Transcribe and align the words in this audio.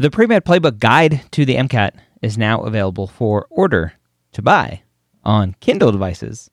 The 0.00 0.10
Pre-Med 0.10 0.46
Playbook 0.46 0.78
Guide 0.78 1.30
to 1.32 1.44
the 1.44 1.56
MCAT 1.56 1.90
is 2.22 2.38
now 2.38 2.62
available 2.62 3.06
for 3.06 3.46
order 3.50 3.92
to 4.32 4.40
buy 4.40 4.80
on 5.24 5.56
Kindle 5.60 5.92
devices 5.92 6.50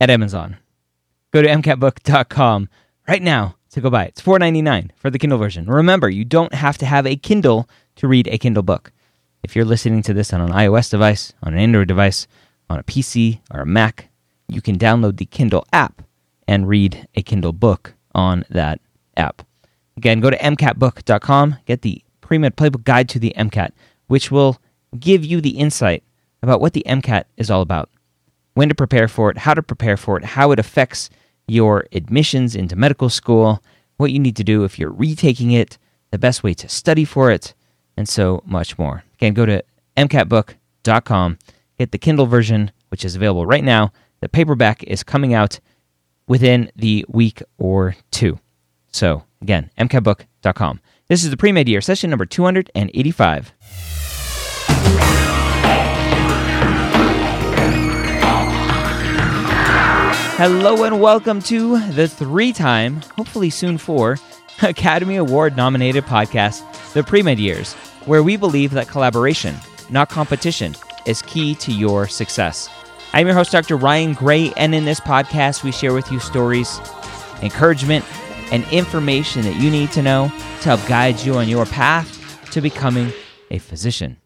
at 0.00 0.08
Amazon. 0.08 0.56
Go 1.32 1.42
to 1.42 1.48
mcatbook.com 1.48 2.70
right 3.06 3.20
now 3.20 3.56
to 3.72 3.82
go 3.82 3.90
buy 3.90 4.04
it. 4.04 4.08
It's 4.08 4.22
$4.99 4.22 4.92
for 4.96 5.10
the 5.10 5.18
Kindle 5.18 5.36
version. 5.36 5.66
Remember, 5.66 6.08
you 6.08 6.24
don't 6.24 6.54
have 6.54 6.78
to 6.78 6.86
have 6.86 7.06
a 7.06 7.14
Kindle 7.14 7.68
to 7.96 8.08
read 8.08 8.26
a 8.28 8.38
Kindle 8.38 8.62
book. 8.62 8.90
If 9.42 9.54
you're 9.54 9.66
listening 9.66 10.00
to 10.04 10.14
this 10.14 10.32
on 10.32 10.40
an 10.40 10.48
iOS 10.48 10.90
device, 10.90 11.34
on 11.42 11.52
an 11.52 11.58
Android 11.58 11.88
device, 11.88 12.26
on 12.70 12.78
a 12.78 12.84
PC, 12.84 13.40
or 13.52 13.60
a 13.60 13.66
Mac, 13.66 14.08
you 14.48 14.62
can 14.62 14.78
download 14.78 15.18
the 15.18 15.26
Kindle 15.26 15.66
app 15.74 16.00
and 16.48 16.66
read 16.66 17.06
a 17.14 17.20
Kindle 17.20 17.52
book 17.52 17.92
on 18.14 18.46
that 18.48 18.80
app. 19.14 19.42
Again, 19.98 20.20
go 20.20 20.30
to 20.30 20.38
mcatbook.com, 20.38 21.58
get 21.66 21.82
the 21.82 22.02
pre-med 22.30 22.56
playbook 22.56 22.84
guide 22.84 23.08
to 23.08 23.18
the 23.18 23.34
MCAT, 23.36 23.72
which 24.06 24.30
will 24.30 24.60
give 25.00 25.24
you 25.24 25.40
the 25.40 25.58
insight 25.58 26.04
about 26.44 26.60
what 26.60 26.74
the 26.74 26.84
MCAT 26.86 27.24
is 27.36 27.50
all 27.50 27.60
about, 27.60 27.90
when 28.54 28.68
to 28.68 28.74
prepare 28.74 29.08
for 29.08 29.32
it, 29.32 29.38
how 29.38 29.52
to 29.52 29.64
prepare 29.64 29.96
for 29.96 30.16
it, 30.16 30.24
how 30.24 30.52
it 30.52 30.60
affects 30.60 31.10
your 31.48 31.86
admissions 31.90 32.54
into 32.54 32.76
medical 32.76 33.08
school, 33.08 33.60
what 33.96 34.12
you 34.12 34.20
need 34.20 34.36
to 34.36 34.44
do 34.44 34.62
if 34.62 34.78
you're 34.78 34.92
retaking 34.92 35.50
it, 35.50 35.76
the 36.12 36.18
best 36.18 36.44
way 36.44 36.54
to 36.54 36.68
study 36.68 37.04
for 37.04 37.32
it, 37.32 37.52
and 37.96 38.08
so 38.08 38.40
much 38.46 38.78
more. 38.78 39.02
Again, 39.14 39.34
go 39.34 39.44
to 39.44 39.64
mcatbook.com, 39.96 41.36
get 41.78 41.90
the 41.90 41.98
Kindle 41.98 42.26
version, 42.26 42.70
which 42.90 43.04
is 43.04 43.16
available 43.16 43.44
right 43.44 43.64
now. 43.64 43.92
The 44.20 44.28
paperback 44.28 44.84
is 44.84 45.02
coming 45.02 45.34
out 45.34 45.58
within 46.28 46.70
the 46.76 47.04
week 47.08 47.42
or 47.58 47.96
two. 48.12 48.38
So, 48.92 49.24
again, 49.42 49.72
mcatbook.com. 49.76 50.80
This 51.10 51.24
is 51.24 51.30
the 51.30 51.36
pre 51.36 51.50
med 51.50 51.68
year, 51.68 51.80
session 51.80 52.08
number 52.08 52.24
285. 52.24 53.52
Hello 60.36 60.84
and 60.84 61.00
welcome 61.00 61.42
to 61.42 61.80
the 61.90 62.06
three 62.06 62.52
time, 62.52 63.00
hopefully 63.16 63.50
soon 63.50 63.76
four, 63.76 64.18
Academy 64.62 65.16
Award 65.16 65.56
nominated 65.56 66.04
podcast, 66.04 66.92
The 66.92 67.02
Pre 67.02 67.22
Med 67.22 67.40
Years, 67.40 67.74
where 68.06 68.22
we 68.22 68.36
believe 68.36 68.70
that 68.70 68.86
collaboration, 68.86 69.56
not 69.90 70.10
competition, 70.10 70.76
is 71.06 71.22
key 71.22 71.56
to 71.56 71.72
your 71.72 72.06
success. 72.06 72.68
I'm 73.14 73.26
your 73.26 73.34
host, 73.34 73.50
Dr. 73.50 73.76
Ryan 73.76 74.12
Gray, 74.12 74.52
and 74.56 74.76
in 74.76 74.84
this 74.84 75.00
podcast, 75.00 75.64
we 75.64 75.72
share 75.72 75.92
with 75.92 76.12
you 76.12 76.20
stories, 76.20 76.78
encouragement, 77.42 78.04
and 78.50 78.64
information 78.72 79.42
that 79.42 79.56
you 79.56 79.70
need 79.70 79.90
to 79.92 80.02
know 80.02 80.28
to 80.60 80.64
help 80.64 80.86
guide 80.86 81.20
you 81.20 81.34
on 81.34 81.48
your 81.48 81.66
path 81.66 82.50
to 82.50 82.60
becoming 82.60 83.12
a 83.50 83.58
physician. 83.58 84.16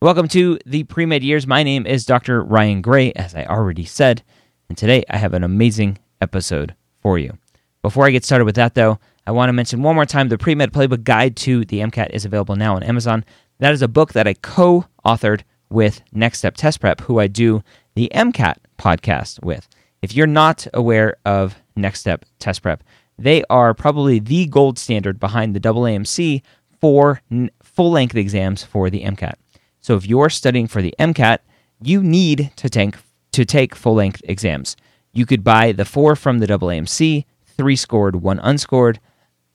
Welcome 0.00 0.28
to 0.28 0.58
the 0.66 0.84
Pre 0.84 1.06
Med 1.06 1.24
Years. 1.24 1.46
My 1.46 1.62
name 1.62 1.86
is 1.86 2.04
Dr. 2.04 2.42
Ryan 2.42 2.82
Gray, 2.82 3.12
as 3.12 3.34
I 3.34 3.44
already 3.44 3.84
said. 3.84 4.22
And 4.68 4.76
today 4.76 5.04
I 5.08 5.16
have 5.16 5.34
an 5.34 5.42
amazing 5.42 5.98
episode 6.20 6.74
for 7.00 7.18
you. 7.18 7.38
Before 7.82 8.06
I 8.06 8.10
get 8.10 8.24
started 8.24 8.44
with 8.44 8.56
that, 8.56 8.74
though, 8.74 8.98
I 9.26 9.32
want 9.32 9.48
to 9.48 9.52
mention 9.52 9.82
one 9.82 9.94
more 9.94 10.06
time 10.06 10.28
the 10.28 10.38
Pre 10.38 10.54
Med 10.54 10.72
Playbook 10.72 11.02
Guide 11.04 11.36
to 11.36 11.64
the 11.64 11.80
MCAT 11.80 12.10
is 12.10 12.24
available 12.24 12.56
now 12.56 12.76
on 12.76 12.82
Amazon. 12.82 13.24
That 13.58 13.72
is 13.72 13.82
a 13.82 13.88
book 13.88 14.12
that 14.12 14.28
I 14.28 14.34
co 14.34 14.84
authored 15.04 15.42
with 15.70 16.02
Next 16.12 16.38
Step 16.38 16.56
Test 16.56 16.80
Prep, 16.80 17.00
who 17.00 17.18
I 17.18 17.26
do 17.26 17.62
the 17.94 18.10
MCAT 18.14 18.56
podcast 18.78 19.42
with. 19.44 19.68
If 20.02 20.14
you're 20.14 20.26
not 20.26 20.66
aware 20.74 21.16
of 21.24 21.56
Next 21.74 22.00
Step 22.00 22.24
Test 22.38 22.62
Prep, 22.62 22.84
they 23.18 23.44
are 23.48 23.74
probably 23.74 24.18
the 24.18 24.46
gold 24.46 24.78
standard 24.78 25.18
behind 25.18 25.54
the 25.54 25.60
AAMC 25.60 26.42
for 26.80 27.22
n- 27.30 27.50
full 27.62 27.90
length 27.90 28.14
exams 28.14 28.62
for 28.62 28.90
the 28.90 29.02
MCAT. 29.02 29.34
So 29.80 29.96
if 29.96 30.06
you're 30.06 30.30
studying 30.30 30.66
for 30.66 30.82
the 30.82 30.94
MCAT, 30.98 31.38
you 31.80 32.02
need 32.02 32.50
to 32.56 32.68
take 32.68 32.96
to 33.32 33.44
take 33.44 33.74
full 33.74 33.94
length 33.94 34.22
exams. 34.24 34.76
You 35.12 35.26
could 35.26 35.44
buy 35.44 35.72
the 35.72 35.84
four 35.84 36.16
from 36.16 36.38
the 36.38 36.46
AAMC, 36.46 37.24
three 37.44 37.76
scored, 37.76 38.16
one 38.16 38.38
unscored, 38.40 38.98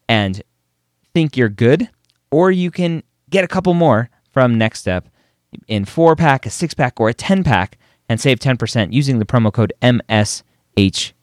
and 0.08 0.42
think 1.14 1.36
you're 1.36 1.50
good, 1.50 1.90
or 2.30 2.52
you 2.52 2.72
can 2.72 3.04
get 3.30 3.44
a 3.44 3.48
couple 3.48 3.74
more 3.74 4.10
from 4.32 4.58
Next 4.58 4.80
Step 4.80 5.08
in 5.68 5.86
four 5.86 6.16
pack, 6.16 6.46
a 6.46 6.50
six 6.50 6.74
pack, 6.74 7.00
or 7.00 7.10
a 7.10 7.14
10 7.14 7.44
pack 7.44 7.78
and 8.08 8.20
save 8.20 8.40
10% 8.40 8.94
using 8.94 9.20
the 9.20 9.26
promo 9.26 9.52
code 9.52 9.74
MSHQ. 9.82 11.14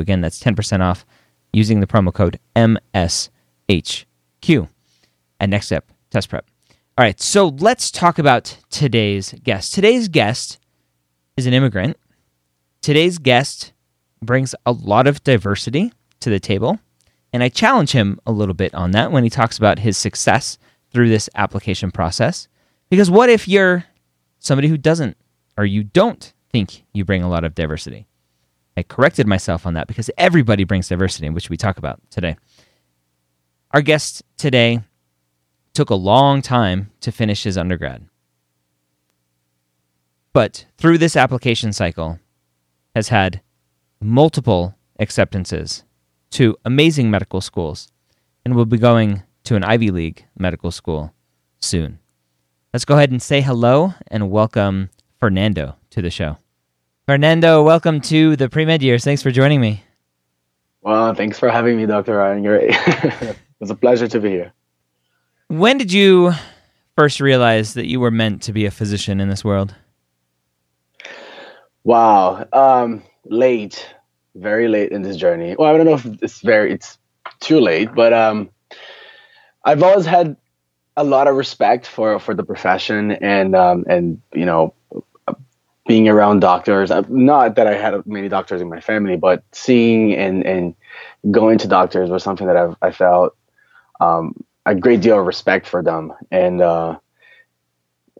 Again, 0.00 0.20
that's 0.20 0.40
10% 0.40 0.80
off 0.80 1.04
using 1.52 1.80
the 1.80 1.86
promo 1.86 2.12
code 2.12 2.38
MSHQ 2.56 4.68
at 5.40 5.48
Next 5.48 5.66
Step 5.66 5.90
Test 6.10 6.28
Prep. 6.28 6.46
All 6.96 7.04
right, 7.04 7.20
so 7.20 7.48
let's 7.48 7.90
talk 7.90 8.18
about 8.18 8.58
today's 8.70 9.34
guest. 9.44 9.74
Today's 9.74 10.08
guest 10.08 10.58
is 11.36 11.46
an 11.46 11.54
immigrant 11.54 11.96
Today's 12.80 13.18
guest 13.18 13.72
brings 14.22 14.54
a 14.64 14.72
lot 14.72 15.06
of 15.06 15.22
diversity 15.24 15.92
to 16.20 16.30
the 16.30 16.40
table, 16.40 16.78
and 17.32 17.42
I 17.42 17.48
challenge 17.48 17.90
him 17.90 18.20
a 18.24 18.32
little 18.32 18.54
bit 18.54 18.74
on 18.74 18.92
that 18.92 19.12
when 19.12 19.24
he 19.24 19.30
talks 19.30 19.58
about 19.58 19.80
his 19.80 19.98
success 19.98 20.58
through 20.90 21.08
this 21.08 21.28
application 21.34 21.90
process. 21.90 22.48
Because 22.88 23.10
what 23.10 23.28
if 23.28 23.48
you're 23.48 23.84
somebody 24.38 24.68
who 24.68 24.78
doesn't 24.78 25.16
or 25.56 25.66
you 25.66 25.84
don't 25.84 26.32
think 26.50 26.84
you 26.94 27.04
bring 27.04 27.22
a 27.22 27.28
lot 27.28 27.44
of 27.44 27.54
diversity? 27.54 28.06
I 28.78 28.84
corrected 28.84 29.26
myself 29.26 29.66
on 29.66 29.74
that 29.74 29.88
because 29.88 30.08
everybody 30.16 30.62
brings 30.62 30.88
diversity, 30.88 31.28
which 31.30 31.50
we 31.50 31.56
talk 31.56 31.78
about 31.78 32.00
today. 32.10 32.36
Our 33.72 33.82
guest 33.82 34.22
today 34.36 34.82
took 35.74 35.90
a 35.90 35.96
long 35.96 36.42
time 36.42 36.92
to 37.00 37.10
finish 37.10 37.42
his 37.42 37.58
undergrad. 37.58 38.06
But 40.32 40.66
through 40.76 40.98
this 40.98 41.16
application 41.16 41.72
cycle, 41.72 42.20
has 42.94 43.08
had 43.08 43.40
multiple 44.00 44.76
acceptances 45.00 45.82
to 46.30 46.56
amazing 46.64 47.10
medical 47.10 47.40
schools 47.40 47.88
and 48.44 48.54
will 48.54 48.64
be 48.64 48.78
going 48.78 49.24
to 49.44 49.56
an 49.56 49.64
Ivy 49.64 49.90
League 49.90 50.24
medical 50.38 50.70
school 50.70 51.12
soon. 51.58 51.98
Let's 52.72 52.84
go 52.84 52.94
ahead 52.94 53.10
and 53.10 53.20
say 53.20 53.40
hello 53.40 53.94
and 54.06 54.30
welcome 54.30 54.90
Fernando 55.18 55.76
to 55.90 56.00
the 56.00 56.10
show. 56.10 56.38
Fernando, 57.08 57.62
welcome 57.62 58.02
to 58.02 58.36
the 58.36 58.50
pre 58.50 58.66
med 58.66 58.82
years. 58.82 59.02
Thanks 59.02 59.22
for 59.22 59.30
joining 59.30 59.62
me. 59.62 59.82
Well, 60.82 61.14
thanks 61.14 61.38
for 61.38 61.48
having 61.48 61.78
me, 61.78 61.86
Dr. 61.86 62.18
Ryan. 62.18 62.44
It's 63.62 63.70
a 63.70 63.74
pleasure 63.74 64.06
to 64.08 64.20
be 64.20 64.28
here. 64.28 64.52
When 65.46 65.78
did 65.78 65.90
you 65.90 66.34
first 66.96 67.18
realize 67.22 67.72
that 67.72 67.86
you 67.86 67.98
were 67.98 68.10
meant 68.10 68.42
to 68.42 68.52
be 68.52 68.66
a 68.66 68.70
physician 68.70 69.20
in 69.20 69.30
this 69.30 69.42
world? 69.42 69.74
Wow. 71.82 72.46
Um, 72.52 73.02
late, 73.24 73.88
very 74.34 74.68
late 74.68 74.92
in 74.92 75.00
this 75.00 75.16
journey. 75.16 75.56
Well, 75.58 75.72
I 75.72 75.78
don't 75.78 75.86
know 75.86 75.94
if 75.94 76.04
it's 76.22 76.42
very, 76.42 76.74
it's 76.74 76.98
too 77.40 77.58
late, 77.58 77.88
but 77.94 78.12
um, 78.12 78.50
I've 79.64 79.82
always 79.82 80.04
had 80.04 80.36
a 80.98 81.04
lot 81.04 81.26
of 81.26 81.36
respect 81.36 81.86
for 81.86 82.18
for 82.18 82.34
the 82.34 82.44
profession 82.44 83.12
and 83.12 83.56
um, 83.56 83.86
and 83.88 84.20
you 84.34 84.44
know 84.44 84.74
being 85.88 86.08
around 86.08 86.40
doctors. 86.40 86.92
Uh, 86.92 87.04
not 87.10 87.56
that 87.56 87.68
I 87.68 87.74
had 87.76 88.06
many 88.06 88.28
doctors 88.28 88.62
in 88.62 88.70
my 88.70 88.80
family, 88.80 89.16
but 89.16 89.44
seeing 89.52 90.14
and 90.14 90.46
and 90.46 90.76
going 91.30 91.58
to 91.60 91.68
doctors 91.68 92.10
was 92.10 92.24
something 92.24 92.48
that 92.48 92.56
I've, 92.56 92.76
I 92.82 92.92
felt 92.92 93.36
um, 94.00 94.34
a 94.66 94.74
great 94.74 95.02
deal 95.02 95.20
of 95.20 95.26
respect 95.26 95.66
for 95.68 95.82
them, 95.82 96.12
and 96.30 96.62
uh, 96.62 96.98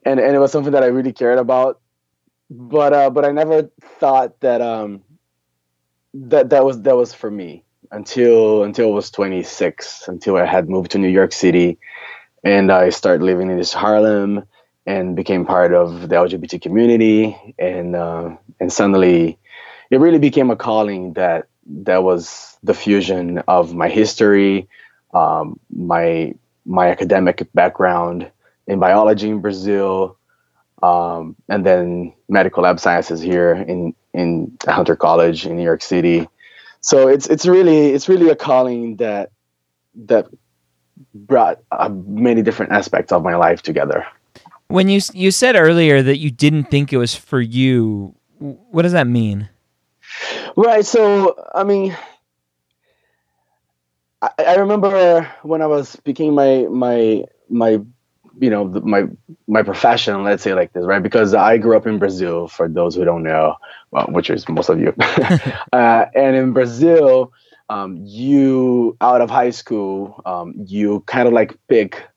and 0.05 0.21
and 0.21 0.37
it 0.37 0.39
was 0.39 0.53
something 0.53 0.73
that 0.73 0.84
I 0.84 0.87
really 0.89 1.12
cared 1.12 1.39
about 1.39 1.81
but 2.51 2.93
uh, 2.95 3.11
but 3.11 3.25
I 3.25 3.33
never 3.33 3.71
thought 4.00 4.41
that 4.41 4.62
um 4.62 5.03
that 6.15 6.50
that 6.50 6.65
was 6.65 6.83
that 6.83 6.97
was 6.97 7.15
for 7.15 7.31
me 7.31 7.65
until 7.93 8.65
until 8.65 8.89
I 8.89 8.95
was 8.95 9.11
26 9.11 10.09
until 10.09 10.37
I 10.37 10.47
had 10.47 10.69
moved 10.69 10.93
to 10.93 10.99
New 10.99 11.09
York 11.09 11.33
City 11.33 11.79
and 12.45 12.73
I 12.73 12.91
started 12.91 13.25
living 13.25 13.50
in 13.50 13.59
this 13.59 13.73
Harlem 13.75 14.44
and 14.88 15.14
became 15.14 15.44
part 15.44 15.75
of 15.75 16.08
the 16.08 16.17
LGBT 16.17 16.62
community 16.62 17.55
and 17.58 17.94
uh, 17.94 18.35
and 18.58 18.73
suddenly 18.73 19.38
it 19.90 20.00
really 20.00 20.19
became 20.19 20.50
a 20.50 20.56
calling 20.56 21.12
that 21.12 21.46
that 21.85 22.02
was 22.02 22.56
the 22.62 22.73
fusion 22.73 23.38
of 23.46 23.75
my 23.75 23.88
history 23.90 24.67
um, 25.12 25.61
my 25.70 26.35
my 26.64 26.88
academic 26.88 27.46
background 27.52 28.31
in 28.67 28.79
biology 28.79 29.29
in 29.29 29.40
Brazil 29.40 30.17
um, 30.82 31.37
and 31.50 31.67
then 31.67 32.14
medical 32.29 32.62
lab 32.62 32.81
sciences 32.81 33.20
here 33.20 33.52
in 33.52 33.94
in 34.14 34.56
Hunter 34.67 34.96
College 34.96 35.44
in 35.46 35.56
New 35.56 35.64
York 35.64 35.82
City. 35.82 36.26
So 36.81 37.08
it's 37.08 37.26
it's 37.26 37.46
really 37.46 37.88
it's 37.93 38.08
really 38.08 38.31
a 38.31 38.37
calling 38.37 38.96
that 38.96 39.32
that 40.06 40.29
brought 41.14 41.61
uh, 41.70 41.91
many 41.91 42.41
different 42.41 42.73
aspects 42.73 43.12
of 43.12 43.23
my 43.23 43.37
life 43.37 43.61
together. 43.61 44.06
When 44.69 44.88
you 44.88 45.00
you 45.12 45.31
said 45.31 45.56
earlier 45.56 46.03
that 46.03 46.19
you 46.19 46.31
didn't 46.31 46.65
think 46.65 46.93
it 46.93 46.99
was 46.99 47.15
for 47.15 47.41
you, 47.41 48.15
what 48.38 48.82
does 48.82 48.93
that 48.93 49.06
mean? 49.06 49.49
Right. 50.56 50.85
So 50.85 51.37
I 51.55 51.65
mean, 51.65 51.97
I, 54.23 54.31
I 54.38 54.55
remember 54.56 55.23
when 55.43 55.62
I 55.62 55.67
was 55.67 55.97
picking 55.97 56.35
my 56.35 56.67
my 56.70 57.25
my 57.49 57.81
you 58.41 58.50
know 58.50 58.65
my 58.65 59.05
my 59.47 59.62
profession 59.62 60.23
let's 60.23 60.43
say 60.43 60.55
like 60.55 60.73
this 60.73 60.85
right 60.85 61.03
because 61.03 61.35
i 61.35 61.59
grew 61.59 61.76
up 61.76 61.87
in 61.87 61.99
brazil 61.99 62.47
for 62.47 62.69
those 62.69 62.94
who 62.94 63.05
don't 63.05 63.23
know 63.23 63.56
well, 63.91 64.06
which 64.11 64.31
is 64.31 64.49
most 64.49 64.69
of 64.69 64.79
you 64.79 64.94
uh, 65.73 66.05
and 66.15 66.37
in 66.37 66.53
brazil 66.53 67.32
um, 67.70 67.99
you 68.03 68.97
out 69.00 69.20
of 69.20 69.29
high 69.29 69.50
school 69.50 70.23
um, 70.25 70.55
you 70.56 71.00
kind 71.06 71.29
of 71.29 71.35
like 71.35 71.59
pick 71.69 72.09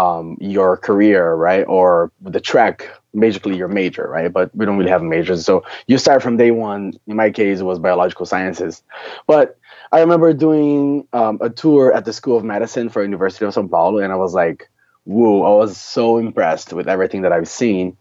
um, 0.00 0.36
your 0.40 0.76
career 0.76 1.34
right 1.34 1.64
or 1.66 2.12
the 2.20 2.40
track 2.40 2.76
basically 3.18 3.56
your 3.56 3.68
major 3.68 4.06
right 4.08 4.32
but 4.32 4.54
we 4.54 4.64
don't 4.66 4.78
really 4.78 4.90
have 4.90 5.02
majors 5.02 5.44
so 5.44 5.64
you 5.86 5.98
start 5.98 6.22
from 6.22 6.36
day 6.36 6.50
one 6.50 6.92
in 7.06 7.16
my 7.16 7.30
case 7.30 7.60
it 7.60 7.64
was 7.64 7.78
biological 7.78 8.26
sciences 8.26 8.82
but 9.26 9.58
i 9.92 10.00
remember 10.00 10.32
doing 10.32 11.06
um, 11.12 11.38
a 11.40 11.50
tour 11.50 11.92
at 11.92 12.04
the 12.04 12.12
school 12.12 12.36
of 12.36 12.44
medicine 12.44 12.88
for 12.88 13.02
university 13.02 13.44
of 13.44 13.52
sao 13.54 13.66
paulo 13.66 13.98
and 13.98 14.12
i 14.12 14.16
was 14.16 14.34
like 14.34 14.68
whoa, 15.08 15.42
I 15.42 15.56
was 15.56 15.78
so 15.78 16.18
impressed 16.18 16.74
with 16.74 16.86
everything 16.86 17.22
that 17.22 17.32
I've 17.32 17.48
seen. 17.48 17.96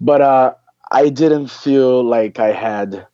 But 0.00 0.22
uh, 0.22 0.54
I 0.90 1.10
didn't 1.10 1.48
feel 1.48 2.02
like 2.02 2.40
I 2.40 2.52
had 2.52 3.06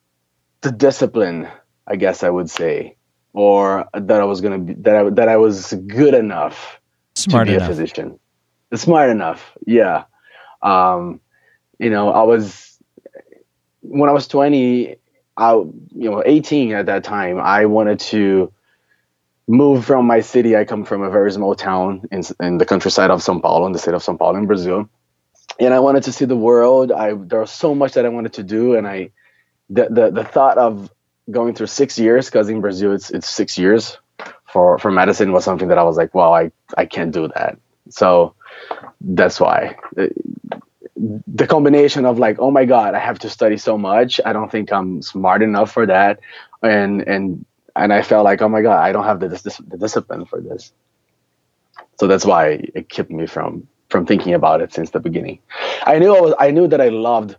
the 0.60 0.70
discipline, 0.70 1.48
I 1.86 1.96
guess 1.96 2.22
I 2.22 2.30
would 2.30 2.48
say, 2.48 2.96
or 3.32 3.88
that 3.92 4.20
I 4.20 4.24
was 4.24 4.40
gonna 4.40 4.58
be 4.58 4.74
that 4.74 4.96
I 4.96 5.10
that 5.10 5.28
I 5.28 5.36
was 5.36 5.74
good 5.86 6.14
enough 6.14 6.80
Smart 7.16 7.46
to 7.46 7.52
be 7.52 7.56
enough. 7.56 7.68
a 7.68 7.70
physician. 7.72 8.18
Smart 8.74 9.10
enough, 9.10 9.52
yeah. 9.66 10.04
Um, 10.62 11.20
you 11.78 11.90
know, 11.90 12.10
I 12.10 12.22
was 12.22 12.78
when 13.82 14.08
I 14.08 14.12
was 14.12 14.28
twenty, 14.28 14.96
I 15.36 15.52
you 15.54 16.10
know 16.10 16.22
eighteen 16.24 16.72
at 16.72 16.86
that 16.86 17.04
time. 17.04 17.38
I 17.38 17.66
wanted 17.66 18.00
to 18.00 18.52
move 19.46 19.84
from 19.84 20.06
my 20.06 20.20
city. 20.20 20.56
I 20.56 20.64
come 20.64 20.84
from 20.84 21.02
a 21.02 21.10
very 21.10 21.30
small 21.32 21.54
town 21.54 22.04
in, 22.10 22.22
in 22.40 22.58
the 22.58 22.64
countryside 22.64 23.10
of 23.10 23.20
São 23.20 23.42
Paulo, 23.42 23.66
in 23.66 23.72
the 23.72 23.78
state 23.78 23.94
of 23.94 24.02
São 24.02 24.18
Paulo 24.18 24.38
in 24.38 24.46
Brazil. 24.46 24.88
And 25.58 25.74
I 25.74 25.80
wanted 25.80 26.04
to 26.04 26.12
see 26.12 26.24
the 26.24 26.36
world. 26.36 26.92
I 26.92 27.12
there 27.14 27.40
was 27.40 27.50
so 27.50 27.74
much 27.74 27.92
that 27.92 28.06
I 28.06 28.08
wanted 28.08 28.34
to 28.34 28.42
do, 28.42 28.74
and 28.76 28.86
I 28.86 29.10
the 29.68 29.88
the, 29.90 30.10
the 30.10 30.24
thought 30.24 30.56
of 30.58 30.90
going 31.30 31.54
through 31.54 31.66
six 31.68 31.98
years 31.98 32.26
because 32.26 32.48
in 32.48 32.60
Brazil 32.60 32.92
it's 32.92 33.10
it's 33.10 33.28
six 33.28 33.58
years 33.58 33.98
for 34.50 34.78
for 34.78 34.90
medicine 34.90 35.32
was 35.32 35.44
something 35.44 35.68
that 35.68 35.78
I 35.78 35.82
was 35.82 35.96
like, 35.96 36.14
well, 36.14 36.32
I 36.32 36.52
I 36.76 36.86
can't 36.86 37.12
do 37.12 37.28
that. 37.28 37.58
So 37.90 38.34
that's 39.02 39.40
why 39.40 39.76
the 40.96 41.46
combination 41.46 42.04
of 42.04 42.18
like, 42.18 42.38
oh 42.38 42.50
my 42.50 42.64
god, 42.64 42.94
I 42.94 43.00
have 43.00 43.18
to 43.20 43.30
study 43.30 43.56
so 43.56 43.76
much. 43.78 44.20
I 44.24 44.32
don't 44.32 44.50
think 44.50 44.72
I'm 44.72 45.02
smart 45.02 45.42
enough 45.42 45.72
for 45.72 45.86
that, 45.86 46.20
and 46.62 47.02
and 47.02 47.44
and 47.74 47.92
I 47.92 48.02
felt 48.02 48.24
like, 48.24 48.42
oh 48.42 48.48
my 48.48 48.62
god, 48.62 48.80
I 48.82 48.92
don't 48.92 49.04
have 49.04 49.20
the, 49.20 49.28
the 49.28 49.78
discipline 49.78 50.26
for 50.26 50.40
this. 50.40 50.72
So 51.98 52.06
that's 52.06 52.24
why 52.24 52.60
it 52.74 52.88
kept 52.88 53.10
me 53.10 53.26
from 53.26 53.68
from 53.90 54.06
thinking 54.06 54.34
about 54.34 54.60
it 54.62 54.72
since 54.72 54.90
the 54.90 55.00
beginning. 55.00 55.40
I 55.84 55.98
knew 55.98 56.14
I 56.16 56.20
was 56.20 56.34
I 56.38 56.50
knew 56.50 56.68
that 56.68 56.80
I 56.80 56.88
loved 56.90 57.36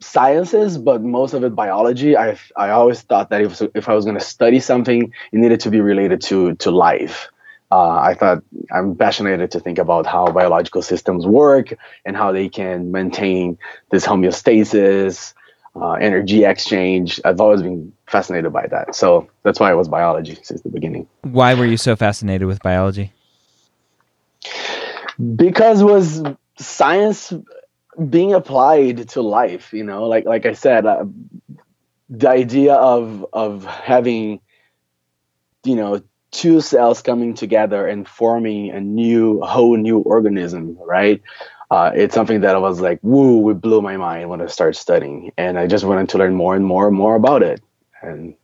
sciences, 0.00 0.78
but 0.78 1.02
most 1.02 1.34
of 1.34 1.44
it 1.44 1.54
biology. 1.54 2.16
I 2.16 2.38
I 2.56 2.70
always 2.70 3.02
thought 3.02 3.30
that 3.30 3.42
if 3.42 3.62
if 3.74 3.88
I 3.88 3.94
was 3.94 4.04
going 4.04 4.18
to 4.18 4.24
study 4.24 4.60
something, 4.60 5.02
it 5.32 5.38
needed 5.38 5.60
to 5.60 5.70
be 5.70 5.80
related 5.80 6.20
to 6.22 6.54
to 6.56 6.70
life. 6.70 7.28
Uh, 7.76 8.00
I 8.00 8.14
thought 8.14 8.42
I'm 8.72 8.96
passionate 8.96 9.50
to 9.50 9.60
think 9.60 9.78
about 9.78 10.06
how 10.06 10.32
biological 10.32 10.80
systems 10.80 11.26
work 11.26 11.74
and 12.06 12.16
how 12.16 12.32
they 12.32 12.48
can 12.48 12.90
maintain 12.90 13.58
this 13.90 14.06
homeostasis, 14.06 15.34
uh, 15.74 15.92
energy 15.92 16.44
exchange. 16.44 17.20
I've 17.22 17.38
always 17.38 17.60
been 17.60 17.92
fascinated 18.06 18.50
by 18.50 18.66
that. 18.68 18.94
So 18.94 19.28
that's 19.42 19.60
why 19.60 19.70
it 19.72 19.74
was 19.74 19.88
biology 19.88 20.38
since 20.42 20.62
the 20.62 20.70
beginning. 20.70 21.06
Why 21.20 21.52
were 21.52 21.66
you 21.66 21.76
so 21.76 21.96
fascinated 21.96 22.46
with 22.46 22.62
biology? 22.62 23.12
Because 25.36 25.84
was 25.84 26.22
science 26.58 27.30
being 28.08 28.32
applied 28.32 29.10
to 29.10 29.20
life, 29.20 29.74
you 29.74 29.84
know, 29.84 30.04
like 30.08 30.24
like 30.24 30.46
I 30.46 30.54
said, 30.54 30.86
uh, 30.86 31.04
the 32.08 32.30
idea 32.30 32.72
of 32.72 33.26
of 33.34 33.66
having 33.66 34.40
you 35.64 35.76
know 35.76 36.00
two 36.36 36.60
cells 36.60 37.02
coming 37.02 37.34
together 37.34 37.86
and 37.86 38.06
forming 38.06 38.70
a 38.70 38.80
new 38.80 39.40
whole 39.40 39.76
new 39.76 39.98
organism, 39.98 40.76
right? 40.84 41.22
uh, 41.70 41.90
it's 41.94 42.14
something 42.14 42.40
that 42.40 42.54
I 42.54 42.58
was 42.58 42.80
like, 42.80 43.00
woo, 43.02 43.50
it 43.50 43.60
blew 43.60 43.82
my 43.82 43.96
mind 43.96 44.28
when 44.28 44.40
I 44.40 44.46
started 44.46 44.78
studying. 44.78 45.32
And 45.36 45.58
I 45.58 45.66
just 45.66 45.84
wanted 45.84 46.08
to 46.10 46.18
learn 46.18 46.34
more 46.34 46.54
and 46.54 46.64
more 46.64 46.86
and 46.86 46.96
more 46.96 47.16
about 47.16 47.42
it. 47.42 47.60
And 48.02 48.34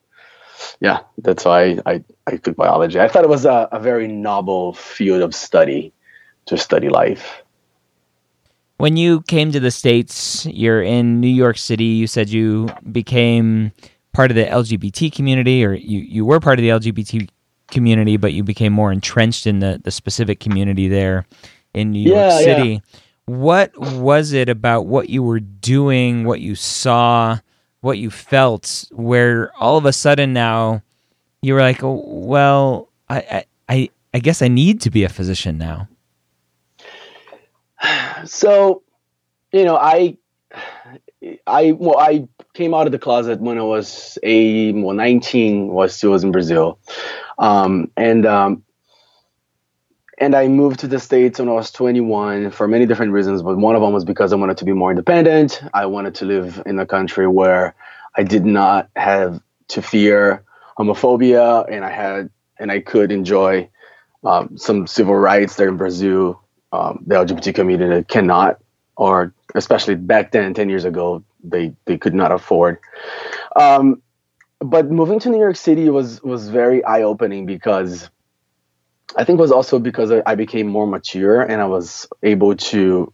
yeah, 0.81 1.00
that's 1.19 1.44
why 1.44 1.79
I, 1.87 2.03
I 2.27 2.37
took 2.37 2.56
biology. 2.56 2.99
I 2.99 3.09
thought 3.09 3.25
it 3.25 3.31
was 3.31 3.44
a, 3.44 3.69
a 3.71 3.79
very 3.79 4.09
novel 4.09 4.73
field 4.75 5.23
of 5.23 5.35
study 5.35 5.93
to 6.47 6.59
study 6.59 6.89
life. 6.89 7.43
When 8.79 8.97
you 8.97 9.23
came 9.23 9.53
to 9.53 9.61
the 9.61 9.71
States, 9.71 10.44
you're 10.47 10.83
in 10.83 11.21
New 11.21 11.29
York 11.29 11.59
City. 11.59 11.85
You 11.85 12.09
said 12.09 12.29
you 12.29 12.69
became 12.91 13.71
part 14.12 14.33
of 14.33 14.35
the 14.35 14.44
LGBT 14.44 15.15
community, 15.15 15.65
or 15.65 15.73
you, 15.75 16.00
you 16.00 16.25
were 16.25 16.41
part 16.41 16.59
of 16.59 16.65
the 16.65 16.71
LGBT 16.71 17.29
community, 17.73 18.17
but 18.19 18.33
you 18.33 18.45
became 18.45 18.73
more 18.73 18.93
entrenched 18.93 19.49
in 19.49 19.59
the, 19.59 19.81
the 19.83 19.91
specific 19.91 20.39
community 20.41 20.87
there 20.89 21.27
in 21.75 21.91
New 21.91 22.01
York 22.03 22.31
Yeah, 22.31 22.41
yeah. 22.41 22.45
City. 22.45 22.83
What 23.27 23.77
was 23.79 24.33
it 24.33 24.49
about 24.49 24.87
what 24.87 25.11
you 25.11 25.25
were 25.25 25.41
doing, 25.41 26.25
what 26.25 26.41
you 26.41 26.55
saw, 26.55 27.39
what 27.81 27.99
you 27.99 28.11
felt, 28.11 28.85
where 28.93 29.53
all 29.59 29.77
of 29.79 29.87
a 29.87 29.93
sudden 29.93 30.33
now 30.33 30.83
you 31.43 31.55
were 31.55 31.61
like, 31.61 31.83
oh, 31.83 32.05
well, 32.07 32.89
I, 33.11 33.45
I, 33.69 33.91
I 34.15 34.19
guess 34.21 34.43
I 34.43 34.49
need 34.49 34.81
to 34.83 34.91
be 34.91 35.05
a 35.05 35.09
physician 35.09 35.59
now. 35.59 35.89
So, 38.25 38.83
you 39.53 39.65
know, 39.65 39.77
I, 39.77 40.17
I, 41.47 41.73
well, 41.73 41.99
I 41.99 42.29
came 42.55 42.75
out 42.75 42.87
of 42.87 42.93
the 42.93 42.99
closet 42.99 43.41
when 43.41 43.59
I 43.59 43.63
was 43.63 44.19
a, 44.23 44.73
well, 44.73 44.95
19 44.95 45.69
was 45.69 45.95
still 45.95 46.11
was 46.11 46.25
in 46.25 46.33
Brazil. 46.33 46.79
Um, 47.39 47.91
and, 47.97 48.27
um, 48.27 48.65
and 50.19 50.35
I 50.35 50.49
moved 50.49 50.81
to 50.81 50.87
the 50.87 51.01
States 51.01 51.39
when 51.39 51.49
I 51.49 51.53
was 51.53 51.71
21 51.71 52.51
for 52.51 52.69
many 52.69 52.87
different 52.87 53.13
reasons, 53.13 53.43
but 53.43 53.57
one 53.57 53.75
of 53.75 53.81
them 53.81 53.93
was 53.93 54.05
because 54.05 54.33
I 54.33 54.37
wanted 54.37 54.59
to 54.59 54.65
be 54.65 54.73
more 54.73 54.91
independent. 54.91 55.63
I 55.73 55.87
wanted 55.87 56.15
to 56.17 56.27
live 56.27 56.63
in 56.67 56.79
a 56.79 56.87
country 56.87 57.27
where 57.27 57.75
I 58.15 58.23
did 58.23 58.45
not 58.45 58.91
have 58.95 59.43
to 59.69 59.83
fear 59.83 60.45
homophobia, 60.79 61.67
and 61.71 61.85
I 61.85 61.91
had 61.91 62.31
and 62.59 62.71
I 62.71 62.81
could 62.81 63.11
enjoy 63.11 63.69
um, 64.25 64.57
some 64.57 64.87
civil 64.87 65.17
rights 65.17 65.57
there 65.57 65.69
in 65.69 65.77
Brazil. 65.77 66.41
Um, 66.73 67.03
the 67.07 67.17
LGBT 67.17 67.55
community 67.55 68.05
cannot, 68.05 68.61
or 68.97 69.35
especially 69.55 69.94
back 69.94 70.31
then, 70.31 70.55
10 70.55 70.69
years 70.69 70.85
ago, 70.85 71.25
they 71.43 71.75
they 71.84 71.99
could 71.99 72.15
not 72.15 72.32
afford. 72.32 72.79
Um, 73.56 74.03
but 74.61 74.91
moving 74.91 75.19
to 75.20 75.29
New 75.29 75.39
York 75.39 75.56
City 75.56 75.89
was 75.91 76.22
was 76.22 76.49
very 76.49 76.84
eye 76.84 77.03
opening 77.03 77.46
because 77.46 78.08
I 79.17 79.25
think 79.25 79.39
it 79.39 79.43
was 79.43 79.53
also 79.53 79.79
because 79.79 80.11
I, 80.11 80.34
became 80.34 80.69
more 80.69 80.87
mature 80.87 81.43
and 81.43 81.61
I 81.61 81.67
was 81.67 82.06
able 82.22 82.56
to 82.56 83.13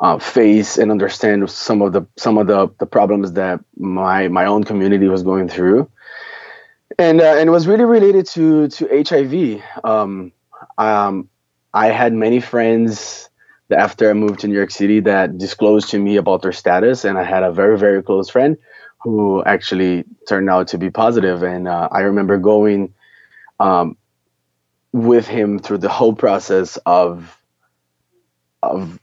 uh, 0.00 0.18
face 0.18 0.78
and 0.78 0.90
understand 0.90 1.50
some 1.50 1.82
of 1.82 1.92
the 1.92 2.06
some 2.16 2.38
of 2.38 2.46
the, 2.46 2.68
the 2.78 2.86
problems 2.86 3.32
that 3.32 3.60
my 3.76 4.28
my 4.28 4.44
own 4.44 4.64
community 4.64 5.08
was 5.08 5.22
going 5.22 5.48
through, 5.48 5.90
and 6.98 7.20
uh, 7.20 7.36
and 7.38 7.48
it 7.48 7.52
was 7.52 7.66
really 7.66 7.84
related 7.84 8.26
to 8.26 8.68
to 8.68 9.04
HIV. 9.06 9.62
Um, 9.84 10.32
um, 10.78 11.28
I 11.72 11.86
had 11.88 12.12
many 12.12 12.40
friends 12.40 13.29
after 13.72 14.10
I 14.10 14.12
moved 14.14 14.40
to 14.40 14.48
New 14.48 14.56
York 14.56 14.70
City 14.70 15.00
that 15.00 15.38
disclosed 15.38 15.90
to 15.90 15.98
me 15.98 16.16
about 16.16 16.42
their 16.42 16.52
status, 16.52 17.04
and 17.04 17.18
I 17.18 17.24
had 17.24 17.42
a 17.42 17.52
very 17.52 17.78
very 17.78 18.02
close 18.02 18.28
friend 18.30 18.56
who 19.02 19.42
actually 19.44 20.04
turned 20.28 20.50
out 20.50 20.68
to 20.68 20.78
be 20.78 20.90
positive. 20.90 21.42
and 21.42 21.66
uh, 21.68 21.88
I 21.90 22.00
remember 22.00 22.38
going. 22.38 22.94
Um, 23.58 23.96
with 24.92 25.26
him 25.26 25.58
through 25.58 25.78
the 25.78 25.88
whole 25.88 26.14
process 26.14 26.76
of 26.84 27.36
of 28.62 28.98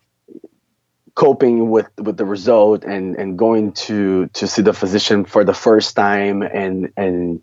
coping 1.16 1.70
with 1.70 1.90
with 1.98 2.18
the 2.18 2.26
result 2.26 2.84
and 2.84 3.16
and 3.16 3.38
going 3.38 3.72
to 3.72 4.28
to 4.28 4.48
see 4.48 4.62
the 4.62 4.74
physician 4.74 5.26
for 5.26 5.44
the 5.44 5.54
first 5.54 5.96
time 5.96 6.42
and 6.42 6.92
and 6.98 7.42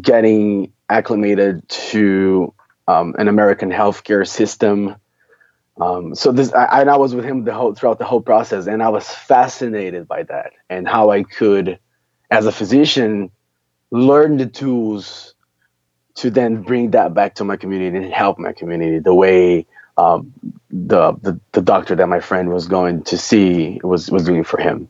getting 0.00 0.72
acclimated 0.88 1.68
to 1.68 2.52
um, 2.88 3.14
an 3.18 3.28
American 3.28 3.70
healthcare 3.70 4.26
system. 4.26 4.96
Um, 5.80 6.14
so 6.14 6.32
this, 6.32 6.52
I, 6.54 6.80
and 6.80 6.90
I 6.90 6.96
was 6.96 7.14
with 7.14 7.24
him 7.24 7.44
the 7.44 7.52
whole 7.52 7.74
throughout 7.74 7.98
the 7.98 8.04
whole 8.04 8.22
process, 8.22 8.66
and 8.66 8.82
I 8.82 8.88
was 8.88 9.08
fascinated 9.08 10.08
by 10.08 10.22
that 10.24 10.52
and 10.70 10.88
how 10.88 11.10
I 11.10 11.22
could, 11.22 11.78
as 12.30 12.46
a 12.46 12.52
physician, 12.52 13.30
learn 13.90 14.38
the 14.38 14.46
tools 14.46 15.34
to 16.16 16.30
then 16.30 16.62
bring 16.62 16.92
that 16.92 17.12
back 17.12 17.34
to 17.36 17.44
my 17.44 17.56
community 17.56 17.96
and 17.96 18.12
help 18.12 18.38
my 18.38 18.52
community 18.52 18.98
the 19.00 19.14
way 19.14 19.66
um, 19.98 20.32
the, 20.70 21.12
the 21.22 21.40
the 21.52 21.62
doctor 21.62 21.94
that 21.94 22.08
my 22.08 22.20
friend 22.20 22.50
was 22.50 22.66
going 22.66 23.02
to 23.04 23.16
see 23.16 23.80
was 23.82 24.10
was 24.10 24.24
doing 24.24 24.44
for 24.44 24.60
him. 24.60 24.88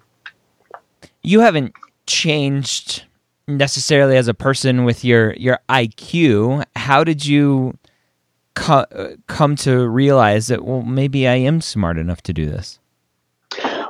You 1.23 1.41
haven't 1.41 1.75
changed 2.07 3.05
necessarily 3.49 4.17
as 4.17 4.29
a 4.29 4.35
person 4.35 4.85
with 4.85 5.05
your 5.05 5.33
your 5.35 5.61
IQ. 5.69 6.65
How 6.75 7.05
did 7.05 7.25
you 7.25 7.77
co- 8.57 9.17
come 9.29 9.55
to 9.55 9.87
realize 9.87 10.49
that 10.49 10.65
well 10.65 10.83
maybe 10.83 11.29
I 11.29 11.37
am 11.37 11.61
smart 11.61 11.99
enough 11.99 12.23
to 12.23 12.33
do 12.33 12.47
this? 12.47 12.81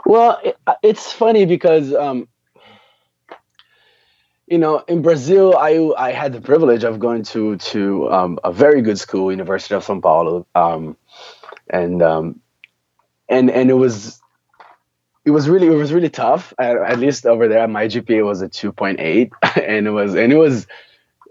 Well, 0.04 0.38
it, 0.44 0.58
it's 0.82 1.12
funny 1.12 1.46
because 1.46 1.94
um, 1.94 2.28
you 4.46 4.58
know 4.58 4.84
in 4.88 5.00
Brazil 5.00 5.56
I 5.56 5.90
I 5.96 6.12
had 6.12 6.34
the 6.34 6.40
privilege 6.42 6.84
of 6.84 6.98
going 6.98 7.22
to 7.24 7.56
to 7.56 8.12
um, 8.12 8.38
a 8.44 8.52
very 8.52 8.82
good 8.82 8.98
school, 8.98 9.30
University 9.30 9.74
of 9.74 9.86
São 9.86 10.02
Paulo, 10.02 10.46
um, 10.54 10.96
and 11.70 12.02
um, 12.02 12.40
and 13.28 13.50
and 13.50 13.70
it 13.70 13.74
was 13.74 14.20
it 15.24 15.30
was 15.30 15.48
really 15.48 15.68
it 15.68 15.78
was 15.78 15.92
really 15.92 16.10
tough. 16.10 16.52
At, 16.58 16.76
at 16.76 16.98
least 16.98 17.24
over 17.24 17.48
there, 17.48 17.66
my 17.66 17.86
GPA 17.86 18.24
was 18.24 18.42
a 18.42 18.48
two 18.48 18.72
point 18.72 19.00
eight, 19.00 19.32
and 19.56 19.86
it 19.86 19.90
was 19.90 20.14
and 20.14 20.32
it 20.32 20.36
was 20.36 20.66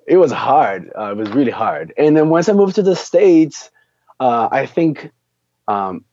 it 0.05 0.17
was 0.17 0.31
hard. 0.31 0.91
Uh, 0.97 1.11
it 1.11 1.17
was 1.17 1.29
really 1.29 1.51
hard. 1.51 1.93
And 1.97 2.15
then 2.15 2.29
once 2.29 2.47
I 2.49 2.53
moved 2.53 2.75
to 2.75 2.83
the 2.83 2.95
states, 2.95 3.71
uh, 4.19 4.47
I 4.51 4.65
think 4.65 5.11
um, 5.67 6.05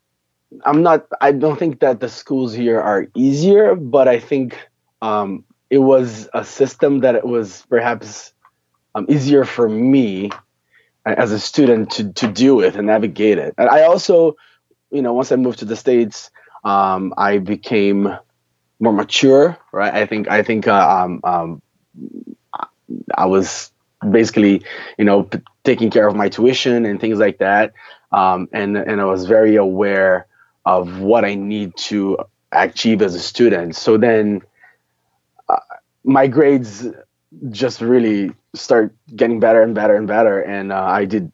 I'm 0.65 0.83
not. 0.83 1.07
I 1.21 1.33
don't 1.33 1.59
think 1.59 1.81
that 1.81 2.01
the 2.01 2.09
schools 2.09 2.53
here 2.53 2.81
are 2.81 3.07
easier, 3.15 3.75
but 3.75 4.09
I 4.09 4.19
think 4.19 4.59
um, 5.01 5.45
it 5.71 5.79
was 5.79 6.29
a 6.35 6.45
system 6.45 7.01
that 7.01 7.15
it 7.15 7.25
was 7.25 7.65
perhaps 7.69 8.33
um, 8.95 9.07
easier 9.09 9.45
for 9.45 9.69
me 9.69 10.31
as 11.05 11.33
a 11.33 11.39
student 11.39 11.91
to 11.93 12.13
to 12.13 12.29
deal 12.29 12.57
with 12.57 12.77
and 12.77 12.87
navigate 12.87 13.39
it. 13.39 13.55
And 13.59 13.69
I 13.69 13.83
also, 13.83 14.37
you 14.91 15.03
know, 15.03 15.13
once 15.13 15.33
I 15.33 15.37
moved 15.37 15.61
to 15.61 15.65
the 15.65 15.77
states, 15.77 16.31
um, 16.65 17.15
I 17.17 17.39
became 17.39 18.15
more 18.81 18.93
mature. 18.93 19.59
Right. 19.71 19.93
I 19.93 20.07
think. 20.07 20.29
I 20.31 20.43
think. 20.43 20.67
Uh, 20.67 21.05
um, 21.05 21.21
um, 21.25 21.63
I 23.15 23.27
was 23.27 23.73
basically, 24.11 24.63
you 24.99 25.05
know, 25.05 25.25
p- 25.25 25.41
taking 25.65 25.91
care 25.91 26.07
of 26.07 26.17
my 26.17 26.29
tuition 26.29 26.85
and 26.85 27.01
things 27.01 27.19
like 27.19 27.39
that. 27.39 27.73
Um, 28.11 28.49
and 28.53 28.77
and 28.77 29.01
I 29.01 29.05
was 29.05 29.27
very 29.27 29.57
aware 29.57 30.27
of 30.65 31.01
what 31.01 31.25
I 31.25 31.35
need 31.35 31.77
to 31.89 32.19
achieve 32.53 33.03
as 33.03 33.15
a 33.15 33.21
student. 33.21 33.75
So 33.77 33.97
then, 33.97 34.43
uh, 35.49 35.57
my 36.05 36.27
grades 36.27 36.87
just 37.51 37.81
really 37.81 38.33
start 38.55 38.95
getting 39.17 39.41
better 39.41 39.63
and 39.63 39.75
better 39.75 39.97
and 39.97 40.07
better, 40.07 40.41
and 40.41 40.73
uh, 40.73 40.85
I 40.85 41.05
did 41.07 41.33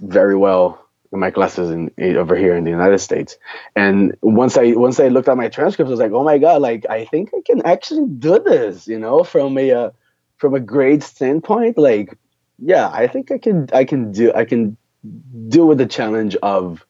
very 0.00 0.36
well 0.36 0.82
in 1.12 1.18
my 1.18 1.30
classes 1.30 1.70
in, 1.70 1.90
in, 1.98 2.16
over 2.16 2.34
here 2.36 2.56
in 2.56 2.64
the 2.64 2.70
United 2.70 2.98
States. 2.98 3.36
And 3.76 4.16
once 4.22 4.56
I 4.56 4.72
once 4.72 4.98
I 4.98 5.08
looked 5.08 5.28
at 5.28 5.36
my 5.36 5.48
transcripts, 5.48 5.88
I 5.88 5.92
was 5.92 6.00
like, 6.00 6.12
oh 6.12 6.24
my 6.24 6.38
god, 6.38 6.62
like 6.62 6.86
I 6.88 7.04
think 7.04 7.30
I 7.34 7.42
can 7.44 7.62
actually 7.66 8.06
do 8.06 8.38
this, 8.38 8.86
you 8.88 8.98
know, 8.98 9.22
from 9.24 9.58
a 9.58 9.70
uh, 9.72 9.90
from 10.42 10.54
a 10.54 10.60
grade 10.60 11.04
standpoint, 11.04 11.78
like 11.78 12.18
yeah, 12.58 12.90
I 12.92 13.06
think 13.06 13.30
I 13.30 13.38
can 13.38 13.68
I 13.72 13.84
can 13.84 14.10
do 14.10 14.32
I 14.34 14.44
can 14.44 14.76
deal 15.48 15.66
with 15.68 15.78
the 15.78 15.86
challenge 15.86 16.34
of 16.42 16.84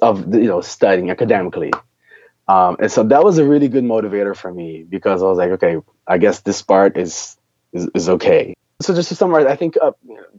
of 0.00 0.32
you 0.32 0.46
know 0.46 0.60
studying 0.60 1.10
academically. 1.10 1.72
Um, 2.46 2.76
and 2.78 2.92
so 2.92 3.02
that 3.02 3.24
was 3.24 3.38
a 3.38 3.44
really 3.44 3.66
good 3.66 3.82
motivator 3.82 4.36
for 4.36 4.54
me 4.54 4.84
because 4.88 5.20
I 5.20 5.26
was 5.26 5.36
like, 5.36 5.50
okay, 5.56 5.78
I 6.06 6.18
guess 6.18 6.42
this 6.42 6.62
part 6.62 6.96
is 6.96 7.36
is, 7.72 7.90
is 7.92 8.08
okay. 8.08 8.54
So 8.80 8.94
just 8.94 9.08
to 9.08 9.16
summarize, 9.16 9.46
I 9.46 9.56
think 9.56 9.76
uh, 9.82 9.90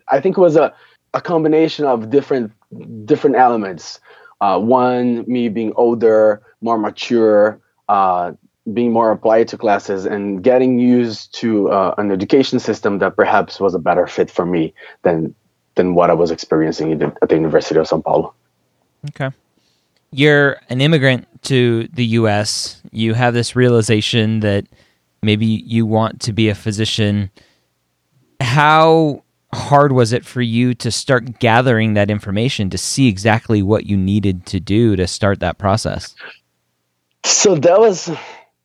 I 0.08 0.22
think 0.22 0.38
it 0.38 0.42
was 0.42 0.56
a, 0.56 0.74
a 1.14 1.20
combination 1.20 1.84
of 1.84 2.10
different 2.10 2.54
different 3.06 3.36
elements. 3.36 4.00
Uh, 4.40 4.58
one, 4.58 5.26
me 5.28 5.50
being 5.50 5.74
older, 5.76 6.42
more 6.62 6.78
mature, 6.78 7.60
uh, 7.90 8.32
being 8.74 8.92
more 8.92 9.12
applied 9.12 9.48
to 9.50 9.58
classes 9.58 10.06
and 10.06 10.44
getting 10.44 10.80
used 10.80 11.34
to 11.36 11.70
uh, 11.70 11.94
an 11.98 12.12
education 12.12 12.60
system 12.60 12.98
that 13.00 13.16
perhaps 13.16 13.60
was 13.60 13.76
a 13.76 13.80
better 13.80 14.08
fit 14.08 14.32
for 14.32 14.46
me 14.46 14.74
than 15.04 15.36
than 15.76 15.94
what 15.94 16.10
I 16.10 16.14
was 16.14 16.32
experiencing 16.32 16.98
the, 16.98 17.14
at 17.22 17.30
the 17.30 17.36
University 17.36 17.80
of 17.80 17.86
São 17.86 18.04
Paulo. 18.04 18.34
Okay. 19.10 19.30
You're 20.12 20.62
an 20.70 20.80
immigrant 20.80 21.28
to 21.44 21.88
the 21.94 22.06
US. 22.06 22.82
You 22.92 23.14
have 23.14 23.34
this 23.34 23.56
realization 23.56 24.40
that 24.40 24.66
maybe 25.22 25.46
you 25.46 25.86
want 25.86 26.22
to 26.22 26.34
be 26.34 26.48
a 26.48 26.56
physician. 26.56 27.30
How 28.40 29.24
hard 29.54 29.92
was 29.92 30.14
it 30.14 30.26
for 30.26 30.42
you 30.42 30.74
to 30.76 30.92
start 30.92 31.40
gathering 31.40 31.94
that 31.94 32.10
information 32.10 32.70
to 32.70 32.78
see 32.78 33.08
exactly 33.08 33.62
what 33.62 33.86
you 33.86 33.98
needed 33.98 34.46
to 34.48 34.60
do 34.60 34.96
to 34.96 35.08
start 35.08 35.42
that 35.42 35.58
process? 35.58 36.16
So 37.26 37.56
that 37.56 37.80
was 37.80 38.10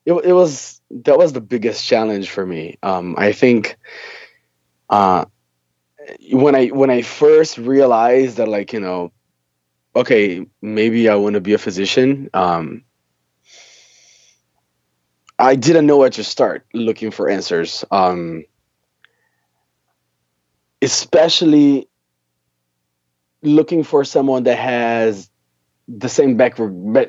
it, 0.06 0.12
it 0.12 0.32
was 0.32 0.80
that 0.90 1.18
was 1.18 1.32
the 1.32 1.40
biggest 1.40 1.86
challenge 1.86 2.30
for 2.30 2.44
me. 2.44 2.78
Um, 2.82 3.14
I 3.18 3.32
think 3.32 3.76
uh, 4.88 5.24
when 6.32 6.54
I 6.54 6.66
when 6.68 6.90
I 6.90 7.02
first 7.02 7.58
realized 7.58 8.38
that 8.38 8.48
like 8.48 8.72
you 8.72 8.80
know, 8.80 9.12
okay, 9.94 10.46
maybe 10.62 11.08
I 11.08 11.14
want 11.16 11.34
to 11.34 11.40
be 11.40 11.52
a 11.52 11.58
physician. 11.58 12.30
Um, 12.34 12.84
I 15.38 15.56
didn't 15.56 15.86
know 15.86 15.96
where 15.98 16.10
to 16.10 16.24
start 16.24 16.66
looking 16.74 17.10
for 17.10 17.28
answers. 17.28 17.84
Um, 17.90 18.44
especially 20.82 21.88
looking 23.42 23.82
for 23.84 24.04
someone 24.04 24.44
that 24.44 24.58
has 24.58 25.29
the 25.98 26.08
same 26.08 26.36
back 26.36 26.56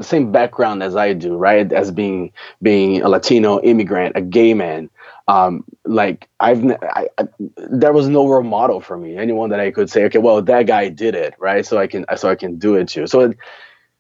same 0.01 0.31
background 0.31 0.81
as 0.81 0.95
I 0.95 1.13
do, 1.13 1.35
right? 1.35 1.71
As 1.71 1.91
being 1.91 2.31
being 2.61 3.01
a 3.01 3.09
Latino 3.09 3.59
immigrant, 3.61 4.15
a 4.15 4.21
gay 4.21 4.53
man. 4.53 4.89
Um, 5.27 5.63
like 5.85 6.27
I've 6.39 6.65
I, 6.65 7.07
I, 7.17 7.27
there 7.57 7.93
was 7.93 8.07
no 8.07 8.27
role 8.27 8.43
model 8.43 8.81
for 8.81 8.97
me. 8.97 9.17
Anyone 9.17 9.49
that 9.51 9.59
I 9.59 9.71
could 9.71 9.89
say, 9.89 10.05
okay, 10.05 10.17
well, 10.19 10.41
that 10.41 10.63
guy 10.67 10.89
did 10.89 11.15
it, 11.15 11.35
right? 11.37 11.65
So 11.65 11.77
I 11.77 11.87
can 11.87 12.05
so 12.17 12.29
I 12.29 12.35
can 12.35 12.57
do 12.57 12.75
it 12.75 12.89
too. 12.89 13.07
So 13.07 13.21
it, 13.21 13.37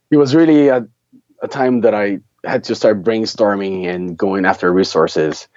it 0.09 0.17
was 0.17 0.33
really 0.33 0.69
a, 0.69 0.87
a 1.41 1.47
time 1.47 1.81
that 1.81 1.93
I 1.93 2.19
had 2.43 2.63
to 2.65 2.75
start 2.75 3.03
brainstorming 3.03 3.87
and 3.87 4.17
going 4.17 4.45
after 4.45 4.71
resources, 4.73 5.47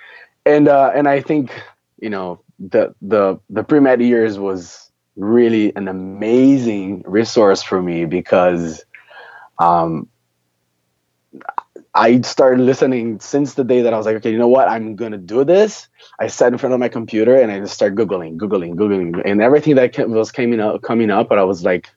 and 0.44 0.68
uh, 0.68 0.92
and 0.94 1.08
I 1.08 1.20
think 1.22 1.50
you 1.98 2.10
know 2.10 2.40
the 2.58 2.94
the 3.00 3.40
the 3.48 3.64
pre 3.64 3.80
med 3.80 4.02
years 4.02 4.38
was 4.38 4.90
really 5.16 5.74
an 5.76 5.88
amazing 5.88 7.02
resource 7.06 7.62
for 7.62 7.80
me 7.80 8.04
because 8.04 8.84
um, 9.58 10.08
I 11.94 12.20
started 12.22 12.60
listening 12.60 13.20
since 13.20 13.54
the 13.54 13.62
day 13.62 13.82
that 13.82 13.94
I 13.94 13.96
was 13.96 14.06
like, 14.06 14.16
okay, 14.16 14.32
you 14.32 14.38
know 14.38 14.48
what? 14.48 14.68
I'm 14.68 14.96
gonna 14.96 15.18
do 15.18 15.44
this. 15.44 15.88
I 16.18 16.26
sat 16.26 16.52
in 16.52 16.58
front 16.58 16.74
of 16.74 16.80
my 16.80 16.88
computer 16.88 17.36
and 17.36 17.52
I 17.52 17.60
just 17.60 17.74
started 17.74 17.96
googling, 17.96 18.36
googling, 18.36 18.74
googling, 18.74 19.22
and 19.24 19.40
everything 19.40 19.76
that 19.76 19.96
was 20.08 20.32
coming 20.32 20.60
up, 20.60 20.82
coming 20.82 21.10
up. 21.10 21.28
But 21.28 21.38
I 21.38 21.44
was 21.44 21.64
like, 21.64 21.88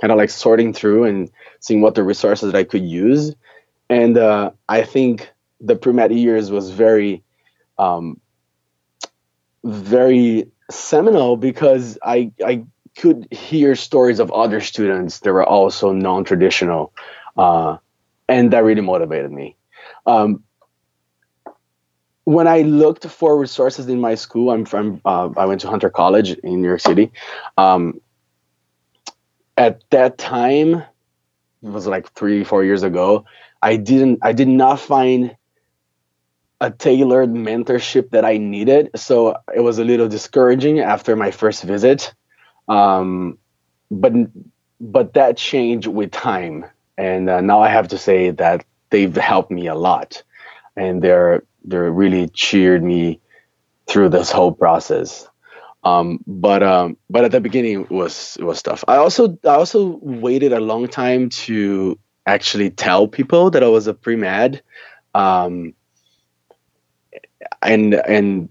kind 0.00 0.12
of 0.12 0.18
like 0.18 0.30
sorting 0.30 0.74
through 0.74 1.04
and 1.04 1.30
seeing 1.60 1.80
what 1.80 1.94
the 1.94 2.02
resources 2.02 2.52
that 2.52 2.58
I 2.58 2.64
could 2.64 2.84
use. 2.84 3.34
And 3.88 4.18
uh, 4.18 4.50
I 4.68 4.82
think 4.82 5.30
the 5.60 5.76
pre-med 5.76 6.12
years 6.12 6.50
was 6.50 6.70
very, 6.70 7.22
um, 7.78 8.20
very 9.64 10.50
seminal 10.70 11.36
because 11.36 11.98
I 12.02 12.32
I 12.44 12.64
could 12.96 13.28
hear 13.30 13.74
stories 13.74 14.18
of 14.18 14.30
other 14.32 14.60
students 14.60 15.20
that 15.20 15.32
were 15.32 15.44
also 15.44 15.92
non-traditional, 15.92 16.92
uh, 17.36 17.76
and 18.28 18.52
that 18.52 18.64
really 18.64 18.80
motivated 18.80 19.30
me. 19.30 19.56
Um, 20.06 20.42
when 22.24 22.48
I 22.48 22.62
looked 22.62 23.06
for 23.06 23.38
resources 23.38 23.88
in 23.88 24.00
my 24.00 24.16
school, 24.16 24.50
I'm 24.50 24.64
from 24.64 25.00
uh, 25.04 25.28
I 25.36 25.46
went 25.46 25.60
to 25.60 25.68
Hunter 25.68 25.90
College 25.90 26.30
in 26.32 26.60
New 26.62 26.68
York 26.68 26.80
City. 26.80 27.12
Um, 27.56 28.00
at 29.56 29.88
that 29.90 30.18
time, 30.18 30.74
it 30.74 30.84
was 31.62 31.86
like 31.86 32.10
three, 32.12 32.44
four 32.44 32.64
years 32.64 32.82
ago. 32.82 33.24
I 33.62 33.76
didn't, 33.76 34.18
I 34.22 34.32
did 34.32 34.48
not 34.48 34.80
find 34.80 35.36
a 36.60 36.70
tailored 36.70 37.30
mentorship 37.30 38.10
that 38.10 38.24
I 38.24 38.38
needed, 38.38 38.90
so 38.96 39.36
it 39.54 39.60
was 39.60 39.78
a 39.78 39.84
little 39.84 40.08
discouraging 40.08 40.80
after 40.80 41.14
my 41.14 41.30
first 41.30 41.62
visit. 41.62 42.12
Um, 42.68 43.38
but 43.90 44.12
but 44.80 45.14
that 45.14 45.36
changed 45.36 45.86
with 45.86 46.10
time, 46.10 46.66
and 46.98 47.30
uh, 47.30 47.40
now 47.40 47.60
I 47.62 47.68
have 47.68 47.88
to 47.88 47.98
say 47.98 48.30
that 48.30 48.64
they've 48.90 49.14
helped 49.14 49.50
me 49.50 49.66
a 49.68 49.74
lot, 49.74 50.22
and 50.76 51.02
they're 51.02 51.42
they're 51.64 51.90
really 51.90 52.28
cheered 52.28 52.82
me 52.82 53.20
through 53.86 54.10
this 54.10 54.30
whole 54.30 54.52
process. 54.52 55.28
Um, 55.84 56.18
but 56.26 56.62
um, 56.62 56.96
but 57.08 57.24
at 57.24 57.30
the 57.30 57.40
beginning 57.40 57.82
it 57.82 57.90
was 57.90 58.36
it 58.40 58.44
was 58.44 58.60
tough. 58.62 58.84
I 58.88 58.96
also 58.96 59.38
I 59.44 59.54
also 59.54 59.98
waited 60.02 60.52
a 60.52 60.60
long 60.60 60.88
time 60.88 61.28
to 61.46 61.98
actually 62.26 62.70
tell 62.70 63.06
people 63.06 63.50
that 63.52 63.62
I 63.62 63.68
was 63.68 63.86
a 63.86 63.94
pre 63.94 64.16
med, 64.16 64.62
um, 65.14 65.74
and 67.62 67.94
and 67.94 68.48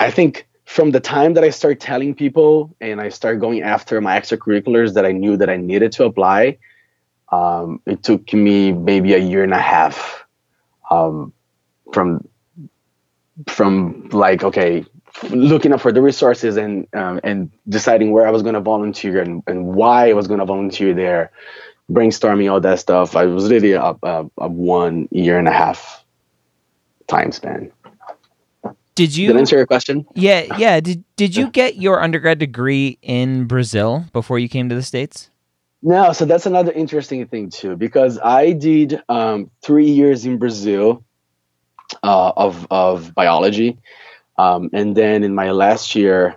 I 0.00 0.10
think 0.10 0.47
from 0.68 0.90
the 0.90 1.00
time 1.00 1.32
that 1.32 1.42
I 1.42 1.48
started 1.48 1.80
telling 1.80 2.14
people 2.14 2.76
and 2.78 3.00
I 3.00 3.08
started 3.08 3.40
going 3.40 3.62
after 3.62 4.02
my 4.02 4.20
extracurriculars 4.20 4.92
that 4.94 5.06
I 5.06 5.12
knew 5.12 5.34
that 5.38 5.48
I 5.48 5.56
needed 5.56 5.92
to 5.92 6.04
apply, 6.04 6.58
um, 7.32 7.80
it 7.86 8.02
took 8.02 8.30
me 8.34 8.72
maybe 8.72 9.14
a 9.14 9.18
year 9.18 9.42
and 9.42 9.54
a 9.54 9.58
half 9.58 10.26
um, 10.90 11.32
from 11.94 12.28
from 13.46 14.10
like 14.12 14.44
okay 14.44 14.84
looking 15.30 15.72
up 15.72 15.80
for 15.80 15.90
the 15.90 16.02
resources 16.02 16.58
and 16.58 16.86
um, 16.92 17.18
and 17.24 17.50
deciding 17.66 18.12
where 18.12 18.26
I 18.28 18.30
was 18.30 18.42
going 18.42 18.54
to 18.54 18.60
volunteer 18.60 19.22
and, 19.22 19.42
and 19.46 19.68
why 19.68 20.10
I 20.10 20.12
was 20.12 20.28
going 20.28 20.40
to 20.40 20.46
volunteer 20.46 20.92
there, 20.92 21.32
brainstorming 21.90 22.52
all 22.52 22.60
that 22.60 22.78
stuff. 22.78 23.16
I 23.16 23.24
was 23.24 23.50
really 23.50 23.72
a, 23.72 23.96
a, 24.02 24.30
a 24.36 24.48
one 24.48 25.08
year 25.12 25.38
and 25.38 25.48
a 25.48 25.52
half 25.52 26.04
time 27.06 27.32
span. 27.32 27.72
Did 28.98 29.14
you 29.14 29.28
Did 29.28 29.36
I 29.36 29.38
answer 29.38 29.56
your 29.56 29.66
question? 29.66 30.04
Yeah, 30.16 30.44
yeah. 30.58 30.80
Did 30.80 31.04
did 31.14 31.36
you 31.36 31.50
get 31.50 31.76
your 31.76 32.02
undergrad 32.02 32.40
degree 32.40 32.98
in 33.00 33.44
Brazil 33.44 34.04
before 34.12 34.40
you 34.40 34.48
came 34.48 34.68
to 34.70 34.74
the 34.74 34.82
states? 34.82 35.30
No, 35.82 36.12
so 36.12 36.24
that's 36.24 36.46
another 36.46 36.72
interesting 36.72 37.24
thing 37.28 37.48
too, 37.50 37.76
because 37.76 38.18
I 38.18 38.50
did 38.50 39.00
um, 39.08 39.52
three 39.62 39.88
years 39.88 40.26
in 40.26 40.38
Brazil 40.38 41.04
uh, 42.02 42.32
of 42.36 42.66
of 42.72 43.14
biology, 43.14 43.78
um, 44.36 44.68
and 44.72 44.96
then 44.96 45.22
in 45.22 45.32
my 45.32 45.52
last 45.52 45.94
year, 45.94 46.34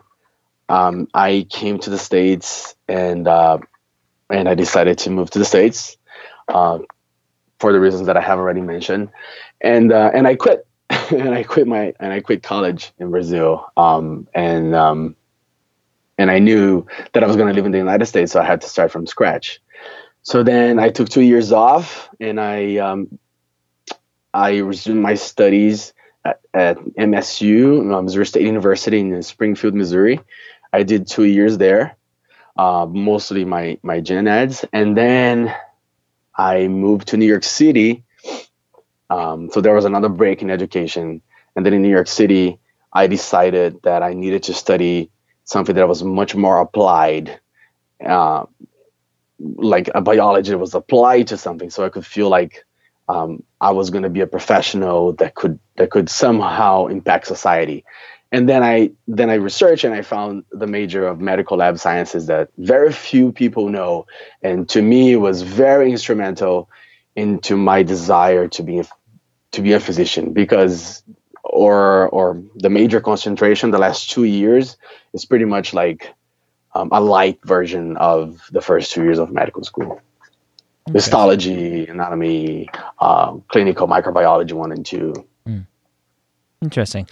um, 0.69 1.07
I 1.15 1.47
came 1.49 1.79
to 1.79 1.89
the 1.89 1.97
states 1.97 2.75
and 2.87 3.27
uh, 3.27 3.57
and 4.29 4.47
I 4.47 4.53
decided 4.53 4.99
to 4.99 5.09
move 5.09 5.31
to 5.31 5.39
the 5.39 5.45
states 5.45 5.97
uh, 6.47 6.77
for 7.57 7.73
the 7.73 7.79
reasons 7.79 8.05
that 8.05 8.17
I 8.17 8.21
have 8.21 8.37
already 8.37 8.61
mentioned, 8.61 9.09
and 9.61 9.91
uh, 9.91 10.11
and 10.13 10.27
I 10.27 10.35
quit 10.35 10.67
and 11.11 11.33
I 11.33 11.43
quit 11.43 11.67
my 11.67 11.93
and 11.99 12.11
I 12.11 12.19
quit 12.19 12.43
college 12.43 12.91
in 12.99 13.11
Brazil, 13.11 13.71
um, 13.77 14.27
and 14.33 14.75
um, 14.75 15.15
and 16.17 16.29
I 16.29 16.39
knew 16.39 16.85
that 17.13 17.23
I 17.23 17.27
was 17.27 17.35
going 17.35 17.47
to 17.47 17.53
live 17.53 17.65
in 17.65 17.71
the 17.71 17.77
United 17.77 18.05
States, 18.05 18.33
so 18.33 18.41
I 18.41 18.45
had 18.45 18.61
to 18.61 18.67
start 18.67 18.91
from 18.91 19.07
scratch. 19.07 19.61
So 20.23 20.43
then 20.43 20.79
I 20.79 20.89
took 20.89 21.07
two 21.07 21.21
years 21.21 21.51
off, 21.51 22.09
and 22.19 22.39
I 22.39 22.77
um, 22.77 23.19
I 24.33 24.57
resumed 24.57 25.01
my 25.01 25.15
studies 25.15 25.93
at, 26.25 26.41
at 26.53 26.77
MSU, 26.77 27.93
uh, 27.93 28.01
Missouri 28.01 28.25
State 28.25 28.43
University 28.43 28.99
in 28.99 29.23
Springfield, 29.23 29.73
Missouri. 29.73 30.19
I 30.73 30.83
did 30.83 31.07
two 31.07 31.25
years 31.25 31.57
there, 31.57 31.95
uh, 32.57 32.85
mostly 32.89 33.45
my 33.45 33.77
my 33.81 34.01
gen 34.01 34.27
eds, 34.27 34.65
and 34.73 34.97
then 34.97 35.55
I 36.35 36.67
moved 36.67 37.09
to 37.09 37.17
New 37.17 37.25
York 37.27 37.43
City. 37.43 38.03
Um, 39.11 39.49
so 39.51 39.59
there 39.59 39.75
was 39.75 39.85
another 39.85 40.09
break 40.09 40.41
in 40.41 40.49
education, 40.49 41.21
and 41.55 41.65
then 41.65 41.73
in 41.73 41.81
New 41.81 41.89
York 41.89 42.07
City, 42.07 42.57
I 42.93 43.07
decided 43.07 43.81
that 43.83 44.01
I 44.03 44.13
needed 44.13 44.43
to 44.43 44.53
study 44.53 45.11
something 45.43 45.75
that 45.75 45.87
was 45.87 46.01
much 46.01 46.33
more 46.33 46.59
applied, 46.61 47.39
uh, 48.05 48.45
like 49.37 49.89
a 49.93 50.01
biology 50.01 50.55
was 50.55 50.73
applied 50.73 51.27
to 51.27 51.37
something, 51.37 51.69
so 51.69 51.83
I 51.83 51.89
could 51.89 52.05
feel 52.05 52.29
like 52.29 52.63
um, 53.09 53.43
I 53.59 53.71
was 53.71 53.89
going 53.89 54.03
to 54.03 54.09
be 54.09 54.21
a 54.21 54.27
professional 54.27 55.11
that 55.13 55.35
could 55.35 55.59
that 55.75 55.89
could 55.89 56.09
somehow 56.09 56.87
impact 56.87 57.27
society. 57.27 57.83
And 58.31 58.47
then 58.47 58.63
I 58.63 58.91
then 59.09 59.29
I 59.29 59.33
researched 59.33 59.83
and 59.83 59.93
I 59.93 60.03
found 60.03 60.45
the 60.51 60.67
major 60.67 61.05
of 61.05 61.19
medical 61.19 61.57
lab 61.57 61.77
sciences 61.79 62.27
that 62.27 62.47
very 62.57 62.93
few 62.93 63.33
people 63.33 63.67
know, 63.67 64.05
and 64.41 64.69
to 64.69 64.81
me 64.81 65.11
it 65.11 65.17
was 65.17 65.41
very 65.41 65.91
instrumental 65.91 66.69
into 67.15 67.57
my 67.57 67.83
desire 67.83 68.47
to 68.47 68.63
be 68.63 68.81
to 69.51 69.61
be 69.61 69.73
a 69.73 69.79
physician 69.79 70.33
because 70.33 71.03
or 71.43 72.07
or 72.09 72.41
the 72.55 72.69
major 72.69 73.01
concentration 73.01 73.71
the 73.71 73.77
last 73.77 74.09
two 74.09 74.23
years 74.23 74.77
is 75.13 75.25
pretty 75.25 75.45
much 75.45 75.73
like 75.73 76.13
um, 76.73 76.89
a 76.91 77.01
light 77.01 77.39
version 77.43 77.97
of 77.97 78.41
the 78.51 78.61
first 78.61 78.91
two 78.91 79.03
years 79.03 79.19
of 79.19 79.31
medical 79.31 79.63
school 79.63 80.01
okay. 80.87 80.93
histology 80.93 81.85
anatomy 81.87 82.69
uh, 82.99 83.33
clinical 83.47 83.87
microbiology 83.87 84.53
one 84.53 84.71
and 84.71 84.85
two 84.85 85.13
mm. 85.47 85.65
interesting 86.61 87.07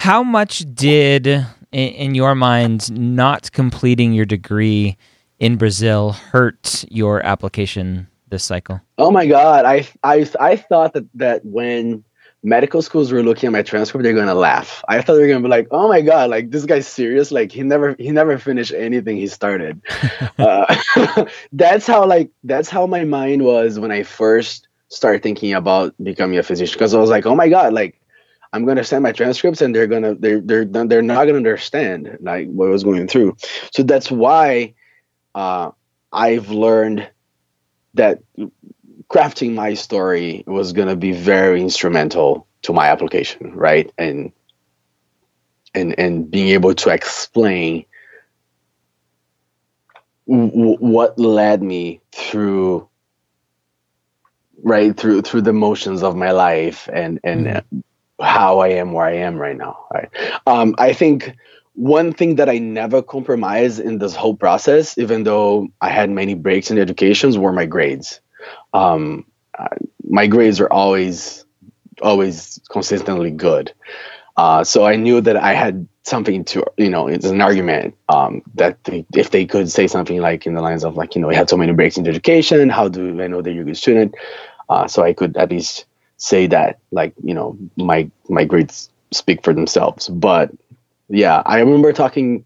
how 0.00 0.22
much 0.22 0.64
did 0.74 1.26
in, 1.26 1.44
in 1.72 2.14
your 2.14 2.34
mind 2.34 2.90
not 2.92 3.52
completing 3.52 4.12
your 4.12 4.26
degree 4.26 4.96
in 5.38 5.56
brazil 5.56 6.12
hurt 6.12 6.84
your 6.88 7.24
application 7.26 8.06
this 8.34 8.44
cycle 8.44 8.80
oh 8.98 9.10
my 9.10 9.26
god 9.26 9.64
i 9.64 9.86
i, 10.02 10.26
I 10.40 10.56
thought 10.56 10.94
that 10.94 11.06
that 11.14 11.44
when 11.44 12.04
medical 12.44 12.82
schools 12.82 13.10
were 13.10 13.22
looking 13.22 13.46
at 13.48 13.52
my 13.52 13.62
transcript, 13.62 14.04
they're 14.04 14.12
gonna 14.12 14.34
laugh. 14.34 14.84
I 14.86 15.00
thought 15.00 15.14
they 15.14 15.22
were 15.22 15.28
gonna 15.28 15.40
be 15.40 15.48
like, 15.48 15.68
"Oh 15.70 15.88
my 15.88 16.02
god, 16.02 16.30
like 16.30 16.50
this 16.50 16.66
guy's 16.66 16.86
serious. 16.86 17.32
Like 17.32 17.50
he 17.50 17.62
never 17.62 17.96
he 17.98 18.10
never 18.10 18.38
finished 18.38 18.72
anything 18.72 19.16
he 19.16 19.26
started." 19.26 19.80
uh, 20.38 21.26
that's 21.52 21.86
how 21.86 22.06
like 22.06 22.30
that's 22.44 22.68
how 22.68 22.86
my 22.86 23.04
mind 23.04 23.42
was 23.42 23.80
when 23.80 23.90
I 23.90 24.02
first 24.02 24.68
started 24.88 25.22
thinking 25.22 25.54
about 25.54 25.94
becoming 26.00 26.38
a 26.38 26.42
physician 26.42 26.74
because 26.74 26.94
I 26.94 27.00
was 27.00 27.10
like, 27.10 27.26
"Oh 27.26 27.34
my 27.34 27.48
god, 27.48 27.72
like." 27.72 27.98
I'm 28.52 28.64
gonna 28.66 28.84
send 28.84 29.02
my 29.02 29.10
transcripts 29.10 29.62
and 29.62 29.74
they're 29.74 29.88
gonna 29.88 30.14
they're 30.14 30.40
they're 30.40 30.64
they're 30.64 31.02
not 31.02 31.24
gonna 31.24 31.38
understand 31.38 32.18
like 32.20 32.46
what 32.46 32.68
I 32.68 32.70
was 32.70 32.84
going 32.84 33.08
through. 33.08 33.36
So 33.72 33.82
that's 33.82 34.12
why 34.12 34.74
uh, 35.34 35.72
I've 36.12 36.50
learned 36.50 37.10
that 37.94 38.22
crafting 39.08 39.54
my 39.54 39.74
story 39.74 40.44
was 40.46 40.72
going 40.72 40.88
to 40.88 40.96
be 40.96 41.12
very 41.12 41.60
instrumental 41.60 42.46
to 42.62 42.72
my 42.72 42.88
application 42.88 43.52
right 43.54 43.92
and 43.98 44.32
and 45.74 45.98
and 45.98 46.30
being 46.30 46.48
able 46.48 46.74
to 46.74 46.90
explain 46.90 47.84
w- 50.26 50.76
what 50.78 51.18
led 51.18 51.62
me 51.62 52.00
through 52.12 52.88
right 54.62 54.96
through 54.96 55.22
through 55.22 55.42
the 55.42 55.52
motions 55.52 56.02
of 56.02 56.16
my 56.16 56.30
life 56.30 56.88
and 56.92 57.20
and 57.22 57.46
mm-hmm. 57.46 57.80
how 58.24 58.60
I 58.60 58.68
am 58.68 58.92
where 58.92 59.06
I 59.06 59.16
am 59.16 59.36
right 59.36 59.56
now 59.56 59.86
right 59.92 60.08
um, 60.46 60.74
I 60.78 60.92
think 60.92 61.36
one 61.74 62.12
thing 62.12 62.36
that 62.36 62.48
I 62.48 62.58
never 62.58 63.02
compromised 63.02 63.80
in 63.80 63.98
this 63.98 64.14
whole 64.14 64.36
process 64.36 64.96
even 64.98 65.24
though 65.24 65.68
I 65.80 65.90
had 65.90 66.10
many 66.10 66.34
breaks 66.34 66.70
in 66.70 66.78
educations 66.78 67.36
were 67.36 67.52
my 67.52 67.66
grades 67.66 68.20
um, 68.72 69.24
my 70.08 70.26
grades 70.26 70.60
are 70.60 70.72
always 70.72 71.44
always 72.02 72.60
consistently 72.70 73.30
good. 73.30 73.72
Uh, 74.36 74.64
so 74.64 74.84
I 74.84 74.96
knew 74.96 75.20
that 75.20 75.36
I 75.36 75.54
had 75.54 75.86
something 76.02 76.44
to, 76.46 76.64
you 76.76 76.90
know, 76.90 77.06
it's 77.06 77.24
an 77.24 77.40
argument 77.40 77.94
um, 78.08 78.42
that 78.56 78.82
they, 78.84 79.06
if 79.14 79.30
they 79.30 79.46
could 79.46 79.70
say 79.70 79.86
something 79.86 80.20
like 80.20 80.44
in 80.44 80.54
the 80.54 80.60
lines 80.60 80.84
of 80.84 80.96
like, 80.96 81.14
you 81.14 81.20
know, 81.20 81.28
we 81.28 81.36
had 81.36 81.48
so 81.48 81.56
many 81.56 81.72
breaks 81.72 81.96
in 81.96 82.06
education. 82.06 82.68
How 82.68 82.88
do 82.88 83.22
I 83.22 83.28
know 83.28 83.42
that 83.42 83.52
you're 83.52 83.62
a 83.62 83.66
good 83.66 83.76
student? 83.76 84.14
Uh, 84.68 84.88
so 84.88 85.04
I 85.04 85.12
could 85.12 85.36
at 85.36 85.50
least 85.50 85.86
say 86.16 86.46
that, 86.48 86.78
like, 86.90 87.14
you 87.22 87.34
know, 87.34 87.56
my 87.76 88.10
my 88.28 88.44
grades 88.44 88.90
speak 89.12 89.44
for 89.44 89.54
themselves. 89.54 90.08
But 90.08 90.50
yeah, 91.08 91.42
I 91.44 91.60
remember 91.60 91.92
talking 91.92 92.44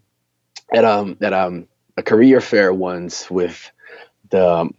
at 0.73 0.85
um 0.85 1.17
at 1.21 1.33
um 1.33 1.67
a 1.97 2.03
career 2.03 2.41
fair 2.41 2.73
once 2.73 3.29
with 3.29 3.71
the 4.29 4.69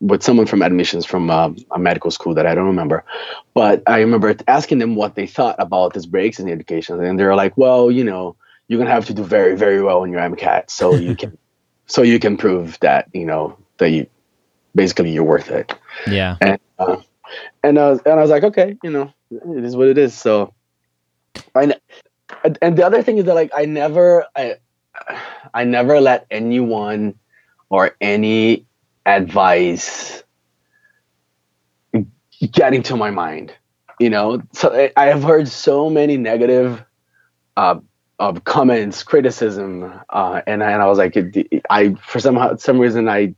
with 0.00 0.22
someone 0.22 0.46
from 0.46 0.62
admissions 0.62 1.04
from 1.04 1.30
uh, 1.30 1.50
a 1.72 1.78
medical 1.78 2.10
school 2.10 2.34
that 2.34 2.46
I 2.46 2.54
don't 2.54 2.66
remember, 2.66 3.04
but 3.52 3.82
I 3.86 4.00
remember 4.00 4.34
asking 4.48 4.78
them 4.78 4.94
what 4.94 5.14
they 5.14 5.26
thought 5.26 5.56
about 5.58 5.92
these 5.92 6.06
breaks 6.06 6.40
in 6.40 6.48
education, 6.48 7.02
and 7.04 7.18
they're 7.18 7.34
like, 7.34 7.56
"Well, 7.56 7.90
you 7.90 8.04
know, 8.04 8.36
you're 8.68 8.78
gonna 8.78 8.90
have 8.90 9.06
to 9.06 9.14
do 9.14 9.22
very, 9.22 9.56
very 9.56 9.82
well 9.82 10.04
in 10.04 10.10
your 10.10 10.20
MCAT, 10.20 10.70
so 10.70 10.94
you 10.96 11.14
can, 11.14 11.36
so 11.86 12.02
you 12.02 12.18
can 12.18 12.36
prove 12.36 12.78
that 12.80 13.08
you 13.12 13.26
know 13.26 13.56
that 13.78 13.90
you 13.90 14.06
basically 14.74 15.12
you're 15.12 15.24
worth 15.24 15.50
it." 15.50 15.74
Yeah. 16.06 16.36
And 16.40 16.58
uh, 16.78 16.96
and 17.62 17.78
uh, 17.78 17.98
and 18.04 18.18
I 18.18 18.22
was 18.22 18.30
like, 18.30 18.44
okay, 18.44 18.76
you 18.82 18.90
know, 18.90 19.12
it 19.30 19.64
is 19.64 19.76
what 19.76 19.88
it 19.88 19.98
is. 19.98 20.14
So, 20.14 20.54
I 21.54 21.74
and 22.62 22.76
the 22.76 22.84
other 22.84 23.02
thing 23.02 23.18
is 23.18 23.24
that 23.24 23.34
like 23.34 23.50
I 23.54 23.64
never 23.64 24.26
I 24.36 24.56
I 25.54 25.64
never 25.64 26.00
let 26.00 26.26
anyone 26.30 27.14
or 27.68 27.96
any 28.00 28.66
advice 29.06 30.22
get 32.52 32.74
into 32.74 32.96
my 32.96 33.10
mind 33.10 33.52
you 34.00 34.10
know? 34.10 34.42
So 34.52 34.90
i 34.96 35.06
have 35.06 35.22
heard 35.22 35.46
so 35.46 35.90
many 35.90 36.16
negative 36.16 36.82
uh, 37.56 37.78
of 38.18 38.44
comments 38.44 39.02
criticism 39.02 39.92
uh, 40.08 40.40
and, 40.46 40.62
and 40.62 40.82
i 40.82 40.86
was 40.86 40.98
like 40.98 41.16
i 41.70 41.94
for 41.94 42.18
some 42.20 42.58
some 42.58 42.78
reason 42.78 43.08
i 43.08 43.34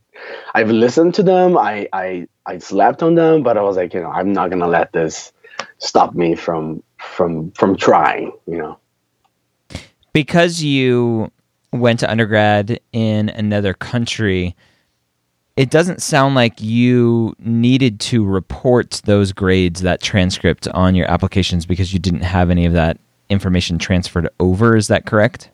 i've 0.53 0.69
listened 0.71 1.13
to 1.15 1.23
them 1.23 1.57
i 1.57 1.87
i 1.93 2.27
i 2.45 2.57
slept 2.57 3.03
on 3.03 3.15
them 3.15 3.43
but 3.43 3.57
i 3.57 3.61
was 3.61 3.75
like 3.77 3.93
you 3.93 4.01
know 4.01 4.11
i'm 4.11 4.33
not 4.33 4.49
gonna 4.49 4.67
let 4.67 4.91
this 4.93 5.31
stop 5.77 6.13
me 6.13 6.35
from 6.35 6.83
from 6.97 7.51
from 7.51 7.75
trying 7.77 8.31
you 8.45 8.57
know 8.57 8.77
because 10.13 10.63
you 10.63 11.31
went 11.71 11.99
to 11.99 12.09
undergrad 12.09 12.79
in 12.91 13.29
another 13.29 13.73
country 13.73 14.55
it 15.55 15.69
doesn't 15.69 16.01
sound 16.01 16.35
like 16.35 16.61
you 16.61 17.35
needed 17.39 17.99
to 17.99 18.25
report 18.25 19.01
those 19.05 19.31
grades, 19.31 19.81
that 19.81 20.01
transcript 20.01 20.67
on 20.69 20.95
your 20.95 21.09
applications 21.09 21.65
because 21.65 21.93
you 21.93 21.99
didn't 21.99 22.21
have 22.21 22.49
any 22.49 22.65
of 22.65 22.73
that 22.73 22.97
information 23.29 23.77
transferred 23.77 24.29
over. 24.39 24.75
Is 24.75 24.87
that 24.87 25.05
correct? 25.05 25.51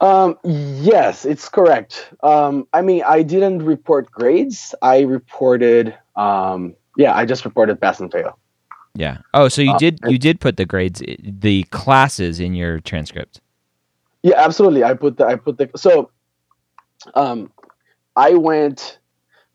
Um, 0.00 0.38
yes, 0.44 1.24
it's 1.24 1.48
correct. 1.48 2.12
Um, 2.22 2.66
I 2.72 2.80
mean, 2.82 3.02
I 3.06 3.22
didn't 3.22 3.62
report 3.62 4.10
grades. 4.10 4.74
I 4.80 5.00
reported, 5.00 5.94
um, 6.16 6.74
yeah, 6.96 7.14
I 7.14 7.26
just 7.26 7.44
reported 7.44 7.80
pass 7.80 8.00
and 8.00 8.10
fail. 8.10 8.38
Yeah. 8.96 9.18
Oh, 9.34 9.48
so 9.48 9.62
you 9.62 9.72
Uh, 9.72 9.78
did 9.78 10.00
you 10.08 10.18
did 10.18 10.40
put 10.40 10.56
the 10.56 10.64
grades, 10.66 11.02
the 11.22 11.62
classes 11.64 12.40
in 12.40 12.54
your 12.54 12.80
transcript. 12.80 13.40
Yeah, 14.22 14.34
absolutely. 14.38 14.82
I 14.84 14.94
put 14.94 15.16
the 15.18 15.26
I 15.26 15.36
put 15.36 15.58
the 15.58 15.70
so 15.76 16.10
um 17.14 17.50
I 18.16 18.34
went 18.34 18.98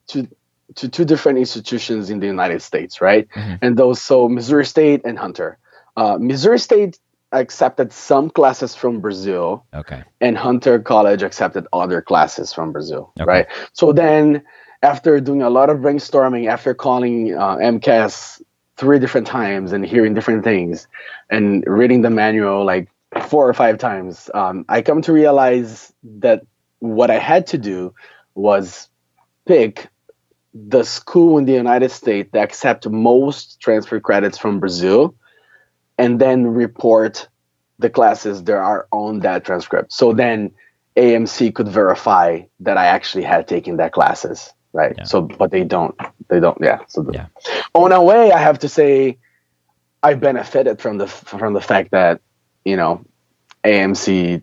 to 0.10 0.28
to 0.76 0.88
two 0.88 1.04
different 1.06 1.38
institutions 1.40 2.10
in 2.10 2.20
the 2.20 2.28
United 2.28 2.62
States, 2.62 3.02
right? 3.02 3.28
Mhm. 3.36 3.60
And 3.62 3.78
those 3.78 4.02
so 4.02 4.30
Missouri 4.30 4.66
State 4.66 5.02
and 5.04 5.18
Hunter. 5.20 5.58
Uh, 5.98 6.18
Missouri 6.18 6.60
State 6.60 6.98
accepted 7.34 7.92
some 7.92 8.30
classes 8.30 8.76
from 8.76 9.00
Brazil, 9.02 9.66
Okay. 9.74 10.04
and 10.22 10.38
Hunter 10.38 10.80
College 10.80 11.24
accepted 11.24 11.68
other 11.74 12.02
classes 12.02 12.54
from 12.54 12.72
Brazil, 12.72 13.12
Okay. 13.20 13.26
right? 13.28 13.48
So 13.74 13.92
then, 13.94 14.44
after 14.84 15.20
doing 15.20 15.42
a 15.42 15.50
lot 15.50 15.70
of 15.70 15.78
brainstorming, 15.80 16.48
after 16.50 16.74
calling 16.74 17.34
uh, 17.34 17.58
AMCAS 17.58 18.41
three 18.78 19.00
different 19.00 19.28
times 19.28 19.72
and 19.72 19.86
hearing 19.86 20.14
different 20.14 20.44
things, 20.44 20.88
and 21.30 21.64
reading 21.68 22.02
the 22.02 22.10
manual 22.10 22.66
like 22.66 22.90
four 23.28 23.48
or 23.48 23.54
five 23.54 23.78
times, 23.78 24.30
um, 24.34 24.66
I 24.70 24.82
come 24.82 25.02
to 25.04 25.14
realize 25.14 25.94
that 26.04 26.44
what 26.80 27.12
I 27.12 27.20
had 27.20 27.48
to 27.48 27.58
do 27.58 27.94
was 28.34 28.90
pick 29.46 29.90
the 30.54 30.84
school 30.84 31.38
in 31.38 31.46
the 31.46 31.54
United 31.54 31.92
States 31.92 32.30
that 32.34 32.44
accept 32.44 32.88
most 32.88 33.60
transfer 33.60 34.00
credits 34.00 34.38
from 34.38 34.60
Brazil, 34.60 35.16
and 35.98 36.20
then 36.20 36.48
report 36.48 37.28
the 37.80 37.90
classes 37.90 38.44
there 38.44 38.62
are 38.62 38.88
on 38.92 39.20
that 39.20 39.44
transcript. 39.46 39.94
So 39.94 40.14
then 40.14 40.52
AMC 40.96 41.54
could 41.56 41.68
verify 41.68 42.42
that 42.60 42.78
I 42.78 42.88
actually 42.88 43.24
had 43.24 43.48
taken 43.48 43.78
that 43.78 43.94
classes, 43.94 44.54
right? 44.74 44.96
Yeah. 44.98 45.04
So, 45.04 45.22
but 45.22 45.52
they 45.52 45.64
don't. 45.64 45.96
They 46.28 46.40
don't. 46.40 46.58
Yeah. 46.62 46.80
So, 46.88 47.02
the, 47.04 47.14
Yeah. 47.14 47.26
on 47.74 47.92
a 47.92 48.02
way, 48.02 48.32
I 48.32 48.38
have 48.40 48.60
to 48.60 48.70
say, 48.70 49.18
I 50.04 50.14
benefited 50.16 50.82
from 50.82 50.98
the 50.98 51.08
from 51.08 51.54
the 51.54 51.62
fact 51.62 51.92
that 51.92 52.22
you 52.66 52.76
know 52.76 53.04
AMC 53.64 54.42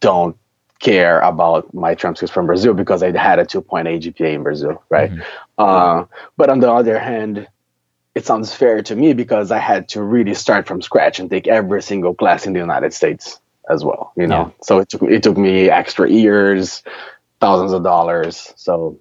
don't 0.00 0.36
care 0.78 1.20
about 1.20 1.72
my 1.74 1.94
transcripts 1.94 2.32
from 2.32 2.46
Brazil 2.46 2.74
because 2.74 3.02
I 3.02 3.10
had 3.16 3.38
a 3.38 3.44
2.8 3.44 4.00
GPA 4.02 4.34
in 4.34 4.42
Brazil, 4.42 4.82
right? 4.90 5.10
Mhm. 5.10 5.22
Uh, 5.58 6.04
but 6.36 6.50
on 6.50 6.60
the 6.60 6.70
other 6.70 6.98
hand, 6.98 7.48
it 8.14 8.26
sounds 8.26 8.52
fair 8.54 8.82
to 8.82 8.94
me 8.96 9.12
because 9.14 9.50
I 9.50 9.58
had 9.58 9.88
to 9.90 10.02
really 10.02 10.34
start 10.34 10.66
from 10.66 10.80
scratch 10.82 11.18
and 11.18 11.30
take 11.30 11.48
every 11.48 11.82
single 11.82 12.14
class 12.14 12.46
in 12.46 12.52
the 12.52 12.60
United 12.60 12.92
States 12.92 13.40
as 13.70 13.84
well. 13.84 14.12
You 14.16 14.26
know, 14.26 14.46
Yeah. 14.46 14.50
so 14.62 14.78
it 14.78 14.88
took 14.88 15.02
it 15.02 15.22
took 15.22 15.36
me 15.36 15.68
extra 15.70 16.08
years, 16.08 16.82
thousands 17.40 17.72
of 17.72 17.82
dollars. 17.82 18.52
So, 18.56 18.98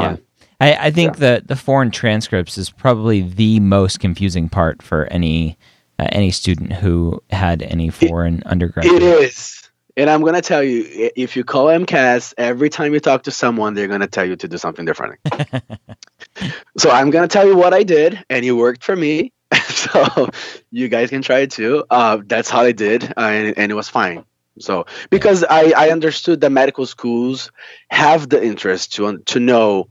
Yeah. 0.00 0.16
I, 0.60 0.86
I 0.86 0.90
think 0.92 1.16
that 1.16 1.48
the 1.48 1.56
foreign 1.56 1.90
transcripts 1.90 2.56
is 2.56 2.70
probably 2.70 3.22
the 3.22 3.58
most 3.60 3.98
confusing 3.98 4.48
part 4.48 4.80
for 4.80 5.06
any 5.06 5.58
uh, 5.98 6.06
any 6.12 6.30
student 6.30 6.72
who 6.72 7.22
had 7.30 7.62
any 7.62 7.90
foreign 7.90 8.42
undergraduate. 8.46 9.02
It 9.02 9.02
is. 9.02 9.58
And 9.96 10.08
I'm 10.08 10.22
going 10.22 10.34
to 10.34 10.40
tell 10.40 10.62
you, 10.62 11.10
if 11.16 11.36
you 11.36 11.44
call 11.44 11.66
AMCAS, 11.66 12.34
every 12.38 12.70
time 12.70 12.94
you 12.94 13.00
talk 13.00 13.24
to 13.24 13.30
someone, 13.30 13.74
they're 13.74 13.88
going 13.88 14.00
to 14.00 14.06
tell 14.06 14.24
you 14.24 14.36
to 14.36 14.48
do 14.48 14.56
something 14.56 14.86
different. 14.86 15.20
so 16.78 16.90
I'm 16.90 17.10
going 17.10 17.28
to 17.28 17.32
tell 17.32 17.46
you 17.46 17.56
what 17.56 17.74
I 17.74 17.82
did, 17.82 18.24
and 18.30 18.44
it 18.44 18.52
worked 18.52 18.84
for 18.84 18.96
me. 18.96 19.32
so 19.68 20.30
you 20.70 20.88
guys 20.88 21.10
can 21.10 21.20
try 21.20 21.40
it 21.40 21.50
too. 21.50 21.84
Uh, 21.90 22.18
that's 22.24 22.48
how 22.48 22.62
I 22.62 22.72
did, 22.72 23.04
uh, 23.04 23.20
and, 23.20 23.58
and 23.58 23.70
it 23.70 23.74
was 23.74 23.88
fine. 23.88 24.24
So 24.58 24.86
because 25.10 25.44
I, 25.44 25.72
I 25.76 25.90
understood 25.90 26.40
that 26.42 26.50
medical 26.50 26.86
schools 26.86 27.50
have 27.90 28.28
the 28.28 28.42
interest 28.42 28.94
to 28.94 29.18
to 29.18 29.40
know 29.40 29.88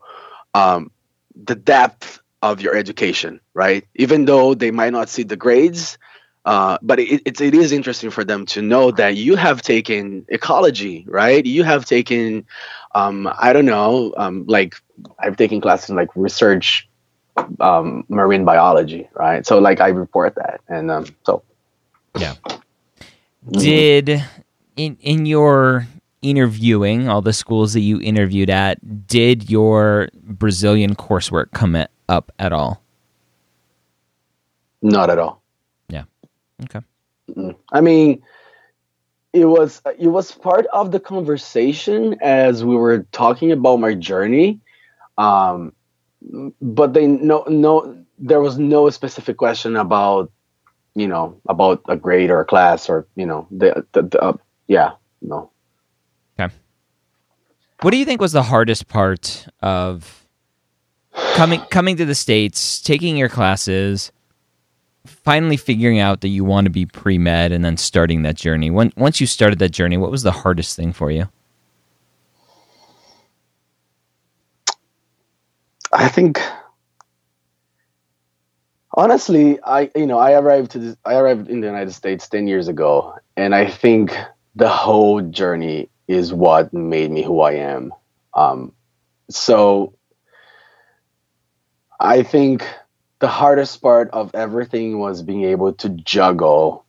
um, 0.53 0.91
the 1.35 1.55
depth 1.55 2.19
of 2.41 2.61
your 2.61 2.75
education, 2.75 3.39
right? 3.53 3.85
Even 3.95 4.25
though 4.25 4.53
they 4.53 4.71
might 4.71 4.93
not 4.93 5.09
see 5.09 5.23
the 5.23 5.35
grades, 5.35 5.97
uh, 6.45 6.77
but 6.81 6.99
it, 6.99 7.21
it, 7.25 7.41
it 7.41 7.53
is 7.53 7.71
interesting 7.71 8.09
for 8.09 8.23
them 8.23 8.45
to 8.47 8.61
know 8.61 8.91
that 8.91 9.15
you 9.15 9.35
have 9.35 9.61
taken 9.61 10.25
ecology, 10.27 11.05
right? 11.07 11.45
You 11.45 11.63
have 11.63 11.85
taken, 11.85 12.45
um, 12.95 13.31
I 13.39 13.53
don't 13.53 13.65
know, 13.65 14.13
um, 14.17 14.45
like 14.47 14.75
I've 15.19 15.37
taken 15.37 15.61
classes 15.61 15.91
in 15.91 15.95
like 15.95 16.09
research, 16.15 16.87
um, 17.59 18.05
marine 18.09 18.43
biology, 18.43 19.07
right? 19.13 19.45
So 19.45 19.59
like 19.59 19.81
I 19.81 19.89
report 19.89 20.35
that, 20.35 20.61
and 20.67 20.89
um, 20.89 21.05
so 21.23 21.43
yeah. 22.17 22.35
Did 23.49 24.23
in 24.75 24.97
in 25.01 25.25
your 25.25 25.87
interviewing 26.21 27.09
all 27.09 27.21
the 27.21 27.33
schools 27.33 27.73
that 27.73 27.79
you 27.79 27.99
interviewed 28.01 28.49
at, 28.49 29.07
did 29.07 29.49
your 29.49 30.09
Brazilian 30.13 30.95
coursework 30.95 31.51
come 31.51 31.75
at, 31.75 31.89
up 32.07 32.31
at 32.37 32.53
all? 32.53 32.81
not 34.81 35.09
at 35.09 35.19
all. 35.19 35.41
Yeah. 35.89 36.03
Okay. 36.63 36.81
I 37.71 37.81
mean, 37.81 38.21
it 39.33 39.45
was 39.45 39.81
it 39.97 40.07
was 40.07 40.31
part 40.31 40.65
of 40.67 40.91
the 40.91 40.99
conversation 40.99 42.17
as 42.21 42.65
we 42.65 42.75
were 42.75 43.05
talking 43.11 43.51
about 43.51 43.79
my 43.79 43.93
journey, 43.93 44.59
um, 45.17 45.73
but 46.61 46.93
they 46.93 47.07
no 47.07 47.43
no 47.47 48.05
there 48.19 48.41
was 48.41 48.57
no 48.57 48.89
specific 48.89 49.37
question 49.37 49.75
about 49.75 50.31
you 50.95 51.07
know 51.07 51.39
about 51.47 51.81
a 51.87 51.95
grade 51.95 52.29
or 52.29 52.41
a 52.41 52.45
class 52.45 52.89
or 52.89 53.07
you 53.15 53.25
know 53.25 53.47
the, 53.51 53.85
the, 53.93 54.01
the 54.03 54.21
uh, 54.21 54.33
yeah 54.71 54.91
no 55.21 55.51
Okay. 56.39 56.53
What 57.81 57.91
do 57.91 57.97
you 57.97 58.05
think 58.05 58.21
was 58.21 58.31
the 58.31 58.43
hardest 58.43 58.87
part 58.87 59.47
of 59.61 60.25
coming 61.33 61.61
coming 61.69 61.97
to 61.97 62.05
the 62.05 62.15
states, 62.15 62.81
taking 62.81 63.17
your 63.17 63.29
classes, 63.29 64.11
finally 65.05 65.57
figuring 65.57 65.99
out 65.99 66.21
that 66.21 66.29
you 66.29 66.43
want 66.43 66.65
to 66.65 66.71
be 66.71 66.85
pre 66.85 67.17
med, 67.17 67.51
and 67.51 67.65
then 67.65 67.77
starting 67.77 68.21
that 68.21 68.35
journey? 68.35 68.69
When, 68.69 68.93
once 68.95 69.19
you 69.19 69.27
started 69.27 69.59
that 69.59 69.69
journey, 69.69 69.97
what 69.97 70.11
was 70.11 70.23
the 70.23 70.31
hardest 70.31 70.75
thing 70.75 70.93
for 70.93 71.09
you? 71.11 71.27
I 75.91 76.07
think 76.07 76.39
honestly, 78.93 79.59
I 79.63 79.89
you 79.95 80.05
know 80.05 80.19
I 80.19 80.33
arrived 80.33 80.71
to 80.71 80.79
this, 80.79 80.95
I 81.03 81.15
arrived 81.15 81.49
in 81.49 81.61
the 81.61 81.67
United 81.67 81.93
States 81.93 82.29
ten 82.29 82.47
years 82.47 82.67
ago, 82.67 83.15
and 83.35 83.55
I 83.55 83.65
think 83.65 84.15
the 84.55 84.69
whole 84.69 85.21
journey 85.21 85.89
is 86.07 86.33
what 86.33 86.73
made 86.73 87.11
me 87.11 87.23
who 87.23 87.39
I 87.41 87.53
am. 87.53 87.93
Um, 88.33 88.73
so 89.29 89.93
I 91.99 92.23
think 92.23 92.67
the 93.19 93.27
hardest 93.27 93.81
part 93.81 94.09
of 94.11 94.33
everything 94.33 94.99
was 94.99 95.21
being 95.21 95.43
able 95.43 95.73
to 95.73 95.89
juggle 95.89 96.85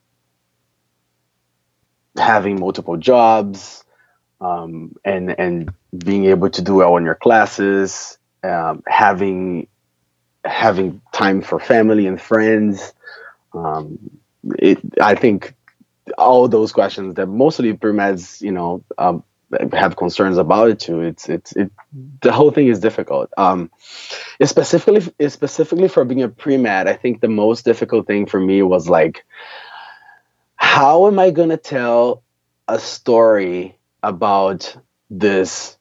having 2.17 2.59
multiple 2.61 2.97
jobs 2.97 3.85
um, 4.41 4.95
and 5.05 5.39
and 5.39 5.73
being 5.97 6.27
able 6.27 6.51
to 6.51 6.63
do 6.63 6.77
well 6.77 6.97
in 6.97 7.05
your 7.05 7.15
classes 7.15 8.19
um, 8.43 8.83
having 8.87 9.69
having 10.45 11.01
time 11.13 11.41
for 11.43 11.59
family 11.61 12.07
and 12.07 12.21
friends. 12.21 12.93
Um, 13.55 13.99
it, 14.59 14.79
I 15.01 15.15
think 15.15 15.55
all 16.19 16.49
those 16.49 16.73
questions 16.73 17.15
that 17.15 17.27
mostly 17.27 17.73
pre-meds, 17.73 18.41
you 18.41 18.53
know, 18.53 18.85
um, 18.99 19.25
have 19.73 19.97
concerns 19.97 20.39
about 20.39 20.71
it 20.71 20.81
too. 20.81 21.01
It's 21.01 21.29
it's 21.29 21.53
it. 21.53 21.71
The 22.23 22.33
whole 22.33 22.51
thing 22.51 22.69
is 22.69 22.79
difficult. 22.81 23.31
Um, 23.37 23.71
specifically 24.43 25.01
specifically 25.29 25.89
for 25.89 26.05
being 26.05 26.23
a 26.23 26.29
pre-med, 26.29 26.89
I 26.89 26.95
think 26.95 27.21
the 27.21 27.29
most 27.29 27.65
difficult 27.65 28.07
thing 28.07 28.27
for 28.27 28.41
me 28.41 28.63
was 28.63 28.89
like, 28.89 29.25
how 30.57 31.07
am 31.07 31.19
I 31.19 31.31
gonna 31.31 31.59
tell 31.59 32.23
a 32.69 32.79
story 32.79 33.79
about 34.03 34.77
this 35.11 35.77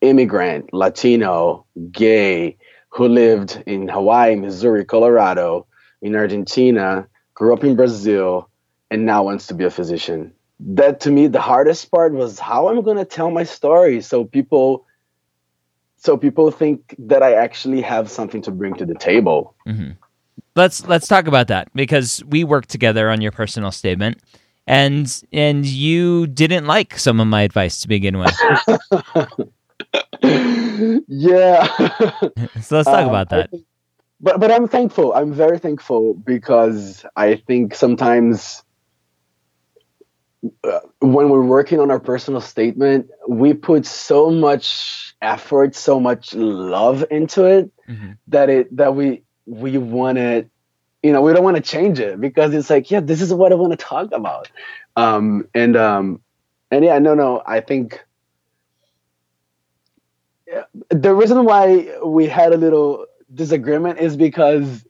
immigrant, 0.00 0.72
Latino, 0.72 1.64
gay, 1.92 2.56
who 2.88 3.08
lived 3.08 3.62
in 3.66 3.88
Hawaii, 3.88 4.34
Missouri, 4.34 4.84
Colorado, 4.84 5.66
in 6.02 6.16
Argentina, 6.16 7.06
grew 7.34 7.54
up 7.54 7.64
in 7.64 7.76
Brazil, 7.76 8.48
and 8.92 9.06
now 9.06 9.24
wants 9.24 9.46
to 9.48 9.54
be 9.54 9.64
a 9.64 9.70
physician. 9.70 10.32
That 10.60 11.00
to 11.00 11.10
me, 11.10 11.26
the 11.26 11.40
hardest 11.40 11.90
part 11.90 12.12
was 12.12 12.38
how 12.38 12.68
I'm 12.68 12.82
going 12.82 12.98
to 12.98 13.04
tell 13.04 13.30
my 13.30 13.42
story 13.42 14.00
so 14.02 14.24
people, 14.24 14.84
so 15.96 16.16
people 16.16 16.50
think 16.52 16.94
that 16.98 17.22
I 17.22 17.32
actually 17.34 17.80
have 17.80 18.10
something 18.10 18.42
to 18.42 18.50
bring 18.52 18.74
to 18.74 18.84
the 18.86 18.94
table. 18.94 19.56
hmm 19.66 19.92
Let's 20.54 20.86
let's 20.86 21.08
talk 21.08 21.26
about 21.26 21.48
that 21.48 21.72
because 21.74 22.22
we 22.28 22.44
worked 22.44 22.68
together 22.68 23.08
on 23.08 23.22
your 23.22 23.32
personal 23.32 23.70
statement, 23.72 24.18
and 24.66 25.08
and 25.32 25.64
you 25.64 26.26
didn't 26.26 26.66
like 26.66 26.98
some 26.98 27.20
of 27.20 27.26
my 27.26 27.42
advice 27.42 27.80
to 27.80 27.88
begin 27.88 28.18
with. 28.18 28.36
yeah. 31.08 31.66
so 32.60 32.76
let's 32.76 32.88
talk 32.88 33.04
Um, 33.04 33.08
about 33.08 33.30
that. 33.30 33.50
think- 33.50 33.64
but 34.20 34.38
but 34.40 34.50
I'm 34.52 34.68
thankful. 34.68 35.12
I'm 35.14 35.32
very 35.32 35.58
thankful 35.58 36.14
because 36.14 37.04
I 37.16 37.36
think 37.36 37.74
sometimes 37.74 38.62
when 41.00 41.28
we're 41.28 41.44
working 41.44 41.80
on 41.80 41.90
our 41.90 42.00
personal 42.00 42.40
statement, 42.40 43.10
we 43.28 43.54
put 43.54 43.86
so 43.86 44.30
much 44.30 45.14
effort, 45.22 45.74
so 45.74 46.00
much 46.00 46.34
love 46.34 47.04
into 47.10 47.44
it 47.44 47.70
Mhm. 47.88 48.16
that 48.28 48.50
it 48.50 48.76
that 48.76 48.94
we 48.94 49.22
we 49.46 49.78
want 49.78 50.18
it 50.18 50.48
you 51.02 51.12
know 51.12 51.20
we 51.20 51.32
don't 51.32 51.44
want 51.44 51.56
to 51.56 51.62
change 51.62 51.98
it 51.98 52.20
because 52.20 52.54
it's 52.54 52.70
like 52.70 52.90
yeah 52.90 53.00
this 53.00 53.20
is 53.20 53.34
what 53.34 53.50
i 53.52 53.56
want 53.56 53.72
to 53.72 53.76
talk 53.76 54.12
about 54.12 54.48
um 54.96 55.48
and 55.54 55.76
um 55.76 56.20
and 56.70 56.84
yeah 56.84 56.98
no 56.98 57.14
no 57.14 57.42
i 57.44 57.60
think 57.60 58.04
the 60.90 61.14
reason 61.14 61.44
why 61.44 61.98
we 62.04 62.26
had 62.26 62.52
a 62.52 62.56
little 62.56 63.06
disagreement 63.32 63.98
is 63.98 64.16
because 64.16 64.84
uh, 64.84 64.88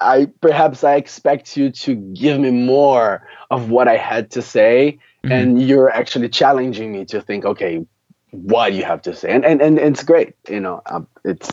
I 0.00 0.26
perhaps 0.40 0.84
I 0.84 0.94
expect 0.94 1.56
you 1.56 1.70
to 1.70 1.94
give 1.94 2.38
me 2.38 2.50
more 2.50 3.26
of 3.50 3.70
what 3.70 3.88
I 3.88 3.96
had 3.96 4.30
to 4.32 4.42
say, 4.42 4.98
mm-hmm. 5.24 5.32
and 5.32 5.62
you're 5.62 5.90
actually 5.90 6.28
challenging 6.28 6.92
me 6.92 7.04
to 7.06 7.20
think, 7.20 7.44
okay, 7.44 7.84
what 8.30 8.70
do 8.70 8.76
you 8.76 8.84
have 8.84 9.02
to 9.02 9.14
say? 9.14 9.30
And 9.30 9.44
and 9.44 9.60
and 9.60 9.78
it's 9.78 10.04
great, 10.04 10.34
you 10.48 10.60
know. 10.60 10.82
Um, 10.86 11.08
it's 11.24 11.50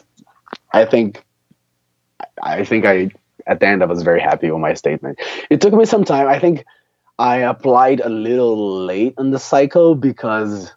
I 0.71 0.85
think 0.85 1.23
I 2.41 2.63
think 2.65 2.85
I 2.85 3.11
at 3.47 3.59
the 3.59 3.67
end 3.67 3.81
I 3.81 3.87
was 3.87 4.03
very 4.03 4.21
happy 4.21 4.51
with 4.51 4.61
my 4.61 4.73
statement. 4.75 5.19
It 5.49 5.61
took 5.61 5.73
me 5.73 5.85
some 5.85 6.03
time. 6.03 6.27
I 6.27 6.39
think 6.39 6.65
I 7.17 7.37
applied 7.37 7.99
a 7.99 8.09
little 8.09 8.85
late 8.85 9.15
in 9.17 9.31
the 9.31 9.39
cycle 9.39 9.95
because 9.95 10.71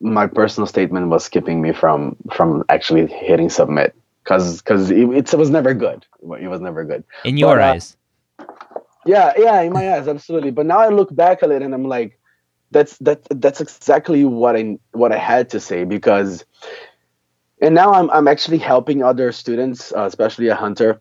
my 0.00 0.26
personal 0.26 0.66
statement 0.66 1.08
was 1.08 1.24
skipping 1.24 1.60
me 1.60 1.72
from 1.72 2.16
from 2.30 2.64
actually 2.68 3.06
hitting 3.06 3.50
submit 3.50 3.94
because 4.24 4.62
because 4.62 4.90
it, 4.90 5.08
it, 5.10 5.34
was 5.34 5.50
never 5.50 5.74
good. 5.74 6.06
It 6.22 6.48
was 6.48 6.60
never 6.60 6.84
good 6.84 7.04
in 7.24 7.36
your 7.36 7.56
but, 7.56 7.62
uh, 7.62 7.72
eyes. 7.72 7.96
Yeah, 9.06 9.32
yeah, 9.36 9.60
in 9.62 9.72
my 9.72 9.94
eyes, 9.94 10.08
absolutely. 10.08 10.50
But 10.50 10.66
now 10.66 10.78
I 10.78 10.88
look 10.88 11.14
back 11.14 11.42
at 11.42 11.50
it 11.50 11.62
and 11.62 11.74
I'm 11.74 11.84
like, 11.84 12.18
that's 12.70 12.98
that 12.98 13.26
that's 13.30 13.60
exactly 13.60 14.24
what 14.24 14.56
I 14.56 14.78
what 14.92 15.12
I 15.12 15.18
had 15.18 15.50
to 15.50 15.60
say 15.60 15.84
because, 15.84 16.44
and 17.60 17.74
now 17.74 17.92
I'm 17.92 18.10
I'm 18.10 18.28
actually 18.28 18.58
helping 18.58 19.02
other 19.02 19.32
students, 19.32 19.92
uh, 19.92 20.04
especially 20.04 20.48
a 20.48 20.54
hunter, 20.54 21.00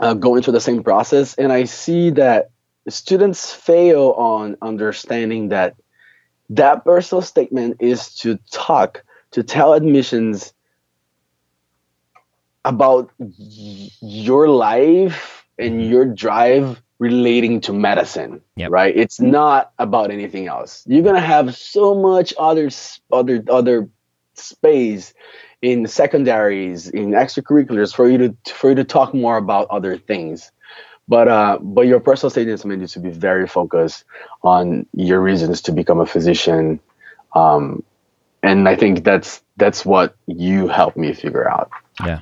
uh, 0.00 0.14
going 0.14 0.42
through 0.42 0.54
the 0.54 0.60
same 0.60 0.82
process, 0.82 1.34
and 1.34 1.52
I 1.52 1.64
see 1.64 2.10
that 2.10 2.50
students 2.88 3.52
fail 3.52 4.10
on 4.18 4.56
understanding 4.60 5.48
that 5.50 5.76
that 6.50 6.84
personal 6.84 7.22
statement 7.22 7.78
is 7.80 8.14
to 8.16 8.38
talk, 8.50 9.04
to 9.30 9.42
tell 9.42 9.72
admissions 9.72 10.52
about 12.64 13.10
your 13.18 14.48
life 14.48 15.44
and 15.58 15.80
mm-hmm. 15.80 15.90
your 15.90 16.04
drive 16.04 16.82
relating 16.98 17.60
to 17.60 17.72
medicine 17.72 18.40
yep. 18.54 18.70
right 18.70 18.96
it's 18.96 19.20
not 19.20 19.72
about 19.80 20.12
anything 20.12 20.46
else 20.46 20.84
you're 20.86 21.02
gonna 21.02 21.20
have 21.20 21.56
so 21.56 21.94
much 21.94 22.32
other 22.38 22.70
other 23.10 23.42
other 23.50 23.88
space 24.34 25.12
in 25.62 25.86
secondaries 25.86 26.88
in 26.88 27.10
extracurriculars 27.10 27.92
for 27.92 28.08
you 28.08 28.18
to 28.18 28.36
for 28.52 28.70
you 28.70 28.76
to 28.76 28.84
talk 28.84 29.12
more 29.14 29.36
about 29.36 29.66
other 29.70 29.96
things 29.96 30.52
but 31.08 31.28
uh, 31.28 31.58
but 31.60 31.82
your 31.82 32.00
personal 32.00 32.30
statements 32.30 32.64
need 32.64 32.88
to 32.88 33.00
be 33.00 33.10
very 33.10 33.46
focused 33.46 34.04
on 34.42 34.86
your 34.94 35.20
reasons 35.20 35.60
to 35.62 35.72
become 35.72 36.00
a 36.00 36.06
physician, 36.06 36.80
um, 37.34 37.82
and 38.42 38.68
I 38.68 38.76
think 38.76 39.04
that's 39.04 39.42
that's 39.56 39.84
what 39.84 40.16
you 40.26 40.68
helped 40.68 40.96
me 40.96 41.12
figure 41.12 41.48
out. 41.48 41.70
Yeah. 42.04 42.20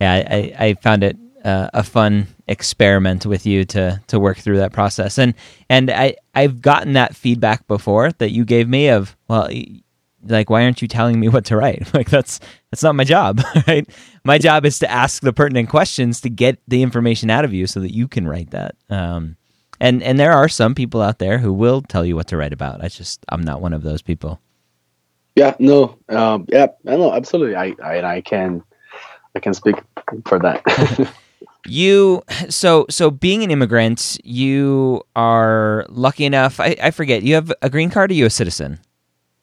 Yeah, 0.00 0.12
I 0.12 0.54
I 0.58 0.74
found 0.74 1.02
it 1.02 1.16
uh, 1.44 1.70
a 1.72 1.82
fun 1.82 2.26
experiment 2.48 3.24
with 3.26 3.46
you 3.46 3.64
to 3.66 4.00
to 4.08 4.20
work 4.20 4.38
through 4.38 4.58
that 4.58 4.72
process, 4.72 5.18
and 5.18 5.34
and 5.68 5.90
I 5.90 6.16
I've 6.34 6.60
gotten 6.60 6.94
that 6.94 7.14
feedback 7.14 7.66
before 7.66 8.12
that 8.12 8.30
you 8.32 8.44
gave 8.44 8.68
me 8.68 8.88
of 8.88 9.16
well 9.28 9.48
like 10.28 10.50
why 10.50 10.64
aren't 10.64 10.82
you 10.82 10.88
telling 10.88 11.20
me 11.20 11.28
what 11.28 11.44
to 11.46 11.56
write? 11.56 11.88
Like 11.94 12.10
that's 12.10 12.40
that's 12.70 12.82
not 12.82 12.94
my 12.94 13.04
job 13.04 13.40
right? 13.66 13.88
My 14.24 14.38
job 14.38 14.66
is 14.66 14.78
to 14.80 14.90
ask 14.90 15.22
the 15.22 15.32
pertinent 15.32 15.68
questions 15.68 16.20
to 16.22 16.30
get 16.30 16.58
the 16.68 16.82
information 16.82 17.30
out 17.30 17.44
of 17.44 17.54
you 17.54 17.66
so 17.66 17.80
that 17.80 17.94
you 17.94 18.08
can 18.08 18.26
write 18.26 18.50
that. 18.50 18.74
Um, 18.90 19.36
and 19.80 20.02
and 20.02 20.18
there 20.18 20.32
are 20.32 20.48
some 20.48 20.74
people 20.74 21.00
out 21.00 21.18
there 21.18 21.38
who 21.38 21.52
will 21.52 21.82
tell 21.82 22.04
you 22.04 22.16
what 22.16 22.26
to 22.28 22.36
write 22.36 22.52
about. 22.52 22.82
I 22.82 22.88
just 22.88 23.24
i'm 23.28 23.42
not 23.42 23.60
one 23.60 23.72
of 23.72 23.82
those 23.82 24.02
people. 24.02 24.40
Yeah 25.36 25.54
no 25.58 25.98
um, 26.08 26.46
yeah 26.48 26.68
no 26.84 27.12
absolutely. 27.12 27.56
I 27.56 27.74
i, 27.82 28.16
I 28.16 28.20
can 28.20 28.62
i 29.36 29.40
can 29.40 29.54
speak 29.54 29.76
for 30.24 30.38
that 30.38 30.62
you 31.66 32.22
so 32.48 32.86
so 32.88 33.10
being 33.10 33.42
an 33.42 33.50
immigrant 33.50 34.18
you 34.24 35.02
are 35.14 35.84
lucky 35.88 36.24
enough 36.24 36.58
I, 36.60 36.76
I 36.82 36.90
forget 36.90 37.22
you 37.22 37.34
have 37.34 37.52
a 37.62 37.70
green 37.70 37.90
card 37.90 38.10
or 38.10 38.14
you 38.14 38.26
a 38.26 38.30
citizen 38.30 38.78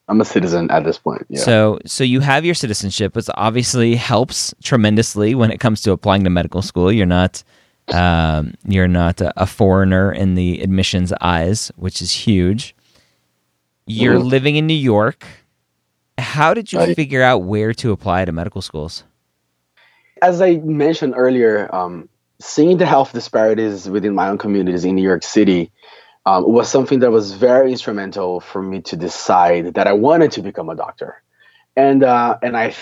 I'm 0.10 0.20
a 0.20 0.26
citizen 0.26 0.70
at 0.70 0.84
this 0.84 0.98
point. 0.98 1.26
Yeah. 1.30 1.40
So, 1.40 1.80
so 1.86 2.04
you 2.04 2.20
have 2.20 2.44
your 2.44 2.56
citizenship, 2.56 3.16
which 3.16 3.28
obviously 3.36 3.96
helps 3.96 4.54
tremendously 4.62 5.34
when 5.34 5.50
it 5.50 5.60
comes 5.60 5.82
to 5.82 5.92
applying 5.92 6.26
to 6.26 6.30
medical 6.30 6.62
school. 6.62 6.92
You're 6.92 7.06
not, 7.06 7.44
um, 7.88 8.54
you're 8.68 8.90
not 8.90 9.22
a, 9.22 9.34
a, 9.42 9.46
foreigner 9.46 10.12
in 10.12 10.36
the 10.36 10.62
admissions 10.62 11.14
eyes, 11.22 11.72
which 11.78 12.02
is 12.02 12.12
huge. 12.12 12.76
You're 13.86 14.16
mm-hmm. 14.16 14.28
living 14.28 14.56
in 14.58 14.68
New 14.68 14.74
York. 14.74 15.26
How 16.18 16.54
did 16.54 16.72
you 16.74 16.80
I, 16.80 16.94
figure 16.94 17.24
out 17.24 17.44
where 17.44 17.74
to 17.76 17.92
apply 17.92 18.26
to 18.26 18.32
medical 18.32 18.62
schools? 18.62 19.04
As 20.24 20.42
I 20.42 20.56
mentioned 20.56 21.16
earlier, 21.18 21.54
um, 21.76 22.08
seeing 22.40 22.78
the 22.78 22.86
health 22.86 23.12
disparities 23.12 23.90
within 23.90 24.16
my 24.16 24.30
own 24.30 24.38
communities 24.38 24.86
in 24.86 24.96
New 24.96 25.04
York 25.04 25.24
City 25.24 25.72
um, 26.26 26.50
was 26.50 26.70
something 26.70 27.00
that 27.00 27.12
was 27.12 27.34
very 27.34 27.72
instrumental 27.72 28.40
for 28.40 28.62
me 28.62 28.80
to 28.84 28.96
decide 28.96 29.74
that 29.74 29.86
I 29.86 29.92
wanted 29.94 30.32
to 30.36 30.42
become 30.42 30.70
a 30.70 30.76
doctor. 30.76 31.22
And 31.76 32.04
uh, 32.04 32.38
and 32.42 32.56
I 32.56 32.74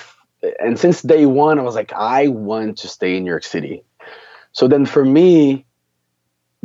and 0.59 0.77
since 0.77 1.01
day 1.01 1.25
one, 1.25 1.57
I 1.57 1.63
was 1.63 1.73
like, 1.73 1.93
I 1.93 2.27
want 2.27 2.77
to 2.79 2.87
stay 2.87 3.17
in 3.17 3.23
New 3.23 3.31
York 3.31 3.43
City. 3.43 3.83
So 4.51 4.67
then 4.67 4.85
for 4.85 5.03
me, 5.03 5.65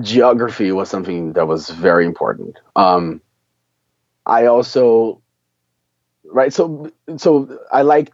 geography 0.01 0.73
was 0.73 0.91
something 0.91 1.33
that 1.35 1.47
was 1.47 1.71
very 1.71 2.05
important. 2.05 2.59
Um, 2.75 3.23
I 4.27 4.47
also, 4.47 5.23
right, 6.25 6.53
so 6.53 6.93
so 7.17 7.61
I 7.73 7.81
like 7.81 8.13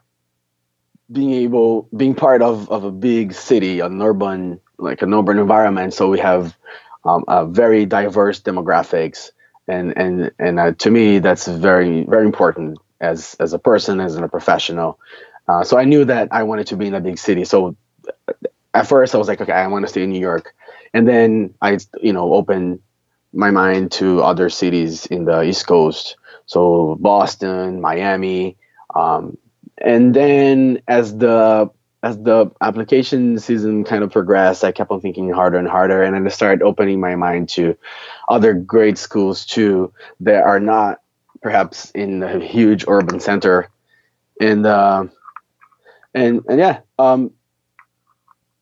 being 1.11 1.33
able 1.33 1.88
being 1.97 2.15
part 2.15 2.43
of 2.43 2.71
of 2.71 2.85
a 2.85 2.91
big 2.91 3.33
city, 3.33 3.81
an 3.81 4.01
urban 4.01 4.61
like 4.79 5.03
an 5.03 5.12
urban 5.15 5.38
environment. 5.38 5.95
So 5.95 6.09
we 6.09 6.19
have 6.21 6.57
um, 7.05 7.25
uh, 7.29 7.47
very 7.47 7.87
diverse 7.87 8.41
demographics, 8.41 9.31
and 9.69 9.97
and 9.97 10.31
and 10.38 10.61
uh, 10.61 10.73
to 10.79 10.91
me 10.91 11.19
that's 11.19 11.47
very 11.47 12.05
very 12.05 12.27
important 12.27 12.79
as 13.01 13.37
as 13.41 13.53
a 13.53 13.59
person 13.59 14.01
as 14.01 14.17
a 14.17 14.29
professional. 14.29 14.99
Uh, 15.49 15.65
so 15.65 15.77
I 15.77 15.85
knew 15.85 16.05
that 16.05 16.29
I 16.31 16.45
wanted 16.45 16.69
to 16.69 16.77
be 16.77 16.87
in 16.87 16.95
a 16.95 17.01
big 17.01 17.19
city. 17.19 17.45
So 17.45 17.77
uh, 18.29 18.33
at 18.75 18.87
first 18.87 19.15
I 19.15 19.19
was 19.19 19.29
like, 19.29 19.41
okay, 19.41 19.53
I 19.53 19.67
want 19.67 19.85
to 19.85 19.88
stay 19.88 20.05
in 20.05 20.11
New 20.11 20.21
York, 20.21 20.55
and 20.95 21.07
then 21.07 21.55
I 21.61 21.79
you 22.01 22.12
know 22.12 22.33
opened 22.33 22.81
my 23.33 23.51
mind 23.51 23.93
to 23.93 24.23
other 24.23 24.51
cities 24.51 25.07
in 25.07 25.25
the 25.25 25.43
East 25.43 25.67
Coast, 25.67 26.17
so 26.47 26.97
Boston, 27.01 27.81
Miami, 27.81 28.57
um, 28.95 29.38
and 29.79 30.15
then 30.15 30.83
as 30.89 31.17
the 31.17 31.71
as 32.03 32.19
the 32.19 32.51
application 32.61 33.39
season 33.39 33.85
kind 33.85 34.03
of 34.03 34.11
progressed, 34.11 34.65
I 34.65 34.73
kept 34.73 34.91
on 34.91 35.01
thinking 35.01 35.31
harder 35.31 35.59
and 35.59 35.69
harder, 35.69 36.03
and 36.03 36.15
then 36.15 36.27
I 36.27 36.31
started 36.31 36.63
opening 36.63 36.99
my 37.01 37.15
mind 37.15 37.49
to 37.51 37.77
other 38.29 38.55
great 38.55 38.99
schools 38.99 39.47
too 39.47 39.93
that 40.21 40.43
are 40.43 40.59
not 40.59 41.01
perhaps 41.43 41.91
in 41.93 42.23
a 42.23 42.41
huge 42.41 42.85
urban 42.89 43.21
center, 43.21 43.69
and 44.41 44.67
uh, 44.67 45.05
and 46.15 46.43
and 46.49 46.59
yeah, 46.59 46.81
um, 46.99 47.33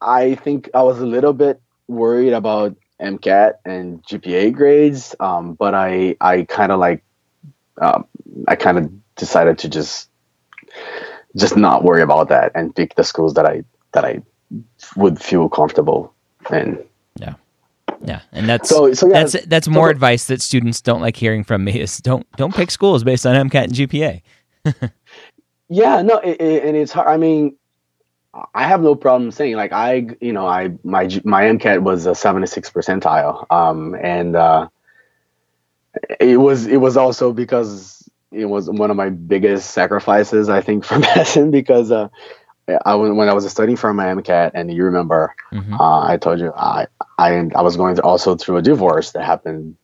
I 0.00 0.34
think 0.34 0.70
I 0.74 0.82
was 0.82 1.00
a 1.00 1.06
little 1.06 1.32
bit 1.32 1.60
worried 1.88 2.34
about 2.34 2.76
MCAT 3.00 3.54
and 3.64 4.02
GPA 4.04 4.52
grades, 4.52 5.14
um, 5.18 5.54
but 5.54 5.74
I 5.74 6.16
I 6.20 6.42
kind 6.42 6.72
of 6.72 6.78
like 6.78 7.02
um, 7.80 8.06
I 8.46 8.56
kind 8.56 8.76
of 8.76 9.16
decided 9.16 9.58
to 9.60 9.68
just 9.70 10.09
just 11.36 11.56
not 11.56 11.84
worry 11.84 12.02
about 12.02 12.28
that 12.28 12.52
and 12.54 12.74
pick 12.74 12.94
the 12.94 13.04
schools 13.04 13.34
that 13.34 13.46
I 13.46 13.64
that 13.92 14.04
I 14.04 14.22
would 14.96 15.20
feel 15.20 15.48
comfortable 15.48 16.12
in. 16.50 16.78
Yeah. 17.16 17.34
Yeah, 18.02 18.22
and 18.32 18.48
that's 18.48 18.70
so, 18.70 18.94
so 18.94 19.08
yeah, 19.08 19.24
that's 19.24 19.44
that's 19.46 19.68
more 19.68 19.88
so, 19.88 19.90
advice 19.90 20.26
that 20.26 20.40
students 20.40 20.80
don't 20.80 21.02
like 21.02 21.16
hearing 21.16 21.44
from 21.44 21.64
me 21.64 21.78
is 21.78 21.98
don't 21.98 22.26
don't 22.36 22.54
pick 22.54 22.70
schools 22.70 23.04
based 23.04 23.26
on 23.26 23.50
MCAT 23.50 23.64
and 23.64 23.72
GPA. 23.74 24.22
yeah, 25.68 26.00
no, 26.00 26.16
it, 26.18 26.40
it, 26.40 26.64
and 26.64 26.78
it's 26.78 26.92
hard. 26.92 27.08
I 27.08 27.18
mean, 27.18 27.56
I 28.54 28.66
have 28.66 28.80
no 28.80 28.94
problem 28.94 29.30
saying 29.30 29.56
like 29.56 29.72
I, 29.72 30.06
you 30.20 30.32
know, 30.32 30.46
I 30.46 30.70
my 30.82 31.10
my 31.24 31.42
MCAT 31.42 31.82
was 31.82 32.06
a 32.06 32.14
seventy 32.14 32.46
six 32.46 32.70
percentile, 32.70 33.44
um, 33.52 33.94
and 33.96 34.34
uh, 34.34 34.68
it 36.18 36.38
was 36.38 36.66
it 36.66 36.78
was 36.78 36.96
also 36.96 37.34
because 37.34 37.99
it 38.32 38.46
was 38.46 38.70
one 38.70 38.90
of 38.90 38.96
my 38.96 39.10
biggest 39.10 39.70
sacrifices, 39.70 40.48
I 40.48 40.60
think, 40.60 40.84
for 40.86 40.98
medicine 40.98 41.50
because 41.50 41.90
uh, 41.90 42.08
I 42.84 42.94
when 42.94 43.28
I 43.28 43.34
was 43.34 43.50
studying 43.50 43.76
for 43.76 43.92
my 43.92 44.06
MCAT, 44.06 44.52
and 44.54 44.72
you 44.72 44.84
remember, 44.84 45.34
mm-hmm. 45.52 45.74
uh, 45.74 46.06
I 46.06 46.16
told 46.16 46.40
you 46.40 46.52
I 46.54 46.86
I 47.18 47.48
I 47.54 47.62
was 47.62 47.76
going 47.76 47.96
to 47.96 48.02
also 48.02 48.36
through 48.36 48.58
a 48.58 48.62
divorce 48.62 49.12
that 49.12 49.24
happened 49.24 49.76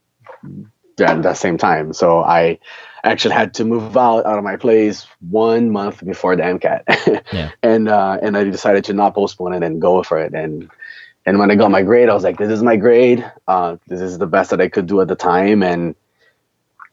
at 0.98 1.22
that 1.22 1.36
same 1.36 1.58
time. 1.58 1.92
So 1.92 2.20
I 2.20 2.58
actually 3.04 3.34
had 3.34 3.54
to 3.54 3.64
move 3.64 3.96
out 3.96 4.26
out 4.26 4.38
of 4.38 4.44
my 4.44 4.56
place 4.56 5.06
one 5.20 5.70
month 5.70 6.04
before 6.04 6.36
the 6.36 6.42
MCAT, 6.42 7.24
yeah. 7.32 7.50
and 7.62 7.88
uh, 7.88 8.18
and 8.22 8.36
I 8.36 8.44
decided 8.44 8.84
to 8.84 8.92
not 8.92 9.14
postpone 9.14 9.54
it 9.54 9.62
and 9.62 9.80
go 9.80 10.02
for 10.02 10.18
it. 10.18 10.34
And 10.34 10.70
and 11.24 11.38
when 11.38 11.50
I 11.50 11.56
got 11.56 11.70
my 11.70 11.82
grade, 11.82 12.08
I 12.08 12.14
was 12.14 12.24
like, 12.24 12.38
this 12.38 12.50
is 12.50 12.62
my 12.62 12.76
grade. 12.76 13.28
Uh, 13.48 13.76
this 13.88 14.00
is 14.00 14.18
the 14.18 14.26
best 14.26 14.50
that 14.50 14.60
I 14.60 14.68
could 14.68 14.86
do 14.86 15.00
at 15.00 15.08
the 15.08 15.16
time, 15.16 15.62
and 15.62 15.96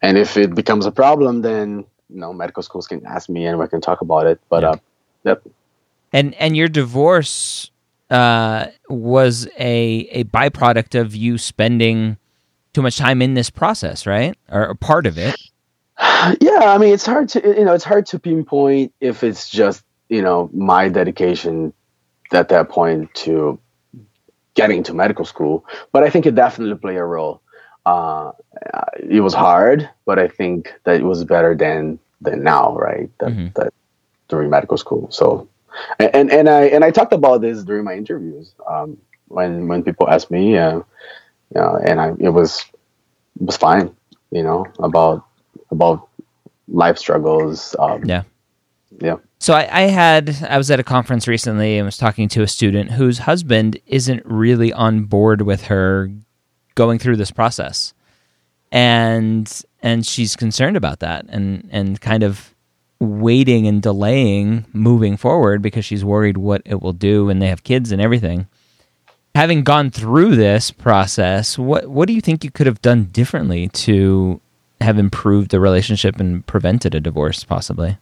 and 0.04 0.18
if 0.18 0.38
it 0.38 0.54
becomes 0.54 0.86
a 0.86 0.92
problem, 0.92 1.42
then 1.42 1.86
you 2.10 2.20
know 2.20 2.34
medical 2.34 2.62
schools 2.62 2.86
can 2.86 3.04
ask 3.06 3.30
me 3.30 3.48
and 3.48 3.58
we 3.58 3.68
can 3.68 3.82
talk 3.82 4.02
about 4.02 4.28
it. 4.28 4.40
But 4.50 4.62
yeah. 4.62 4.70
uh, 4.70 4.78
yep. 5.24 5.44
And 6.12 6.36
and 6.36 6.56
your 6.56 6.68
divorce 6.68 7.72
uh, 8.12 8.68
was 8.90 9.48
a 9.58 10.08
a 10.12 10.26
byproduct 10.26 11.00
of 11.00 11.16
you 11.16 11.38
spending 11.40 12.18
too 12.74 12.82
much 12.82 12.98
time 12.98 13.22
in 13.22 13.34
this 13.34 13.50
process, 13.50 14.06
right? 14.06 14.38
Or, 14.50 14.68
or 14.68 14.76
part 14.76 15.08
of 15.08 15.18
it. 15.18 15.36
Yeah, 16.40 16.74
I 16.74 16.78
mean, 16.78 16.94
it's 16.94 17.06
hard 17.06 17.28
to 17.30 17.42
you 17.46 17.66
know, 17.66 17.74
it's 17.74 17.84
hard 17.84 18.06
to 18.08 18.20
pinpoint 18.20 18.94
if 19.00 19.24
it's 19.24 19.50
just 19.50 19.84
you 20.10 20.22
know 20.22 20.50
my 20.54 20.90
dedication 20.90 21.74
at 22.32 22.50
that 22.50 22.70
point 22.70 23.14
to 23.26 23.60
getting 24.56 24.84
to 24.84 24.94
medical 24.94 25.26
school, 25.26 25.66
but 25.92 26.04
I 26.04 26.10
think 26.10 26.26
it 26.26 26.36
definitely 26.36 26.78
played 26.78 26.98
a 26.98 27.04
role. 27.04 27.43
Uh, 27.86 28.32
it 28.98 29.22
was 29.22 29.34
hard, 29.34 29.90
but 30.06 30.20
I 30.20 30.28
think 30.28 30.74
that 30.86 30.96
it 30.96 31.04
was 31.04 31.24
better 31.24 31.56
than 31.56 32.00
than 32.22 32.44
now, 32.44 32.76
right? 32.76 33.10
That, 33.20 33.30
mm-hmm. 33.30 33.48
that 33.56 33.74
during 34.30 34.50
medical 34.50 34.78
school. 34.78 35.08
So, 35.12 35.48
and 36.00 36.32
and 36.32 36.50
I 36.50 36.64
and 36.66 36.84
I 36.84 36.92
talked 36.92 37.14
about 37.14 37.42
this 37.42 37.64
during 37.64 37.84
my 37.84 37.94
interviews 37.94 38.54
um, 38.68 38.98
when 39.28 39.68
when 39.68 39.84
people 39.84 40.10
asked 40.10 40.32
me, 40.32 40.58
uh, 40.58 40.78
you 40.78 40.84
know, 41.56 41.80
and 41.86 42.00
I 42.00 42.14
it 42.20 42.30
was 42.30 42.64
it 43.40 43.46
was 43.46 43.58
fine, 43.58 43.94
you 44.32 44.44
know, 44.44 44.66
about 44.80 45.26
about 45.72 46.08
life 46.68 46.98
struggles. 46.98 47.76
Um, 47.80 48.04
yeah, 48.06 48.24
yeah. 49.00 49.18
So 49.40 49.54
I, 49.54 49.68
I, 49.70 49.82
had 49.82 50.38
I 50.48 50.58
was 50.58 50.72
at 50.72 50.80
a 50.80 50.86
conference 50.86 51.28
recently 51.28 51.78
and 51.78 51.86
was 51.86 51.98
talking 51.98 52.30
to 52.30 52.44
a 52.44 52.48
student 52.48 52.92
whose 52.92 53.20
husband 53.20 53.78
isn't 53.88 54.26
really 54.26 54.72
on 54.72 55.04
board 55.04 55.42
with 55.42 55.64
her 55.64 56.10
going 56.76 57.00
through 57.00 57.18
this 57.18 57.32
process, 57.32 57.94
and 58.72 59.64
and 59.82 60.06
she's 60.06 60.36
concerned 60.36 60.78
about 60.78 61.00
that 61.00 61.26
and 61.30 61.68
and 61.72 62.00
kind 62.02 62.24
of 62.24 62.54
waiting 63.00 63.68
and 63.68 63.82
delaying 63.82 64.66
moving 64.72 65.18
forward 65.18 65.62
because 65.62 65.84
she's 65.86 66.06
worried 66.06 66.38
what 66.38 66.62
it 66.66 66.82
will 66.82 66.94
do 66.94 67.30
and 67.30 67.42
they 67.42 67.48
have 67.48 67.64
kids 67.64 67.92
and 67.92 68.02
everything. 68.02 68.48
Having 69.36 69.64
gone 69.64 69.90
through 69.90 70.36
this 70.36 70.72
process, 70.72 71.58
what 71.58 71.88
what 71.88 72.08
do 72.08 72.14
you 72.14 72.22
think 72.22 72.44
you 72.44 72.52
could 72.52 72.68
have 72.68 72.82
done 72.82 73.06
differently 73.06 73.68
to 73.70 74.40
have 74.80 74.98
improved 74.98 75.52
the 75.52 75.60
relationship 75.60 76.20
and 76.20 76.46
prevented 76.46 76.94
a 76.94 77.00
divorce 77.00 77.44
possibly? 77.44 77.98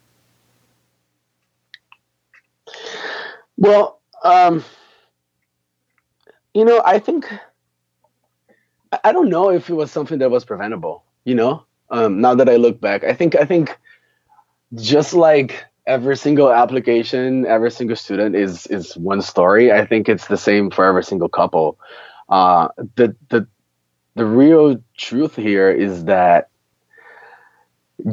Well, 3.58 4.00
um, 4.24 4.64
you 6.54 6.66
know, 6.66 6.82
I 6.86 7.00
think 7.00 7.32
I 9.04 9.12
don't 9.12 9.30
know 9.30 9.50
if 9.50 9.70
it 9.70 9.74
was 9.74 9.92
something 9.92 10.20
that 10.20 10.32
was 10.32 10.46
preventable. 10.46 11.04
You 11.24 11.36
know, 11.36 11.66
um, 11.90 12.22
now 12.22 12.36
that 12.36 12.50
I 12.50 12.56
look 12.56 12.82
back, 12.82 13.04
I 13.04 13.14
think 13.14 13.36
I 13.36 13.46
think 13.46 13.78
just 14.76 15.14
like 15.14 15.66
every 15.86 16.18
single 16.18 16.52
application, 16.52 17.46
every 17.46 17.72
single 17.72 17.96
student 17.96 18.36
is 18.36 18.68
is 18.68 18.98
one 18.98 19.22
story. 19.22 19.72
I 19.72 19.86
think 19.86 20.10
it's 20.10 20.28
the 20.28 20.38
same 20.38 20.72
for 20.72 20.86
every 20.86 21.04
single 21.04 21.30
couple. 21.30 21.80
Uh, 22.30 22.70
the 22.96 23.16
the 23.30 23.48
the 24.16 24.26
real 24.26 24.82
truth 24.98 25.36
here 25.36 25.70
is 25.70 26.06
that 26.06 26.50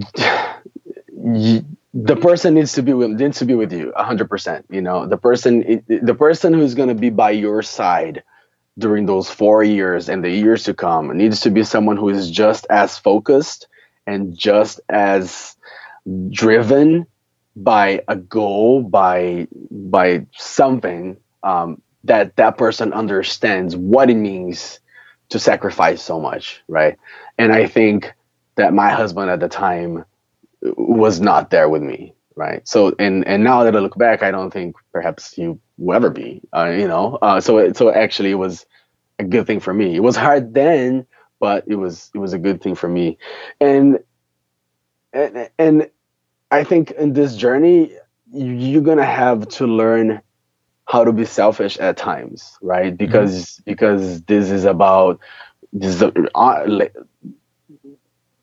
the 1.94 2.16
person 2.20 2.54
needs 2.54 2.72
to 2.74 2.82
be 2.82 2.92
with 2.92 3.10
needs 3.10 3.38
to 3.38 3.44
be 3.44 3.54
with 3.54 3.72
you 3.72 3.92
100% 3.96 4.64
you 4.70 4.80
know 4.80 5.06
the 5.06 5.16
person 5.16 5.82
the 5.88 6.14
person 6.14 6.52
who's 6.52 6.74
going 6.74 6.88
to 6.88 6.94
be 6.94 7.10
by 7.10 7.30
your 7.30 7.62
side 7.62 8.22
during 8.78 9.06
those 9.06 9.28
4 9.30 9.64
years 9.64 10.08
and 10.08 10.24
the 10.24 10.30
years 10.30 10.64
to 10.64 10.74
come 10.74 11.16
needs 11.16 11.40
to 11.40 11.50
be 11.50 11.64
someone 11.64 11.96
who 11.96 12.08
is 12.08 12.30
just 12.30 12.66
as 12.70 12.98
focused 12.98 13.66
and 14.06 14.36
just 14.36 14.80
as 14.88 15.56
driven 16.30 17.06
by 17.56 18.02
a 18.08 18.16
goal 18.16 18.82
by 18.82 19.46
by 19.70 20.24
something 20.32 21.16
um, 21.42 21.82
that 22.04 22.36
that 22.36 22.56
person 22.56 22.92
understands 22.92 23.76
what 23.76 24.10
it 24.10 24.14
means 24.14 24.80
to 25.28 25.38
sacrifice 25.38 26.02
so 26.02 26.20
much 26.20 26.62
right? 26.68 26.96
And 27.36 27.52
i 27.52 27.66
think 27.66 28.12
that 28.56 28.72
my 28.72 28.90
husband 28.90 29.30
at 29.30 29.40
the 29.40 29.48
time 29.48 30.04
was 30.62 31.20
not 31.20 31.50
there 31.50 31.68
with 31.68 31.82
me 31.82 32.14
right? 32.36 32.66
So 32.66 32.94
and 32.98 33.26
and 33.26 33.42
now 33.42 33.64
that 33.64 33.76
i 33.76 33.80
look 33.80 33.98
back 33.98 34.22
i 34.22 34.30
don't 34.30 34.52
think 34.52 34.76
perhaps 34.92 35.32
he 35.32 35.54
will 35.78 35.96
ever 35.96 36.10
be 36.10 36.42
uh, 36.54 36.66
you 36.66 36.88
know? 36.88 37.18
Uh, 37.22 37.40
so 37.40 37.58
it, 37.58 37.76
so 37.76 37.90
actually 37.92 38.32
it 38.32 38.36
was 38.36 38.66
a 39.18 39.24
good 39.24 39.46
thing 39.46 39.60
for 39.60 39.74
me. 39.74 39.96
It 39.96 40.02
was 40.02 40.16
hard 40.16 40.54
then 40.54 41.06
but 41.40 41.64
it 41.68 41.76
was 41.76 42.10
it 42.14 42.18
was 42.18 42.34
a 42.34 42.38
good 42.38 42.62
thing 42.62 42.74
for 42.76 42.88
me. 42.88 43.18
And 43.60 44.00
and, 45.12 45.50
and 45.58 45.90
i 46.50 46.64
think 46.64 46.90
in 46.92 47.12
this 47.12 47.36
journey 47.36 47.92
you're 48.32 48.82
gonna 48.82 49.04
have 49.04 49.48
to 49.48 49.66
learn 49.66 50.20
how 50.86 51.04
to 51.04 51.12
be 51.12 51.24
selfish 51.24 51.78
at 51.78 51.96
times 51.96 52.58
right? 52.62 52.96
Because 52.96 53.34
mm-hmm. 53.56 53.62
because 53.66 54.22
this 54.22 54.50
is 54.50 54.64
about 54.64 55.20
this 55.72 56.00
is 56.00 56.10
uh, 56.34 56.86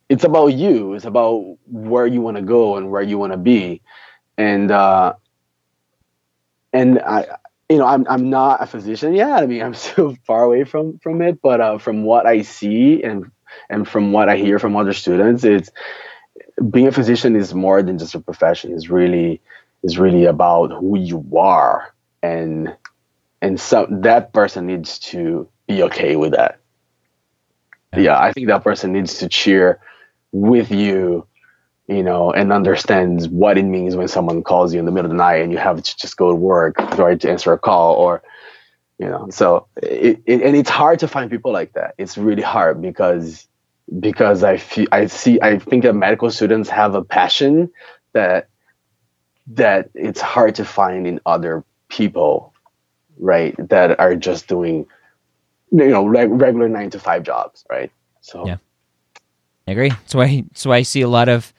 it's 0.10 0.24
about 0.24 0.48
you. 0.48 0.93
It's 0.93 1.06
about 1.06 1.58
where 1.67 2.08
you 2.08 2.21
want 2.21 2.38
to 2.38 2.43
go 2.43 2.78
and 2.78 2.91
where 2.91 3.02
you 3.02 3.17
want 3.17 3.34
to 3.34 3.38
be, 3.38 3.82
and 4.38 4.71
uh, 4.71 5.13
and 6.76 7.00
I, 7.00 7.38
you 7.70 7.78
know, 7.78 7.86
I'm 7.86 8.06
I'm 8.08 8.30
not 8.30 8.62
a 8.62 8.66
physician 8.68 9.14
yet. 9.14 9.32
I 9.32 9.46
mean, 9.46 9.62
I'm 9.66 9.74
still 9.74 10.16
far 10.28 10.44
away 10.44 10.66
from 10.66 11.00
from 11.00 11.22
it, 11.22 11.42
but 11.42 11.62
uh, 11.62 11.78
from 11.78 12.04
what 12.04 12.26
I 12.26 12.42
see 12.42 13.02
and 13.02 13.32
and 13.70 13.88
from 13.88 14.12
what 14.12 14.30
I 14.30 14.38
hear 14.38 14.60
from 14.60 14.76
other 14.76 14.94
students, 14.94 15.44
it's 15.44 15.72
being 16.70 16.88
a 16.88 16.92
physician 16.92 17.36
is 17.36 17.54
more 17.54 17.82
than 17.82 17.98
just 17.98 18.16
a 18.16 18.20
profession. 18.20 18.74
It's 18.74 18.90
really 18.90 19.42
is 19.84 19.98
really 19.98 20.26
about 20.26 20.72
who 20.72 20.98
you 21.00 21.26
are, 21.38 21.94
and 22.22 22.76
and 23.42 23.60
so 23.60 23.88
that 23.90 24.34
person 24.34 24.68
needs 24.68 25.00
to 25.00 25.48
be 25.68 25.84
okay 25.84 26.16
with 26.16 26.34
that. 26.34 26.60
Yeah, 27.96 28.20
I 28.20 28.34
think 28.34 28.48
that 28.48 28.64
person 28.64 28.92
needs 28.92 29.20
to 29.20 29.30
cheer 29.30 29.80
with 30.34 30.70
you 30.70 31.26
you 31.88 32.02
know, 32.02 32.32
and 32.32 32.52
understands 32.52 33.28
what 33.28 33.58
it 33.58 33.63
means 33.63 33.95
when 33.95 34.08
someone 34.08 34.41
calls 34.43 34.74
you 34.74 34.80
in 34.80 34.86
the 34.86 34.91
middle 34.91 35.12
of 35.12 35.15
the 35.15 35.24
night 35.24 35.41
and 35.41 35.52
you 35.52 35.58
have 35.58 35.82
to 35.82 35.98
just 35.98 36.17
go 36.17 36.30
to 36.30 36.36
work, 36.36 36.78
right, 36.98 37.19
to 37.21 37.30
answer 37.30 37.54
a 37.54 37.60
call, 37.60 37.95
or, 37.95 38.24
you 38.98 39.08
know, 39.08 39.28
so 39.30 39.67
it, 39.84 40.21
it, 40.26 40.41
and 40.41 40.56
it's 40.56 40.69
hard 40.69 41.00
to 41.00 41.08
find 41.08 41.30
people 41.30 41.52
like 41.52 41.74
that. 41.74 41.93
It's 41.98 42.17
really 42.17 42.41
hard 42.41 42.82
because 42.82 43.48
because 44.00 44.43
I 44.43 44.58
feel 44.58 44.88
I 44.91 45.06
see 45.06 45.39
I 45.41 45.60
think 45.60 45.84
that 45.84 45.93
medical 45.93 46.32
students 46.32 46.69
have 46.69 46.95
a 46.95 47.04
passion 47.04 47.71
that 48.13 48.50
that 49.48 49.89
it's 49.93 50.21
hard 50.21 50.56
to 50.56 50.65
find 50.65 51.06
in 51.06 51.19
other 51.26 51.63
people, 51.88 52.54
right, 53.19 53.56
that 53.69 54.00
are 54.00 54.15
just 54.15 54.48
doing, 54.48 54.88
you 55.71 55.89
know, 55.89 56.04
like 56.04 56.30
regular 56.32 56.67
nine 56.67 56.89
to 56.89 57.00
five 57.00 57.21
jobs, 57.21 57.63
right? 57.69 57.91
So 58.21 58.48
yeah. 58.48 58.58
I 59.67 59.71
agree. 59.71 59.91
So 60.08 60.21
I 60.21 60.45
so 60.54 60.71
I 60.71 60.82
see 60.82 61.02
a 61.02 61.10
lot 61.10 61.30
of 61.30 61.54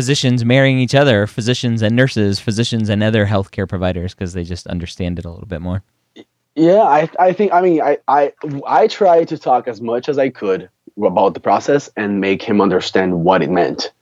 physicians 0.00 0.46
marrying 0.46 0.78
each 0.78 0.94
other, 0.94 1.26
physicians 1.26 1.82
and 1.82 1.94
nurses, 1.94 2.40
physicians 2.40 2.88
and 2.88 3.02
other 3.02 3.26
healthcare 3.26 3.68
providers 3.68 4.14
because 4.14 4.32
they 4.32 4.44
just 4.44 4.66
understand 4.66 5.18
it 5.18 5.26
a 5.26 5.28
little 5.28 5.46
bit 5.46 5.60
more. 5.60 5.82
Yeah, 6.54 6.80
I 6.80 7.10
I 7.18 7.34
think 7.34 7.52
I 7.52 7.60
mean 7.60 7.82
I 7.82 7.98
I 8.08 8.32
I 8.66 8.86
try 8.86 9.24
to 9.24 9.36
talk 9.36 9.68
as 9.68 9.82
much 9.82 10.08
as 10.08 10.16
I 10.16 10.30
could 10.30 10.70
about 11.02 11.34
the 11.34 11.40
process 11.40 11.90
and 11.98 12.18
make 12.18 12.42
him 12.42 12.62
understand 12.62 13.22
what 13.26 13.42
it 13.42 13.50
meant. 13.50 13.92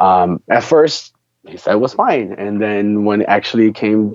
Um, 0.00 0.42
at 0.48 0.64
first, 0.64 1.14
he 1.46 1.58
said 1.58 1.74
it 1.74 1.80
was 1.80 1.92
fine, 1.92 2.32
and 2.32 2.62
then 2.62 3.04
when 3.04 3.20
it 3.20 3.28
actually 3.28 3.72
came 3.72 4.14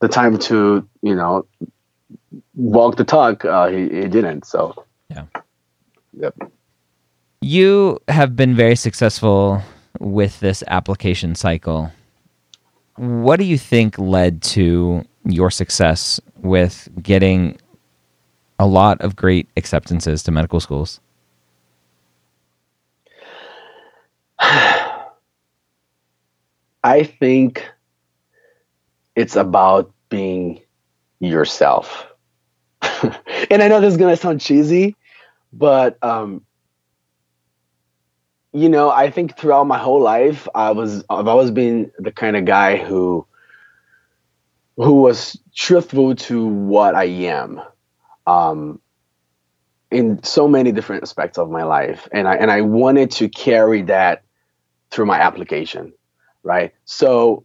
the 0.00 0.08
time 0.08 0.38
to 0.50 0.84
you 1.02 1.14
know 1.14 1.46
walk 2.56 2.96
the 2.96 3.04
talk, 3.04 3.44
uh, 3.44 3.68
he, 3.68 3.82
he 3.82 4.08
didn't. 4.08 4.44
So 4.44 4.84
yeah, 5.08 5.26
yep. 6.18 6.34
You 7.42 8.00
have 8.08 8.34
been 8.34 8.56
very 8.56 8.74
successful 8.74 9.62
with 9.98 10.40
this 10.40 10.62
application 10.66 11.34
cycle. 11.34 11.92
What 12.96 13.38
do 13.38 13.44
you 13.44 13.58
think 13.58 13.98
led 13.98 14.42
to 14.42 15.04
your 15.24 15.50
success 15.50 16.20
with 16.36 16.88
getting 17.02 17.58
a 18.58 18.66
lot 18.66 19.00
of 19.00 19.14
great 19.14 19.48
acceptances 19.56 20.22
to 20.24 20.32
medical 20.32 20.60
schools? 20.60 21.00
I 26.84 27.04
think 27.04 27.68
it's 29.16 29.36
about 29.36 29.92
being 30.08 30.60
yourself. 31.20 32.06
and 33.50 33.62
I 33.62 33.68
know 33.68 33.80
this 33.80 33.92
is 33.92 33.98
going 33.98 34.14
to 34.14 34.20
sound 34.20 34.40
cheesy, 34.40 34.94
but 35.52 36.02
um, 36.02 36.44
you 38.58 38.68
know, 38.68 38.90
I 38.90 39.10
think 39.10 39.36
throughout 39.36 39.66
my 39.66 39.78
whole 39.78 40.00
life, 40.00 40.48
I 40.54 40.72
was 40.72 41.04
I've 41.08 41.28
always 41.28 41.50
been 41.50 41.92
the 41.98 42.12
kind 42.12 42.36
of 42.36 42.44
guy 42.44 42.76
who 42.76 43.26
who 44.76 44.94
was 45.02 45.38
truthful 45.54 46.14
to 46.14 46.46
what 46.46 46.94
I 46.94 47.04
am. 47.04 47.60
Um, 48.26 48.80
in 49.90 50.22
so 50.22 50.46
many 50.48 50.72
different 50.72 51.02
aspects 51.02 51.38
of 51.38 51.50
my 51.50 51.64
life. 51.64 52.08
And 52.12 52.28
i 52.28 52.34
and 52.34 52.50
i 52.50 52.60
wanted 52.60 53.10
to 53.12 53.28
carry 53.28 53.82
that 53.82 54.22
through 54.90 55.06
my 55.06 55.20
application 55.20 55.92
right? 56.44 56.72
So 56.84 57.44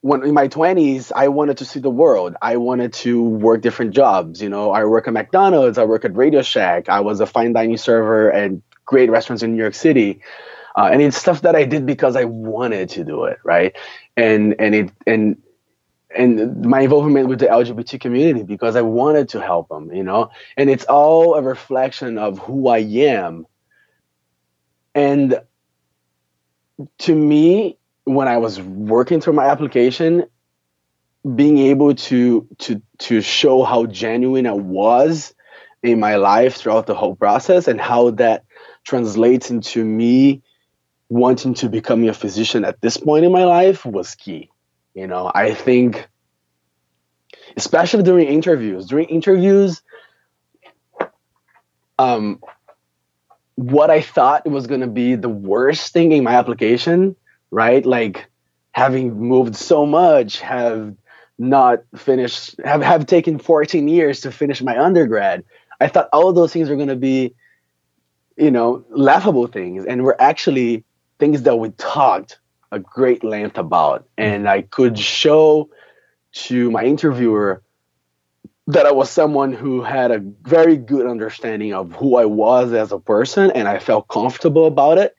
when 0.00 0.24
in 0.24 0.34
my 0.34 0.48
20s 0.48 1.12
i 1.14 1.28
wanted 1.28 1.58
to 1.58 1.64
see 1.64 1.80
the 1.80 1.90
world. 1.90 2.36
I 2.42 2.56
wanted 2.56 2.92
to 3.04 3.22
work 3.22 3.60
different 3.60 3.94
jobs 3.94 4.42
you 4.42 4.48
know? 4.48 4.70
I 4.70 4.84
work 4.84 5.06
at 5.08 5.12
mcdonald's 5.12 5.78
i 5.78 5.84
work 5.84 6.04
at 6.04 6.16
radio 6.16 6.42
shack. 6.42 6.88
I 6.88 7.00
was 7.00 7.20
a 7.20 7.26
fine 7.26 7.52
dining 7.52 7.76
server 7.76 8.32
at 8.32 8.52
great 8.92 9.10
restaurants 9.10 9.42
in 9.42 9.52
new 9.52 9.62
york 9.66 9.74
city 9.74 10.20
uh, 10.76 10.88
and 10.92 11.02
it's 11.02 11.16
stuff 11.16 11.42
that 11.42 11.56
i 11.56 11.64
did 11.64 11.86
because 11.86 12.14
i 12.14 12.24
wanted 12.24 12.88
to 12.88 13.04
do 13.04 13.24
it 13.24 13.38
right 13.42 13.74
and 14.16 14.54
and 14.58 14.74
it 14.74 14.90
and 15.06 15.36
and 16.14 16.64
my 16.66 16.80
involvement 16.80 17.28
with 17.28 17.38
the 17.38 17.46
LGBT 17.46 18.00
community 18.00 18.42
because 18.42 18.76
I 18.76 18.82
wanted 18.82 19.30
to 19.30 19.40
help 19.40 19.68
them, 19.68 19.92
you 19.92 20.02
know, 20.02 20.30
and 20.56 20.68
it's 20.68 20.84
all 20.84 21.34
a 21.36 21.42
reflection 21.42 22.18
of 22.18 22.38
who 22.38 22.68
I 22.68 22.78
am. 22.78 23.46
And 24.94 25.40
to 26.98 27.14
me, 27.14 27.78
when 28.04 28.28
I 28.28 28.38
was 28.38 28.60
working 28.60 29.20
through 29.20 29.34
my 29.34 29.46
application, 29.46 30.24
being 31.36 31.58
able 31.58 31.94
to 31.94 32.48
to 32.58 32.82
to 32.98 33.20
show 33.20 33.62
how 33.62 33.86
genuine 33.86 34.46
I 34.46 34.52
was 34.52 35.34
in 35.82 36.00
my 36.00 36.16
life 36.16 36.56
throughout 36.56 36.86
the 36.86 36.94
whole 36.94 37.14
process 37.14 37.68
and 37.68 37.80
how 37.80 38.10
that 38.12 38.44
translates 38.84 39.50
into 39.50 39.84
me 39.84 40.42
wanting 41.08 41.54
to 41.54 41.68
become 41.68 42.04
a 42.08 42.14
physician 42.14 42.64
at 42.64 42.80
this 42.80 42.96
point 42.96 43.24
in 43.24 43.32
my 43.32 43.44
life 43.44 43.84
was 43.84 44.14
key 44.14 44.50
you 44.94 45.06
know, 45.06 45.30
I 45.34 45.54
think, 45.54 46.08
especially 47.56 48.02
during 48.02 48.28
interviews, 48.28 48.86
during 48.86 49.06
interviews, 49.06 49.82
um, 51.98 52.40
what 53.54 53.90
I 53.90 54.00
thought 54.00 54.46
was 54.46 54.66
going 54.66 54.80
to 54.80 54.86
be 54.86 55.14
the 55.14 55.28
worst 55.28 55.92
thing 55.92 56.12
in 56.12 56.24
my 56.24 56.34
application, 56.34 57.16
right? 57.50 57.84
Like 57.84 58.26
having 58.72 59.18
moved 59.18 59.56
so 59.56 59.86
much, 59.86 60.40
have 60.40 60.94
not 61.38 61.80
finished, 61.96 62.56
have, 62.64 62.82
have 62.82 63.06
taken 63.06 63.38
14 63.38 63.88
years 63.88 64.20
to 64.22 64.32
finish 64.32 64.60
my 64.62 64.78
undergrad. 64.78 65.44
I 65.80 65.88
thought 65.88 66.08
all 66.12 66.28
of 66.28 66.34
those 66.34 66.52
things 66.52 66.68
were 66.68 66.76
going 66.76 66.88
to 66.88 66.96
be, 66.96 67.34
you 68.36 68.50
know, 68.50 68.84
laughable 68.90 69.46
things. 69.46 69.84
And 69.84 70.02
were 70.02 70.20
actually 70.20 70.84
things 71.18 71.42
that 71.42 71.56
we 71.56 71.70
talked 71.70 72.38
a 72.72 72.78
great 72.78 73.22
length 73.22 73.58
about. 73.58 74.08
And 74.16 74.48
I 74.48 74.62
could 74.62 74.98
show 74.98 75.68
to 76.32 76.70
my 76.70 76.84
interviewer 76.84 77.62
that 78.66 78.86
I 78.86 78.92
was 78.92 79.10
someone 79.10 79.52
who 79.52 79.82
had 79.82 80.10
a 80.10 80.18
very 80.42 80.76
good 80.76 81.06
understanding 81.06 81.74
of 81.74 81.92
who 81.92 82.16
I 82.16 82.24
was 82.24 82.72
as 82.72 82.90
a 82.90 82.98
person 82.98 83.50
and 83.50 83.68
I 83.68 83.78
felt 83.78 84.08
comfortable 84.08 84.66
about 84.66 84.98
it. 84.98 85.14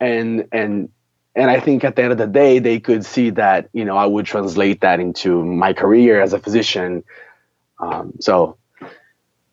And 0.00 0.48
and 0.52 0.88
and 1.34 1.50
I 1.50 1.60
think 1.60 1.84
at 1.84 1.94
the 1.94 2.02
end 2.02 2.12
of 2.12 2.18
the 2.18 2.26
day 2.26 2.58
they 2.58 2.80
could 2.80 3.04
see 3.04 3.30
that, 3.30 3.68
you 3.72 3.84
know, 3.84 3.96
I 3.96 4.06
would 4.06 4.26
translate 4.26 4.80
that 4.80 4.98
into 4.98 5.44
my 5.44 5.72
career 5.72 6.20
as 6.20 6.32
a 6.32 6.38
physician. 6.38 7.04
Um, 7.78 8.14
so 8.20 8.56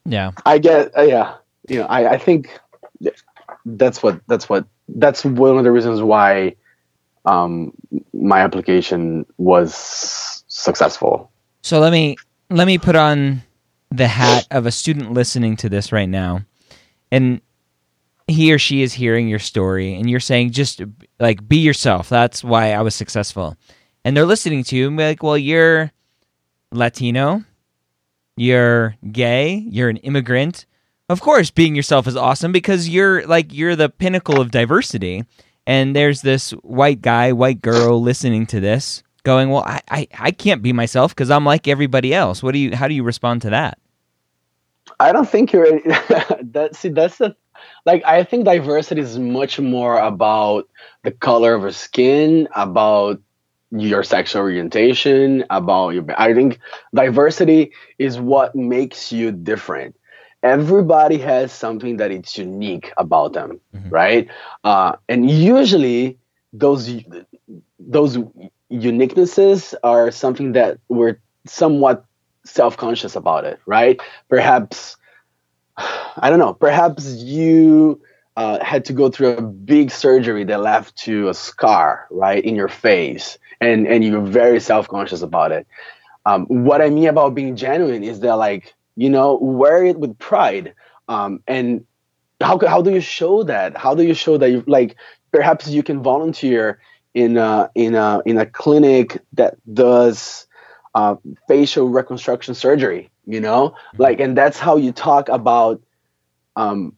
yeah. 0.05 0.31
I 0.45 0.57
get 0.57 0.97
uh, 0.97 1.03
yeah, 1.03 1.35
you 1.67 1.79
know, 1.79 1.85
I, 1.85 2.13
I 2.13 2.17
think 2.17 2.59
that's 3.65 4.03
what 4.03 4.21
that's 4.27 4.47
what 4.49 4.65
that's 4.89 5.25
one 5.25 5.57
of 5.57 5.63
the 5.63 5.71
reasons 5.71 6.01
why 6.01 6.55
um, 7.25 7.73
my 8.13 8.41
application 8.41 9.25
was 9.37 10.43
successful. 10.47 11.31
So 11.61 11.79
let 11.79 11.91
me 11.91 12.17
let 12.49 12.67
me 12.67 12.77
put 12.77 12.95
on 12.95 13.41
the 13.91 14.07
hat 14.07 14.47
of 14.51 14.65
a 14.65 14.71
student 14.71 15.13
listening 15.13 15.55
to 15.57 15.69
this 15.69 15.91
right 15.91 16.09
now, 16.09 16.41
and 17.11 17.41
he 18.27 18.53
or 18.53 18.59
she 18.59 18.81
is 18.81 18.93
hearing 18.93 19.27
your 19.27 19.39
story, 19.39 19.95
and 19.95 20.09
you're 20.09 20.19
saying 20.19 20.51
just 20.51 20.81
like 21.19 21.47
be 21.47 21.57
yourself. 21.57 22.09
That's 22.09 22.43
why 22.43 22.73
I 22.73 22.81
was 22.81 22.95
successful, 22.95 23.57
and 24.03 24.15
they're 24.15 24.25
listening 24.25 24.63
to 24.65 24.75
you 24.75 24.87
and 24.87 24.97
be 24.97 25.03
like, 25.03 25.23
well, 25.23 25.37
you're 25.37 25.91
Latino, 26.71 27.43
you're 28.37 28.95
gay, 29.11 29.65
you're 29.69 29.89
an 29.89 29.97
immigrant. 29.97 30.65
Of 31.07 31.21
course, 31.21 31.51
being 31.51 31.75
yourself 31.75 32.07
is 32.07 32.15
awesome 32.15 32.51
because 32.51 32.89
you're 32.89 33.25
like 33.27 33.53
you're 33.53 33.75
the 33.75 33.89
pinnacle 33.89 34.41
of 34.41 34.49
diversity 34.49 35.23
and 35.67 35.95
there's 35.95 36.21
this 36.21 36.51
white 36.51 37.01
guy, 37.01 37.31
white 37.31 37.61
girl 37.61 38.01
listening 38.01 38.47
to 38.47 38.59
this, 38.59 39.03
going, 39.23 39.49
"Well, 39.49 39.63
I 39.67 39.81
I, 39.89 40.07
I 40.19 40.31
can't 40.31 40.63
be 40.63 40.73
myself 40.73 41.13
because 41.13 41.29
I'm 41.29 41.45
like 41.45 41.67
everybody 41.67 42.11
else." 42.11 42.41
What 42.41 42.53
do 42.53 42.59
you? 42.59 42.75
How 42.75 42.87
do 42.87 42.95
you 42.95 43.03
respond 43.03 43.43
to 43.43 43.51
that? 43.51 43.77
I 44.99 45.11
don't 45.11 45.29
think 45.29 45.53
you're. 45.53 45.79
that 46.41 46.71
see, 46.73 46.89
that's 46.89 47.19
the 47.19 47.35
like. 47.85 48.03
I 48.03 48.23
think 48.23 48.45
diversity 48.45 49.01
is 49.01 49.19
much 49.19 49.59
more 49.59 49.99
about 49.99 50.67
the 51.03 51.11
color 51.11 51.53
of 51.53 51.61
your 51.61 51.71
skin, 51.71 52.47
about 52.55 53.21
your 53.69 54.01
sexual 54.01 54.41
orientation, 54.41 55.45
about 55.51 55.89
your. 55.89 56.03
I 56.17 56.33
think 56.33 56.59
diversity 56.95 57.73
is 57.99 58.19
what 58.19 58.55
makes 58.55 59.11
you 59.11 59.31
different 59.31 59.95
everybody 60.45 61.17
has 61.17 61.51
something 61.51 61.97
that 61.97 62.11
is 62.11 62.37
unique 62.37 62.93
about 62.97 63.33
them, 63.33 63.59
mm-hmm. 63.75 63.89
right? 63.89 64.29
Uh, 64.63 64.95
and 65.09 65.29
usually 65.29 66.17
those 66.53 67.03
those 67.79 68.17
uniquenesses 68.71 69.73
are 69.83 70.11
something 70.11 70.53
that 70.53 70.77
we're 70.87 71.17
somewhat 71.45 72.05
self-conscious 72.45 73.15
about 73.15 73.43
it, 73.43 73.59
right? 73.65 73.99
Perhaps 74.29 74.97
I 75.77 76.29
don't 76.29 76.39
know. 76.39 76.53
Perhaps 76.53 77.15
you 77.15 77.99
uh, 78.37 78.63
had 78.63 78.85
to 78.85 78.93
go 78.93 79.09
through 79.09 79.37
a 79.37 79.41
big 79.41 79.91
surgery 79.91 80.43
that 80.45 80.61
left 80.61 80.95
to 80.97 81.27
a 81.27 81.33
scar, 81.33 82.07
right, 82.11 82.43
in 82.43 82.55
your 82.55 82.69
face, 82.69 83.39
and 83.59 83.87
and 83.87 84.03
you're 84.03 84.21
very 84.21 84.59
self-conscious 84.59 85.23
about 85.23 85.51
it. 85.51 85.65
Um, 86.27 86.45
what 86.45 86.81
I 86.81 86.89
mean 86.89 87.07
about 87.07 87.33
being 87.33 87.55
genuine 87.55 88.03
is 88.03 88.19
that 88.21 88.35
like 88.35 88.73
you 88.95 89.09
know 89.09 89.37
wear 89.37 89.85
it 89.85 89.99
with 89.99 90.17
pride. 90.17 90.73
Um, 91.07 91.41
and 91.47 91.85
how, 92.41 92.59
how 92.67 92.81
do 92.81 92.91
you 92.91 93.01
show 93.01 93.43
that? 93.43 93.77
How 93.77 93.95
do 93.95 94.03
you 94.03 94.13
show 94.13 94.37
that 94.37 94.49
you 94.49 94.63
like 94.67 94.95
perhaps 95.31 95.67
you 95.67 95.83
can 95.83 96.01
volunteer 96.01 96.79
in 97.13 97.37
a 97.37 97.69
in 97.75 97.95
a 97.95 98.21
in 98.25 98.37
a 98.37 98.45
clinic 98.45 99.21
that 99.33 99.55
does 99.73 100.47
uh, 100.93 101.15
facial 101.47 101.89
reconstruction 101.89 102.55
surgery 102.55 103.09
you 103.25 103.39
know? 103.39 103.69
Mm-hmm. 103.69 104.01
like 104.01 104.19
and 104.19 104.37
that's 104.37 104.59
how 104.59 104.77
you 104.77 104.91
talk 104.91 105.29
about 105.29 105.81
um, 106.55 106.95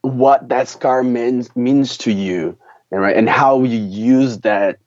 what 0.00 0.48
that 0.48 0.68
scar 0.68 1.02
means 1.02 1.54
means 1.54 1.98
to 1.98 2.12
you 2.12 2.58
and 2.90 3.00
right? 3.00 3.16
And 3.16 3.28
how 3.28 3.62
you 3.62 3.78
use 3.78 4.38
that 4.40 4.78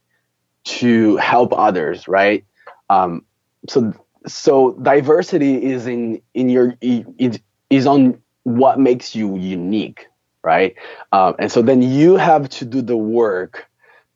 to 0.65 1.17
help 1.17 1.53
others 1.53 2.07
right? 2.07 2.43
Um, 2.89 3.25
so 3.69 3.93
so 4.27 4.73
diversity 4.73 5.63
is 5.63 5.87
in 5.87 6.21
in 6.33 6.49
your 6.49 6.75
it 6.81 7.41
is 7.69 7.87
on 7.87 8.21
what 8.43 8.79
makes 8.79 9.15
you 9.15 9.37
unique 9.37 10.07
right? 10.45 10.75
Um, 11.11 11.35
and 11.39 11.51
so 11.51 11.63
then 11.63 11.81
you 11.81 12.15
have 12.17 12.47
to 12.49 12.65
do 12.65 12.81
the 12.83 12.95
work 12.95 13.65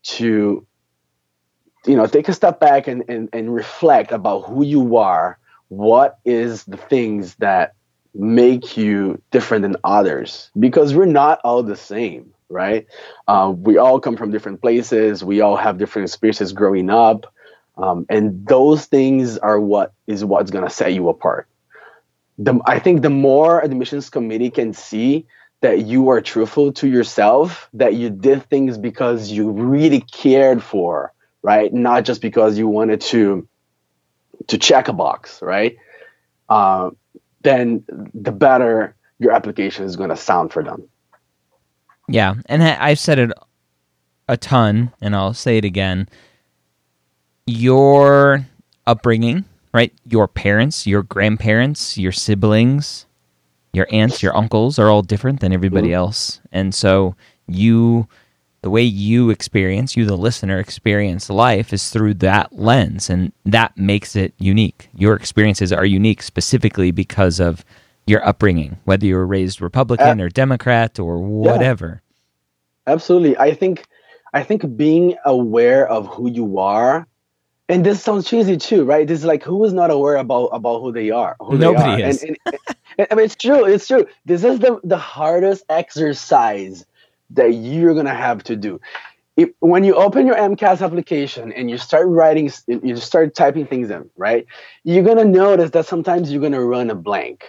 to 0.02 0.64
you 1.84 1.96
know 1.96 2.06
take 2.06 2.28
a 2.28 2.32
step 2.32 2.60
back 2.60 2.86
and, 2.86 3.04
and 3.08 3.28
and 3.32 3.52
reflect 3.52 4.12
about 4.12 4.42
who 4.42 4.64
you 4.64 4.96
are 4.96 5.38
what 5.68 6.18
is 6.24 6.64
the 6.64 6.76
things 6.76 7.34
that 7.36 7.74
make 8.14 8.76
you 8.76 9.20
different 9.30 9.62
than 9.62 9.76
others 9.84 10.50
because 10.58 10.94
we're 10.94 11.04
not 11.06 11.40
all 11.44 11.62
the 11.62 11.76
same 11.76 12.32
right? 12.50 12.86
Uh, 13.28 13.54
we 13.56 13.78
all 13.78 14.00
come 14.00 14.16
from 14.16 14.32
different 14.32 14.60
places. 14.60 15.22
We 15.22 15.40
all 15.40 15.56
have 15.56 15.78
different 15.78 16.08
experiences 16.08 16.52
growing 16.52 16.90
up 16.90 17.32
um, 17.80 18.04
and 18.10 18.46
those 18.46 18.84
things 18.84 19.38
are 19.38 19.58
what 19.58 19.94
is 20.06 20.24
what's 20.24 20.50
going 20.50 20.64
to 20.64 20.70
set 20.70 20.92
you 20.92 21.08
apart. 21.08 21.48
The, 22.38 22.60
I 22.66 22.78
think 22.78 23.02
the 23.02 23.10
more 23.10 23.60
admissions 23.60 24.10
committee 24.10 24.50
can 24.50 24.72
see 24.74 25.26
that 25.62 25.86
you 25.86 26.10
are 26.10 26.20
truthful 26.20 26.72
to 26.74 26.88
yourself, 26.88 27.68
that 27.74 27.94
you 27.94 28.10
did 28.10 28.48
things 28.48 28.78
because 28.78 29.30
you 29.30 29.50
really 29.50 30.00
cared 30.00 30.62
for, 30.62 31.12
right? 31.42 31.72
Not 31.72 32.04
just 32.04 32.20
because 32.20 32.58
you 32.58 32.68
wanted 32.68 33.00
to 33.02 33.46
to 34.48 34.58
check 34.58 34.88
a 34.88 34.92
box, 34.92 35.42
right? 35.42 35.76
Uh, 36.48 36.90
then 37.42 37.84
the 38.14 38.32
better 38.32 38.94
your 39.18 39.32
application 39.32 39.84
is 39.84 39.96
going 39.96 40.08
to 40.08 40.16
sound 40.16 40.50
for 40.52 40.62
them. 40.62 40.88
Yeah, 42.08 42.34
and 42.46 42.62
I've 42.62 42.98
said 42.98 43.18
it 43.18 43.32
a 44.28 44.36
ton, 44.36 44.92
and 45.00 45.14
I'll 45.14 45.34
say 45.34 45.58
it 45.58 45.64
again 45.64 46.08
your 47.50 48.46
upbringing, 48.86 49.44
right? 49.72 49.92
Your 50.06 50.28
parents, 50.28 50.86
your 50.86 51.02
grandparents, 51.02 51.98
your 51.98 52.12
siblings, 52.12 53.06
your 53.72 53.86
aunts, 53.90 54.22
your 54.22 54.36
uncles 54.36 54.78
are 54.78 54.88
all 54.88 55.02
different 55.02 55.40
than 55.40 55.52
everybody 55.52 55.88
mm-hmm. 55.88 55.96
else. 55.96 56.40
And 56.52 56.74
so 56.74 57.14
you 57.46 58.08
the 58.62 58.70
way 58.70 58.82
you 58.82 59.30
experience, 59.30 59.96
you 59.96 60.04
the 60.04 60.16
listener 60.16 60.58
experience 60.58 61.30
life 61.30 61.72
is 61.72 61.88
through 61.88 62.12
that 62.14 62.52
lens 62.52 63.08
and 63.08 63.32
that 63.46 63.76
makes 63.76 64.14
it 64.14 64.34
unique. 64.38 64.90
Your 64.94 65.14
experiences 65.14 65.72
are 65.72 65.86
unique 65.86 66.22
specifically 66.22 66.90
because 66.90 67.40
of 67.40 67.64
your 68.06 68.26
upbringing, 68.26 68.76
whether 68.84 69.06
you 69.06 69.14
were 69.14 69.26
raised 69.26 69.62
Republican 69.62 70.20
uh, 70.20 70.24
or 70.24 70.28
Democrat 70.28 70.98
or 70.98 71.18
whatever. 71.18 72.02
Yeah. 72.86 72.92
Absolutely. 72.92 73.36
I 73.38 73.54
think 73.54 73.86
I 74.32 74.42
think 74.42 74.76
being 74.76 75.16
aware 75.24 75.88
of 75.88 76.06
who 76.08 76.30
you 76.30 76.58
are 76.58 77.06
and 77.70 77.86
this 77.86 78.02
sounds 78.02 78.28
cheesy 78.28 78.58
too, 78.58 78.84
right? 78.84 79.08
This 79.08 79.20
is 79.20 79.26
like 79.26 79.44
who 79.44 79.64
is 79.64 79.72
not 79.74 79.90
aware 79.92 80.16
about 80.16 80.48
about 80.48 80.82
who 80.82 80.92
they 80.92 81.10
are? 81.10 81.36
Who 81.40 81.58
Nobody 81.58 81.96
they 81.96 82.02
are. 82.02 82.10
is. 82.10 82.22
And, 82.22 82.38
and, 82.52 82.60
and, 82.98 83.08
I 83.12 83.16
mean, 83.16 83.26
it's 83.26 83.36
true. 83.36 83.64
It's 83.66 83.88
true. 83.88 84.06
This 84.26 84.44
is 84.44 84.60
the 84.60 84.80
the 84.84 84.98
hardest 84.98 85.64
exercise 85.70 86.86
that 87.30 87.54
you're 87.54 87.94
gonna 87.94 88.14
have 88.14 88.44
to 88.44 88.56
do. 88.56 88.80
If, 89.36 89.50
when 89.60 89.84
you 89.84 89.96
open 89.96 90.26
your 90.26 90.36
AMCAS 90.36 90.82
application 90.84 91.52
and 91.52 91.70
you 91.70 91.78
start 91.78 92.08
writing, 92.08 92.50
you 92.68 92.96
start 92.96 93.34
typing 93.34 93.66
things 93.66 93.90
in, 93.90 94.10
right? 94.16 94.46
You're 94.84 95.04
gonna 95.04 95.24
notice 95.26 95.70
that 95.72 95.86
sometimes 95.86 96.32
you're 96.32 96.42
gonna 96.42 96.64
run 96.64 96.90
a 96.90 96.96
blank, 96.96 97.46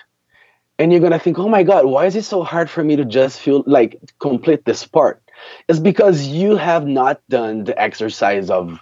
and 0.79 0.91
you're 0.91 1.01
gonna 1.01 1.19
think, 1.19 1.39
"Oh 1.39 1.49
my 1.49 1.63
God, 1.63 1.85
why 1.85 2.05
is 2.07 2.15
it 2.15 2.25
so 2.25 2.43
hard 2.43 2.69
for 2.69 2.83
me 2.83 2.97
to 2.97 3.05
just 3.05 3.39
feel 3.39 3.63
like 3.67 3.99
complete 4.19 4.65
this 4.65 4.87
part?" 4.87 5.23
It's 5.67 5.79
because 5.79 6.27
you 6.27 6.57
have 6.57 6.87
not 6.87 7.21
done 7.29 7.65
the 7.65 7.81
exercise 7.81 8.51
of 8.51 8.79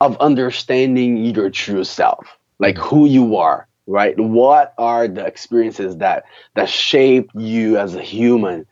of 0.00 0.16
understanding 0.18 1.24
your 1.24 1.50
true 1.50 1.84
self, 1.84 2.26
like 2.58 2.76
mm-hmm. 2.76 2.88
who 2.88 3.06
you 3.06 3.36
are, 3.36 3.68
right? 3.86 4.18
What 4.18 4.74
are 4.78 5.08
the 5.08 5.24
experiences 5.24 5.98
that 5.98 6.24
that 6.54 6.68
shape 6.68 7.30
you 7.34 7.78
as 7.78 7.94
a 7.94 8.02
human? 8.02 8.66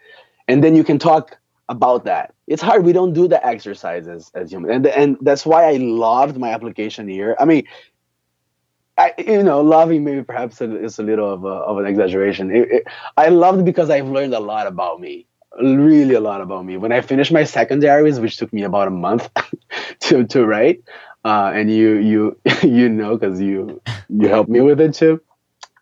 And 0.48 0.62
then 0.62 0.74
you 0.74 0.84
can 0.84 0.98
talk 0.98 1.38
about 1.68 2.04
that. 2.04 2.34
It's 2.46 2.62
hard. 2.62 2.84
We 2.84 2.92
don't 2.92 3.12
do 3.12 3.28
the 3.28 3.44
exercises 3.46 4.30
as 4.34 4.52
humans, 4.52 4.72
and 4.72 4.86
and 4.86 5.16
that's 5.20 5.46
why 5.46 5.64
I 5.64 5.76
loved 5.76 6.36
my 6.36 6.50
application 6.50 7.08
here. 7.08 7.36
I 7.38 7.44
mean, 7.44 7.64
I, 8.98 9.14
you 9.18 9.42
know, 9.42 9.60
loving 9.60 10.04
maybe 10.04 10.22
perhaps 10.22 10.60
is 10.60 10.98
a 10.98 11.02
little 11.02 11.32
of, 11.32 11.44
a, 11.44 11.48
of 11.48 11.78
an 11.78 11.86
exaggeration. 11.86 12.54
It, 12.54 12.70
it, 12.70 12.84
I 13.16 13.28
loved 13.28 13.64
because 13.64 13.88
I've 13.90 14.08
learned 14.08 14.34
a 14.34 14.40
lot 14.40 14.66
about 14.66 15.00
me, 15.00 15.26
really 15.60 16.14
a 16.14 16.20
lot 16.20 16.42
about 16.42 16.66
me. 16.66 16.76
When 16.76 16.92
I 16.92 17.00
finished 17.00 17.32
my 17.32 17.44
secondaries, 17.44 18.20
which 18.20 18.36
took 18.36 18.52
me 18.52 18.62
about 18.64 18.88
a 18.88 18.90
month 18.90 19.30
to 20.00 20.24
to 20.24 20.46
write, 20.46 20.82
uh, 21.24 21.52
and 21.54 21.70
you 21.70 21.96
you 21.96 22.38
you 22.62 22.88
know 22.88 23.16
because 23.16 23.40
you 23.40 23.80
you 24.08 24.28
helped 24.28 24.50
me 24.50 24.60
with 24.60 24.80
it 24.80 24.94
too. 24.94 25.20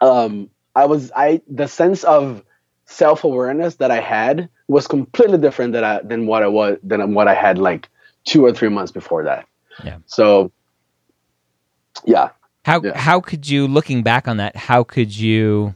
Um, 0.00 0.50
I 0.74 0.86
was 0.86 1.12
I 1.14 1.42
the 1.48 1.66
sense 1.66 2.04
of 2.04 2.42
self 2.86 3.24
awareness 3.24 3.76
that 3.76 3.90
I 3.90 4.00
had 4.00 4.48
was 4.68 4.86
completely 4.86 5.38
different 5.38 5.72
than 5.72 5.84
I, 5.84 6.00
than 6.02 6.26
what 6.26 6.42
I 6.42 6.48
was 6.48 6.78
than 6.82 7.14
what 7.14 7.28
I 7.28 7.34
had 7.34 7.58
like 7.58 7.88
two 8.24 8.44
or 8.44 8.52
three 8.52 8.68
months 8.68 8.92
before 8.92 9.24
that. 9.24 9.46
Yeah. 9.84 9.98
So, 10.06 10.52
yeah. 12.04 12.30
How 12.64 12.82
yeah. 12.82 12.96
how 12.96 13.20
could 13.20 13.48
you 13.48 13.66
looking 13.66 14.02
back 14.02 14.28
on 14.28 14.36
that? 14.36 14.56
How 14.56 14.84
could 14.84 15.16
you 15.16 15.74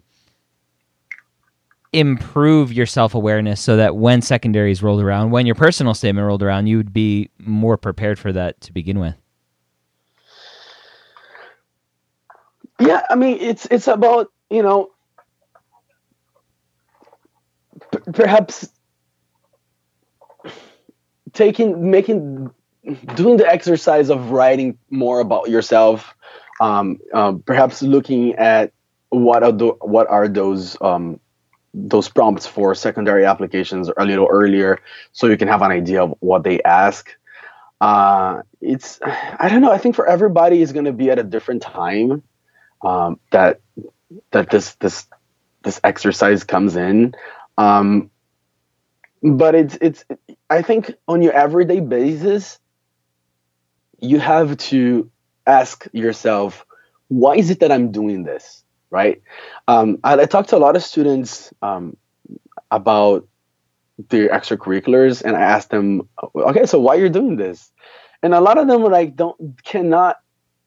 improve 1.92 2.72
your 2.72 2.86
self 2.86 3.14
awareness 3.14 3.60
so 3.60 3.76
that 3.76 3.96
when 3.96 4.20
secondaries 4.20 4.82
rolled 4.82 5.00
around, 5.00 5.30
when 5.30 5.46
your 5.46 5.54
personal 5.54 5.94
statement 5.94 6.26
rolled 6.26 6.42
around, 6.42 6.66
you 6.66 6.76
would 6.76 6.92
be 6.92 7.30
more 7.38 7.76
prepared 7.76 8.18
for 8.18 8.32
that 8.32 8.60
to 8.62 8.72
begin 8.72 8.98
with? 8.98 9.14
Yeah, 12.80 13.02
I 13.08 13.14
mean, 13.14 13.38
it's 13.40 13.66
it's 13.70 13.88
about 13.88 14.28
you 14.50 14.62
know 14.62 14.90
p- 17.90 18.12
perhaps 18.12 18.68
taking 21.32 21.90
making 21.90 22.50
doing 23.14 23.36
the 23.36 23.46
exercise 23.46 24.10
of 24.10 24.30
writing 24.30 24.78
more 24.90 25.20
about 25.20 25.48
yourself 25.48 26.14
um, 26.60 26.98
um, 27.12 27.42
perhaps 27.42 27.82
looking 27.82 28.34
at 28.36 28.72
what 29.08 29.42
are 29.42 29.52
the, 29.52 29.68
what 29.80 30.08
are 30.08 30.28
those 30.28 30.76
um, 30.80 31.18
those 31.74 32.08
prompts 32.08 32.46
for 32.46 32.74
secondary 32.74 33.24
applications 33.26 33.90
a 33.96 34.04
little 34.04 34.28
earlier 34.30 34.80
so 35.12 35.26
you 35.26 35.36
can 35.36 35.48
have 35.48 35.62
an 35.62 35.70
idea 35.72 36.02
of 36.02 36.14
what 36.20 36.44
they 36.44 36.62
ask. 36.62 37.10
Uh, 37.80 38.42
it's 38.62 39.00
i 39.04 39.48
don't 39.50 39.60
know 39.60 39.70
i 39.72 39.78
think 39.78 39.94
for 39.94 40.06
everybody 40.06 40.62
is 40.62 40.72
going 40.72 40.86
to 40.86 40.92
be 40.92 41.10
at 41.10 41.18
a 41.18 41.22
different 41.24 41.62
time 41.62 42.22
um, 42.84 43.18
that 43.30 43.60
that 44.30 44.50
this 44.50 44.74
this 44.76 45.06
this 45.64 45.80
exercise 45.82 46.44
comes 46.44 46.76
in. 46.76 47.14
Um, 47.56 48.10
but 49.22 49.54
it's 49.54 49.78
it's 49.80 50.04
I 50.50 50.62
think 50.62 50.92
on 51.08 51.22
your 51.22 51.32
everyday 51.32 51.80
basis, 51.80 52.58
you 54.00 54.20
have 54.20 54.56
to 54.58 55.10
ask 55.46 55.86
yourself, 55.92 56.64
why 57.08 57.36
is 57.36 57.50
it 57.50 57.60
that 57.60 57.72
I'm 57.72 57.90
doing 57.90 58.24
this? 58.24 58.62
Right? 58.90 59.22
Um, 59.66 59.98
I, 60.04 60.14
I 60.20 60.26
talk 60.26 60.48
to 60.48 60.56
a 60.56 60.58
lot 60.58 60.76
of 60.76 60.82
students 60.82 61.52
um, 61.62 61.96
about 62.70 63.26
their 64.08 64.28
extracurriculars, 64.28 65.22
and 65.22 65.36
I 65.36 65.40
ask 65.40 65.68
them, 65.68 66.08
okay, 66.36 66.66
so 66.66 66.80
why 66.80 66.96
you're 66.96 67.08
doing 67.08 67.36
this? 67.36 67.72
And 68.22 68.34
a 68.34 68.40
lot 68.40 68.58
of 68.58 68.66
them 68.68 68.82
were 68.82 68.90
like 68.90 69.16
don't 69.16 69.62
cannot 69.64 70.16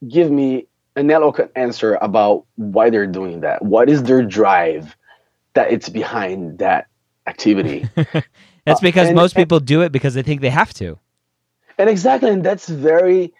give 0.08 0.32
me 0.32 0.68
an 0.98 1.12
eloquent 1.12 1.52
answer 1.56 1.98
about 2.02 2.46
why 2.56 2.90
they're 2.90 3.08
doing 3.08 3.42
that. 3.42 3.64
What 3.64 3.90
is 3.90 4.04
their 4.04 4.24
drive 4.24 4.98
that 5.54 5.72
it's 5.72 5.90
behind 5.90 6.58
that 6.58 6.88
activity? 7.28 7.88
that's 8.66 8.82
because 8.82 9.06
uh, 9.06 9.10
and, 9.10 9.16
most 9.16 9.36
people 9.36 9.60
do 9.60 9.82
it 9.82 9.92
because 9.92 10.16
they 10.16 10.24
think 10.24 10.42
they 10.42 10.50
have 10.50 10.74
to. 10.76 10.98
And 11.78 11.90
exactly, 11.90 12.32
and 12.32 12.44
that's 12.44 12.68
very 12.68 13.32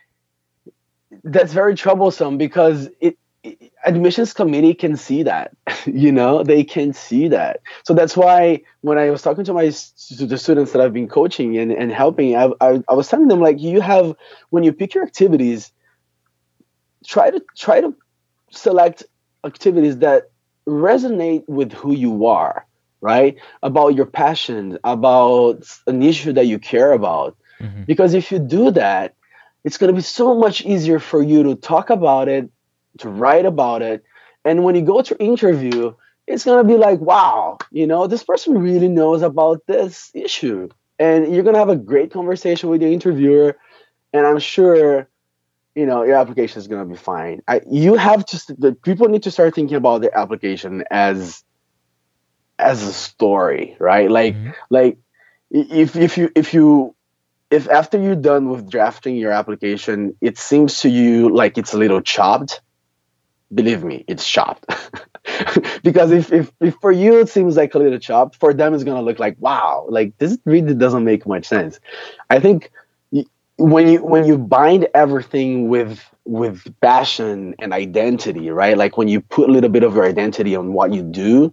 that's 1.24 1.52
very 1.52 1.74
troublesome 1.74 2.38
because 2.38 2.90
it, 3.02 3.18
it 3.42 3.72
admissions 3.86 4.34
committee 4.34 4.74
can 4.74 4.96
see 4.96 5.24
that 5.24 5.56
you 5.86 6.12
know 6.12 6.44
they 6.44 6.64
can 6.64 6.94
see 6.94 7.28
that 7.30 7.62
so 7.84 7.94
that's 7.94 8.18
why 8.18 8.62
when 8.82 8.98
i 8.98 9.10
was 9.10 9.22
talking 9.22 9.46
to 9.46 9.54
my 9.54 9.70
to 9.70 10.26
the 10.26 10.38
students 10.38 10.74
that 10.74 10.82
i've 10.82 10.92
been 10.92 11.08
coaching 11.08 11.58
and, 11.58 11.72
and 11.72 11.94
helping 11.94 12.36
I, 12.36 12.50
I, 12.60 12.82
I 12.90 12.94
was 12.94 13.08
telling 13.08 13.30
them 13.30 13.40
like 13.40 13.60
you 13.62 13.80
have 13.80 14.16
when 14.50 14.64
you 14.64 14.74
pick 14.74 14.94
your 14.94 15.06
activities 15.06 15.72
try 17.08 17.32
to 17.32 17.42
try 17.56 17.82
to 17.82 17.96
select 18.52 19.04
activities 19.44 19.98
that 20.00 20.30
resonate 20.68 21.48
with 21.48 21.72
who 21.74 21.94
you 21.94 22.26
are 22.26 22.68
right? 23.02 23.38
About 23.64 23.96
your 23.96 24.06
passion 24.06 24.80
about 24.84 25.66
an 25.86 26.02
issue 26.02 26.34
that 26.34 26.46
you 26.46 26.60
care 26.60 26.92
about. 26.94 27.36
Mm-hmm. 27.60 27.84
because 27.86 28.14
if 28.14 28.32
you 28.32 28.38
do 28.38 28.70
that 28.70 29.16
it's 29.64 29.80
going 29.80 29.92
to 29.92 29.96
be 29.96 30.04
so 30.04 30.36
much 30.36 30.64
easier 30.64 31.00
for 31.00 31.24
you 31.24 31.42
to 31.42 31.56
talk 31.56 31.90
about 31.90 32.28
it 32.28 32.48
to 33.00 33.10
write 33.10 33.48
about 33.48 33.82
it. 33.82 34.04
And 34.46 34.64
when 34.64 34.76
you 34.76 34.84
go 34.84 35.02
to 35.02 35.18
interview 35.20 35.96
it's 36.28 36.46
going 36.46 36.64
to 36.64 36.72
be 36.72 36.78
like 36.78 37.00
wow 37.00 37.58
you 37.72 37.88
know 37.88 38.06
this 38.06 38.24
person 38.24 38.60
really 38.60 38.88
knows 38.88 39.24
about 39.24 39.66
this 39.66 40.12
issue. 40.14 40.70
And 41.00 41.34
you're 41.34 41.44
going 41.44 41.56
to 41.56 41.60
have 41.60 41.70
a 41.70 41.76
great 41.76 42.12
conversation 42.12 42.70
with 42.70 42.82
the 42.82 42.94
interviewer. 42.94 43.58
And 44.14 44.28
i'm 44.28 44.38
sure 44.38 45.10
you 45.78 45.86
know 45.86 46.04
your 46.04 46.16
application 46.16 46.60
is 46.60 46.68
going 46.68 46.84
to 46.86 46.92
be 46.92 46.98
fine. 46.98 47.42
I, 47.48 47.62
you 47.70 47.96
have 47.96 48.26
to 48.26 48.56
the 48.58 48.74
people 48.74 49.08
need 49.08 49.24
to 49.24 49.32
start 49.32 49.54
thinking 49.54 49.78
about 49.78 50.02
their 50.02 50.18
application 50.18 50.84
as 50.90 51.44
as 52.58 52.82
a 52.82 52.92
story 52.92 53.78
right? 53.80 54.10
Like 54.10 54.34
mm-hmm. 54.34 54.52
like 54.72 54.98
if 55.52 55.96
if 55.96 56.18
you 56.18 56.32
if 56.36 56.54
you 56.54 56.96
if 57.52 57.70
after 57.70 58.02
you're 58.02 58.16
done 58.16 58.50
with 58.50 58.70
drafting 58.70 59.16
your 59.16 59.32
application 59.32 60.16
it 60.20 60.38
seems 60.38 60.82
to 60.82 60.90
you 60.90 61.30
like 61.30 61.58
it's 61.58 61.74
a 61.74 61.78
little 61.78 62.02
chopped 62.02 62.62
believe 63.54 63.84
me 63.84 64.04
it's 64.08 64.28
chopped. 64.28 64.66
Because 65.84 66.12
if, 66.12 66.32
if 66.32 66.52
if 66.62 66.76
for 66.82 66.92
you 66.92 67.20
it 67.20 67.30
seems 67.30 67.58
like 67.58 67.76
a 67.76 67.78
little 67.78 68.00
chopped 68.00 68.38
for 68.38 68.54
them 68.54 68.74
it's 68.74 68.86
going 68.86 68.98
to 68.98 69.04
look 69.04 69.20
like 69.20 69.36
wow 69.40 69.86
like 69.90 70.18
this 70.18 70.38
really 70.46 70.74
doesn't 70.74 71.04
make 71.04 71.28
much 71.28 71.46
sense. 71.46 71.80
I 72.30 72.40
think 72.40 72.72
when 73.58 73.88
you 73.90 74.04
when 74.04 74.26
you 74.26 74.38
bind 74.38 74.88
everything 74.94 75.68
with 75.68 76.04
with 76.26 76.64
passion 76.82 77.56
and 77.60 77.74
identity, 77.74 78.50
right? 78.50 78.78
Like 78.78 78.98
when 78.98 79.08
you 79.08 79.22
put 79.22 79.50
a 79.50 79.52
little 79.52 79.70
bit 79.70 79.84
of 79.84 79.96
your 79.96 80.06
identity 80.06 80.56
on 80.56 80.74
what 80.74 80.94
you 80.94 81.02
do. 81.02 81.52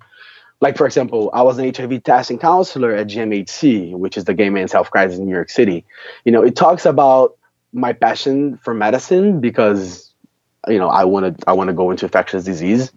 Like 0.61 0.77
for 0.77 0.87
example, 0.87 1.31
I 1.35 1.43
was 1.43 1.59
an 1.59 1.73
HIV 1.75 2.05
testing 2.05 2.39
counselor 2.39 2.93
at 2.95 3.09
GMHC, 3.09 3.93
which 3.93 4.17
is 4.17 4.25
the 4.25 4.35
Gay 4.35 4.49
Men's 4.51 4.73
Health 4.73 4.91
Crisis 4.91 5.19
in 5.19 5.27
New 5.27 5.35
York 5.35 5.51
City. 5.51 5.85
You 6.25 6.33
know, 6.33 6.43
it 6.43 6.57
talks 6.57 6.87
about 6.87 7.37
my 7.73 7.93
passion 7.93 8.57
for 8.59 8.73
medicine 8.73 9.41
because 9.41 10.13
you 10.69 10.79
know 10.79 10.89
I 10.89 11.05
want 11.05 11.39
to 11.39 11.49
I 11.49 11.53
want 11.53 11.69
to 11.69 11.75
go 11.75 11.91
into 11.91 12.07
infectious 12.07 12.45
disease. 12.45 12.93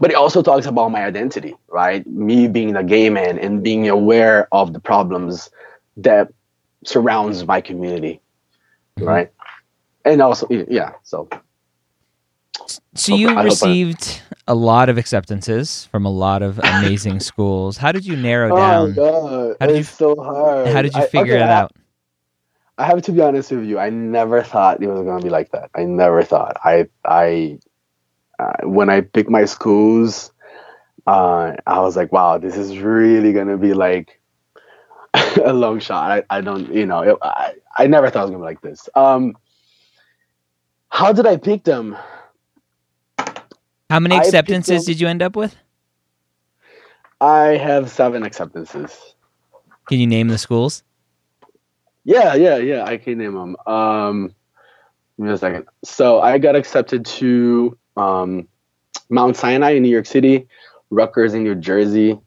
But 0.00 0.10
it 0.10 0.14
also 0.16 0.42
talks 0.42 0.64
about 0.64 0.90
my 0.90 1.04
identity, 1.04 1.54
right? 1.68 2.06
Me 2.06 2.48
being 2.48 2.74
a 2.74 2.82
gay 2.82 3.10
man 3.10 3.38
and 3.38 3.62
being 3.62 3.88
aware 3.88 4.48
of 4.50 4.72
the 4.72 4.80
problems 4.80 5.50
that 5.98 6.32
surrounds 6.84 7.46
my 7.46 7.60
community, 7.60 8.20
mm-hmm. 8.98 9.08
right? 9.08 9.32
And 10.04 10.20
also, 10.20 10.46
yeah. 10.50 10.92
So 11.02 11.28
So 12.94 13.14
you 13.14 13.38
received 13.40 14.22
a 14.46 14.54
lot 14.54 14.88
of 14.88 14.98
acceptances 14.98 15.86
from 15.86 16.04
a 16.04 16.10
lot 16.10 16.42
of 16.42 16.58
amazing 16.58 17.20
schools. 17.30 17.76
How 17.78 17.92
did 17.92 18.04
you 18.04 18.16
narrow 18.16 18.54
down? 18.54 18.90
Oh 18.90 18.92
god, 18.92 19.56
How 19.60 19.66
did 19.66 19.76
it's 19.76 19.90
you- 20.00 20.14
so 20.14 20.22
hard. 20.22 20.68
How 20.68 20.82
did 20.82 20.94
you 20.94 21.02
I- 21.02 21.06
figure 21.06 21.34
okay, 21.34 21.44
it 21.44 21.48
I- 21.48 21.52
out? 21.60 21.72
I 22.76 22.86
have 22.86 23.02
to 23.02 23.12
be 23.12 23.20
honest 23.20 23.52
with 23.52 23.64
you. 23.64 23.78
I 23.78 23.88
never 23.90 24.42
thought 24.42 24.82
it 24.82 24.88
was 24.88 25.00
gonna 25.04 25.22
be 25.22 25.30
like 25.30 25.52
that. 25.52 25.70
I 25.76 25.84
never 25.84 26.24
thought. 26.24 26.56
I 26.64 26.88
I 27.04 27.58
uh, 28.40 28.66
when 28.66 28.90
I 28.90 29.00
picked 29.02 29.30
my 29.30 29.44
schools, 29.44 30.32
uh, 31.06 31.52
I 31.68 31.78
was 31.78 31.94
like, 31.96 32.10
wow, 32.10 32.36
this 32.38 32.56
is 32.56 32.76
really 32.78 33.32
gonna 33.32 33.56
be 33.56 33.74
like 33.74 34.20
a 35.44 35.52
long 35.52 35.78
shot. 35.78 36.10
I, 36.10 36.22
I 36.30 36.40
don't, 36.40 36.72
you 36.72 36.86
know, 36.86 37.00
it, 37.00 37.16
I 37.22 37.54
I 37.76 37.86
never 37.86 38.10
thought 38.10 38.20
it 38.20 38.22
was 38.22 38.30
gonna 38.30 38.42
be 38.42 38.46
like 38.46 38.60
this. 38.60 38.88
Um, 38.94 39.36
how 40.88 41.12
did 41.12 41.26
I 41.26 41.36
pick 41.36 41.64
them? 41.64 41.96
How 43.90 44.00
many 44.00 44.16
acceptances 44.16 44.84
did 44.84 45.00
you 45.00 45.06
end 45.06 45.22
up 45.22 45.36
with? 45.36 45.56
I 47.20 47.56
have 47.56 47.90
seven 47.90 48.24
acceptances. 48.24 49.14
Can 49.86 50.00
you 50.00 50.06
name 50.06 50.28
the 50.28 50.38
schools? 50.38 50.82
Yeah, 52.04 52.34
yeah, 52.34 52.56
yeah. 52.56 52.84
I 52.84 52.96
can 52.96 53.18
name 53.18 53.34
them. 53.34 53.56
Um, 53.66 54.34
give 55.16 55.26
me 55.26 55.32
a 55.32 55.38
second. 55.38 55.66
So 55.84 56.20
I 56.20 56.38
got 56.38 56.56
accepted 56.56 57.06
to 57.06 57.78
um, 57.96 58.48
Mount 59.10 59.36
Sinai 59.36 59.72
in 59.72 59.82
New 59.82 59.90
York 59.90 60.06
City, 60.06 60.48
Rutgers 60.90 61.34
in 61.34 61.44
New 61.44 61.54
Jersey, 61.54 62.18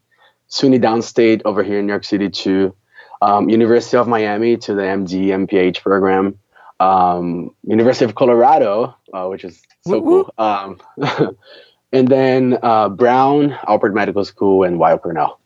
SUNY 0.50 0.80
Downstate 0.80 1.42
over 1.44 1.62
here 1.62 1.80
in 1.80 1.86
New 1.86 1.92
York 1.92 2.04
City 2.04 2.30
to 2.30 2.74
um, 3.20 3.48
University 3.48 3.96
of 3.96 4.08
Miami 4.08 4.56
to 4.58 4.74
the 4.74 4.82
MD 4.82 5.26
MPH 5.46 5.82
program, 5.82 6.38
um, 6.80 7.54
University 7.64 8.04
of 8.04 8.14
Colorado, 8.14 8.96
uh, 9.12 9.26
which 9.26 9.44
is 9.44 9.60
so 9.86 9.98
Woo 9.98 10.00
woo. 10.00 10.24
cool. 10.24 10.34
Um, 10.38 10.80
and 11.92 12.08
then 12.08 12.58
uh, 12.62 12.88
Brown, 12.88 13.50
Alpert 13.50 13.94
Medical 13.94 14.24
School, 14.24 14.64
and 14.64 14.78
Weill 14.78 14.98
Cornell 14.98 15.40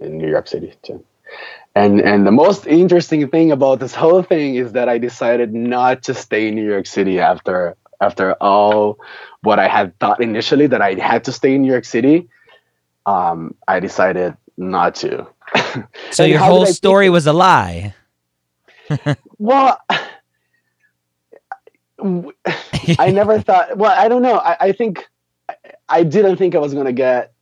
in 0.00 0.18
New 0.18 0.28
York 0.28 0.48
City 0.48 0.74
too. 0.82 1.04
And 1.74 2.00
and 2.00 2.26
the 2.26 2.32
most 2.32 2.66
interesting 2.66 3.28
thing 3.28 3.50
about 3.50 3.80
this 3.80 3.94
whole 3.94 4.22
thing 4.22 4.54
is 4.54 4.72
that 4.72 4.88
I 4.88 4.98
decided 4.98 5.52
not 5.52 6.04
to 6.04 6.14
stay 6.14 6.48
in 6.48 6.54
New 6.54 6.68
York 6.68 6.86
City 6.86 7.20
after 7.20 7.76
after 8.00 8.34
all 8.34 8.98
what 9.42 9.58
I 9.58 9.68
had 9.68 9.98
thought 9.98 10.20
initially 10.20 10.68
that 10.68 10.80
I 10.80 10.94
had 10.94 11.24
to 11.24 11.32
stay 11.32 11.54
in 11.54 11.62
New 11.62 11.70
York 11.72 11.84
City. 11.84 12.28
Um, 13.06 13.54
I 13.66 13.80
decided 13.80 14.36
not 14.56 14.94
to. 14.96 15.26
So 16.10 16.24
your 16.24 16.38
whole 16.40 16.66
story 16.66 17.10
was 17.10 17.26
a 17.26 17.32
lie. 17.32 17.94
Well, 19.38 19.78
I 22.98 23.10
never 23.10 23.40
thought. 23.40 23.76
Well, 23.76 23.92
I 23.96 24.08
don't 24.08 24.22
know. 24.22 24.36
I, 24.38 24.56
I 24.60 24.72
think 24.72 25.04
I 25.88 26.02
didn't 26.02 26.36
think 26.36 26.54
I 26.54 26.58
was 26.58 26.74
gonna 26.74 26.92
get 26.92 27.32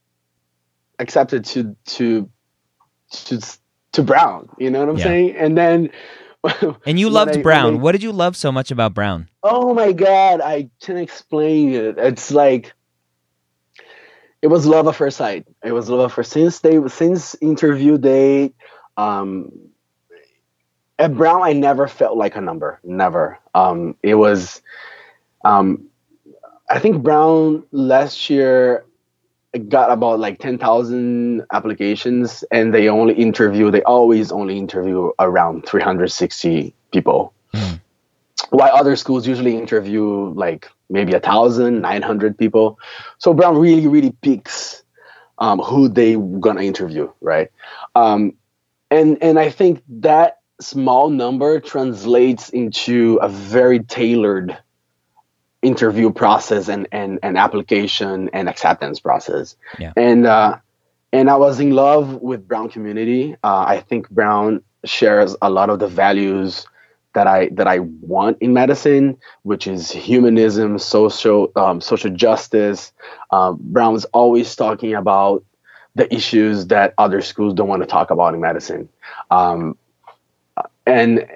accepted 0.99 1.45
to 1.45 1.75
to 1.85 2.29
to 3.11 3.39
to 3.93 4.03
Brown. 4.03 4.49
You 4.57 4.69
know 4.69 4.79
what 4.79 4.89
I'm 4.89 4.97
Yeah. 4.97 5.03
saying? 5.03 5.35
And 5.37 5.57
then. 5.57 5.89
And 6.85 6.99
you 6.99 7.09
loved 7.09 7.37
I- 7.37 7.41
Brown. 7.41 7.75
I- 7.75 7.77
What 7.77 7.93
did 7.93 8.03
you 8.03 8.11
love 8.11 8.35
so 8.35 8.51
much 8.51 8.69
about 8.71 8.93
Brown? 8.93 9.29
Oh 9.43 9.73
my 9.73 9.91
god, 9.93 10.41
I 10.41 10.69
can't 10.81 10.99
explain 10.99 11.73
it. 11.73 11.97
It's 11.97 12.31
like 12.31 12.73
it 14.43 14.47
was 14.47 14.65
love 14.67 14.87
at 14.89 14.95
first 14.95 15.15
sight. 15.15 15.47
It 15.63 15.71
was 15.71 15.89
love 15.89 16.11
at 16.11 16.13
first 16.13 16.33
since 16.33 16.59
they 16.59 16.77
since 16.89 17.33
interview 17.41 17.97
day. 17.97 18.53
Um, 18.97 19.53
at 20.99 21.15
Brown, 21.15 21.41
I 21.41 21.53
never 21.53 21.87
felt 21.87 22.17
like 22.17 22.35
a 22.35 22.41
number. 22.41 22.79
Never. 22.83 23.39
Um, 23.55 23.95
it 24.03 24.15
was. 24.15 24.61
Um, 25.45 25.85
I 26.69 26.79
think 26.79 27.01
Brown 27.03 27.63
last 27.71 28.29
year 28.29 28.83
got 29.69 29.91
about 29.91 30.19
like 30.19 30.39
ten 30.39 30.57
thousand 30.57 31.45
applications, 31.53 32.43
and 32.51 32.73
they 32.73 32.89
only 32.89 33.13
interview. 33.13 33.71
They 33.71 33.83
always 33.83 34.29
only 34.29 34.57
interview 34.57 35.11
around 35.19 35.65
three 35.65 35.81
hundred 35.81 36.11
sixty 36.11 36.75
people 36.91 37.33
Hmm. 37.53 37.75
While 38.49 38.71
other 38.73 38.95
schools 38.95 39.27
usually 39.27 39.57
interview 39.57 40.33
like 40.33 40.69
maybe 40.89 41.13
a 41.13 41.19
thousand, 41.19 41.81
nine 41.81 42.01
hundred 42.01 42.37
people. 42.37 42.79
So 43.17 43.33
Brown 43.33 43.57
really, 43.57 43.87
really 43.87 44.11
picks 44.21 44.83
um, 45.37 45.59
who 45.59 45.87
they 45.87 46.15
gonna 46.15 46.61
interview, 46.61 47.11
right? 47.21 47.49
Um, 47.95 48.33
and 48.91 49.17
and 49.21 49.39
I 49.39 49.49
think 49.49 49.83
that 49.87 50.39
small 50.61 51.09
number 51.09 51.59
translates 51.59 52.49
into 52.49 53.19
a 53.21 53.27
very 53.27 53.79
tailored 53.79 54.57
interview 55.61 56.11
process 56.11 56.67
and 56.67 56.87
and, 56.91 57.19
and 57.23 57.37
application 57.37 58.29
and 58.33 58.49
acceptance 58.49 58.99
process. 58.99 59.55
Yeah. 59.79 59.93
And 59.97 60.25
uh, 60.25 60.57
and 61.11 61.29
I 61.29 61.37
was 61.37 61.59
in 61.59 61.71
love 61.71 62.21
with 62.21 62.47
Brown 62.47 62.69
community. 62.69 63.35
Uh, 63.43 63.65
I 63.67 63.79
think 63.79 64.09
Brown 64.09 64.63
shares 64.85 65.35
a 65.41 65.49
lot 65.49 65.69
of 65.69 65.79
the 65.79 65.87
values 65.87 66.67
that 67.13 67.27
I 67.27 67.49
that 67.49 67.67
I 67.67 67.79
want 67.79 68.37
in 68.41 68.53
medicine, 68.53 69.17
which 69.43 69.67
is 69.67 69.91
humanism, 69.91 70.77
social 70.79 71.51
um, 71.55 71.81
social 71.81 72.11
justice. 72.11 72.91
Um, 73.31 73.57
Brown's 73.61 74.05
always 74.05 74.55
talking 74.55 74.93
about 74.93 75.43
the 75.95 76.11
issues 76.13 76.67
that 76.67 76.93
other 76.97 77.21
schools 77.21 77.53
don't 77.53 77.67
want 77.67 77.83
to 77.83 77.87
talk 77.87 78.11
about 78.11 78.33
in 78.33 78.41
medicine, 78.41 78.89
um, 79.31 79.77
and 80.85 81.27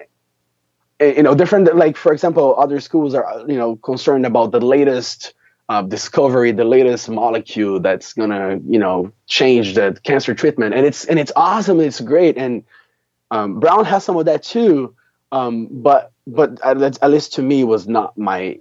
eh, 1.00 1.14
you 1.18 1.24
know 1.24 1.36
different 1.36 1.74
like 1.76 1.96
for 1.96 2.12
example, 2.12 2.56
other 2.58 2.80
schools 2.80 3.14
are 3.14 3.44
you 3.48 3.58
know 3.58 3.76
concerned 3.78 4.26
about 4.26 4.52
the 4.52 4.62
latest. 4.62 5.34
Uh, 5.70 5.82
discovery, 5.82 6.54
the 6.54 6.64
latest 6.64 7.10
molecule 7.10 7.78
that's 7.82 8.14
gonna, 8.14 8.58
you 8.66 8.80
know, 8.80 9.12
change 9.26 9.76
the 9.76 10.00
cancer 10.06 10.34
treatment, 10.34 10.74
and 10.74 10.86
it's 10.86 11.04
and 11.04 11.20
it's 11.20 11.34
awesome, 11.36 11.82
it's 11.82 12.00
great, 12.00 12.38
and 12.38 12.64
um, 13.32 13.60
Brown 13.60 13.84
has 13.84 14.06
some 14.06 14.16
of 14.16 14.28
that 14.28 14.44
too 14.44 14.96
um, 15.32 15.68
but 15.72 16.12
but 16.26 16.60
at, 16.64 16.82
at 16.82 17.12
least 17.12 17.34
to 17.34 17.42
me 17.42 17.64
was 17.64 17.88
not 17.88 18.18
my 18.18 18.60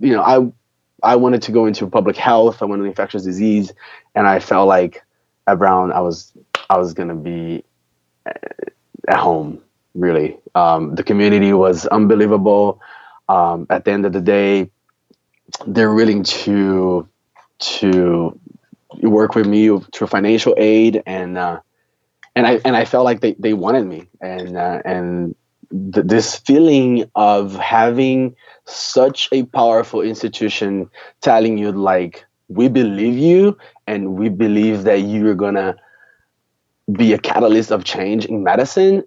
you 0.00 0.12
know 0.12 0.22
i 0.22 1.12
i 1.12 1.16
wanted 1.16 1.42
to 1.42 1.52
go 1.52 1.66
into 1.66 1.86
public 1.86 2.16
health. 2.16 2.62
I 2.62 2.66
wanted 2.66 2.84
infectious 2.86 3.24
disease. 3.24 3.72
And 4.14 4.26
i 4.26 4.40
felt 4.40 4.68
like 4.68 5.02
at 5.46 5.58
brown 5.58 5.92
i 5.92 6.00
was 6.00 6.32
i 6.68 6.76
was 6.76 6.94
to 7.08 7.14
be 7.14 7.64
uh, 8.26 8.32
at 9.08 9.18
home 9.18 9.62
really. 9.94 10.36
Um, 10.54 10.94
the 10.94 11.02
community 11.02 11.52
was 11.52 11.86
unbelievable. 11.86 12.80
Um, 13.28 13.66
at 13.68 13.84
the 13.84 13.90
end 13.90 14.06
of 14.06 14.12
the 14.12 14.20
day 14.20 14.70
they're 15.66 15.94
willing 15.94 16.22
to 16.24 17.08
to 17.58 18.38
work 19.02 19.34
with 19.34 19.46
me 19.46 19.78
through 19.92 20.06
financial 20.06 20.54
aid 20.56 21.02
and 21.06 21.36
uh, 21.36 21.60
and 22.38 22.46
I 22.46 22.60
and 22.64 22.76
I 22.76 22.86
felt 22.86 23.06
like 23.06 23.22
they, 23.22 23.34
they 23.40 23.54
wanted 23.54 23.86
me. 23.86 24.08
And 24.22 24.56
uh, 24.58 24.82
and 24.86 25.36
th- 25.94 26.06
this 26.06 26.36
feeling 26.36 27.10
of 27.16 27.56
having 27.56 28.36
such 28.66 29.30
a 29.32 29.44
powerful 29.44 30.02
institution 30.02 30.90
telling 31.22 31.58
you 31.58 31.72
like 31.72 32.26
we 32.48 32.68
believe 32.68 33.18
you 33.18 33.58
and 33.88 34.14
we 34.16 34.30
believe 34.30 34.84
that 34.84 35.00
you're 35.00 35.36
gonna 35.36 35.76
be 36.92 37.12
a 37.14 37.18
catalyst 37.18 37.70
of 37.72 37.84
change 37.84 38.26
in 38.26 38.44
medicine. 38.44 39.04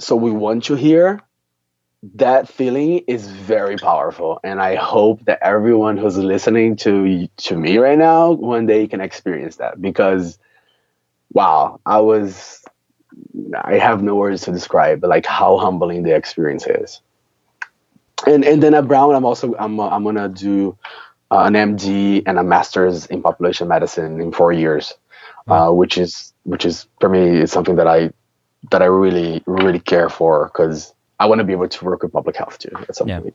So 0.00 0.16
we 0.16 0.32
want 0.32 0.68
you 0.68 0.76
here. 0.76 1.20
That 2.16 2.48
feeling 2.48 3.00
is 3.08 3.28
very 3.28 3.78
powerful. 3.78 4.40
And 4.44 4.60
i 4.62 4.76
hope 4.76 5.24
that 5.26 5.40
everyone 5.42 5.98
who's 5.98 6.18
listening 6.18 6.76
to 6.78 7.28
to 7.48 7.56
me 7.56 7.78
right 7.78 7.98
now 7.98 8.32
one 8.32 8.66
day 8.66 8.88
can 8.88 9.00
experience 9.02 9.56
that. 9.58 9.82
Because 9.82 10.38
wow 11.32 11.80
i 11.86 11.98
was 11.98 12.64
i 13.64 13.74
have 13.78 14.02
no 14.02 14.14
words 14.14 14.42
to 14.42 14.52
describe 14.52 15.04
like 15.04 15.26
how 15.26 15.56
humbling 15.58 16.02
the 16.02 16.14
experience 16.14 16.66
is 16.66 17.00
and 18.26 18.44
and 18.44 18.62
then 18.62 18.74
at 18.74 18.88
brown 18.88 19.14
i'm 19.14 19.24
also 19.24 19.54
i'm, 19.58 19.78
I'm 19.80 20.04
gonna 20.04 20.28
do 20.28 20.76
uh, 21.30 21.40
an 21.42 21.54
md 21.54 22.22
and 22.26 22.38
a 22.38 22.42
master's 22.42 23.06
in 23.06 23.22
population 23.22 23.68
medicine 23.68 24.20
in 24.20 24.32
four 24.32 24.52
years 24.52 24.94
uh, 25.48 25.70
which 25.70 25.96
is 25.96 26.32
which 26.44 26.64
is 26.64 26.86
for 27.00 27.08
me 27.08 27.40
is 27.40 27.52
something 27.52 27.76
that 27.76 27.86
i 27.86 28.10
that 28.70 28.82
i 28.82 28.86
really 28.86 29.42
really 29.46 29.80
care 29.80 30.08
for 30.08 30.46
because 30.46 30.92
i 31.18 31.26
want 31.26 31.38
to 31.38 31.44
be 31.44 31.52
able 31.52 31.68
to 31.68 31.84
work 31.84 32.02
with 32.02 32.12
public 32.12 32.36
health 32.36 32.58
too 32.58 32.70
at 32.88 32.96
some 32.96 33.08
Yeah. 33.08 33.20
point 33.20 33.34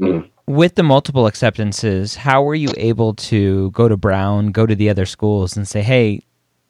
Mhm. 0.00 0.28
With 0.46 0.74
the 0.74 0.82
multiple 0.82 1.26
acceptances, 1.26 2.16
how 2.16 2.42
were 2.42 2.54
you 2.54 2.70
able 2.76 3.14
to 3.14 3.70
go 3.70 3.88
to 3.88 3.96
Brown, 3.96 4.48
go 4.48 4.66
to 4.66 4.74
the 4.74 4.90
other 4.90 5.06
schools, 5.06 5.56
and 5.56 5.68
say, 5.68 5.82
"Hey, 5.82 6.22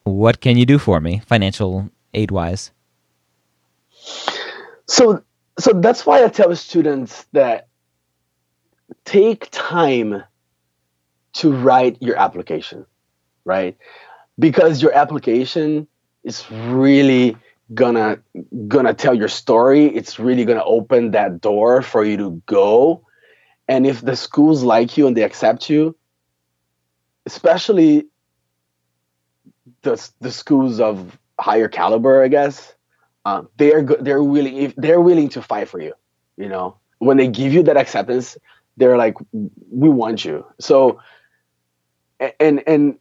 what 0.05 0.41
can 0.41 0.57
you 0.57 0.67
do 0.67 0.79
for 0.79 1.01
me, 1.01 1.23
financial 1.27 1.91
aid 2.15 2.31
wise?" 2.31 2.73
so 4.87 5.23
so 5.59 5.73
that's 5.75 6.05
why 6.05 6.25
i 6.25 6.29
tell 6.29 6.55
students 6.57 7.27
that 7.33 7.69
take 9.05 9.49
time 9.53 10.23
to 11.35 11.53
write 11.53 11.97
your 12.01 12.17
application 12.17 12.85
right? 13.45 13.77
Because 14.39 14.83
your 14.83 14.93
application 14.93 15.87
is 16.25 16.51
really 16.51 17.37
gonna 17.75 18.19
gonna 18.69 18.95
tell 18.95 19.15
your 19.15 19.29
story. 19.29 19.87
It's 19.87 20.19
really 20.19 20.45
gonna 20.45 20.65
open 20.65 21.13
that 21.13 21.41
door 21.41 21.83
for 21.83 22.05
you 22.05 22.17
to 22.19 22.43
go. 22.47 23.07
And 23.69 23.87
if 23.87 24.01
the 24.01 24.17
schools 24.17 24.63
like 24.63 24.97
you 24.97 25.07
and 25.07 25.17
they 25.17 25.23
accept 25.23 25.71
you, 25.71 25.97
especially 27.27 28.07
the 29.83 30.11
the 30.21 30.31
schools 30.31 30.81
of 30.81 31.19
higher 31.41 31.69
caliber, 31.69 32.23
I 32.23 32.29
guess, 32.29 32.75
uh, 33.25 33.43
they 33.57 33.73
are 33.73 33.83
they're 33.83 34.23
willing 34.23 34.57
if 34.57 34.75
they're 34.77 35.01
willing 35.01 35.29
to 35.31 35.43
fight 35.43 35.69
for 35.69 35.81
you. 35.81 35.95
You 36.37 36.49
know, 36.49 36.79
when 36.99 37.17
they 37.17 37.29
give 37.29 37.53
you 37.53 37.63
that 37.65 37.77
acceptance, 37.77 38.37
they're 38.77 38.97
like, 38.97 39.15
we 39.33 39.89
want 39.89 40.25
you. 40.25 40.47
So, 40.61 41.01
and 42.41 42.63
and 42.67 42.99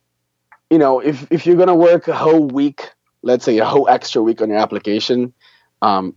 you 0.70 0.78
know, 0.78 1.00
if 1.00 1.28
if 1.32 1.46
you're 1.46 1.56
gonna 1.58 1.76
work 1.76 2.08
a 2.08 2.16
whole 2.16 2.48
week, 2.48 2.90
let's 3.24 3.46
say 3.46 3.58
a 3.58 3.66
whole 3.66 3.88
extra 3.90 4.22
week 4.22 4.42
on 4.42 4.50
your 4.50 4.60
application, 4.60 5.34
um, 5.82 6.16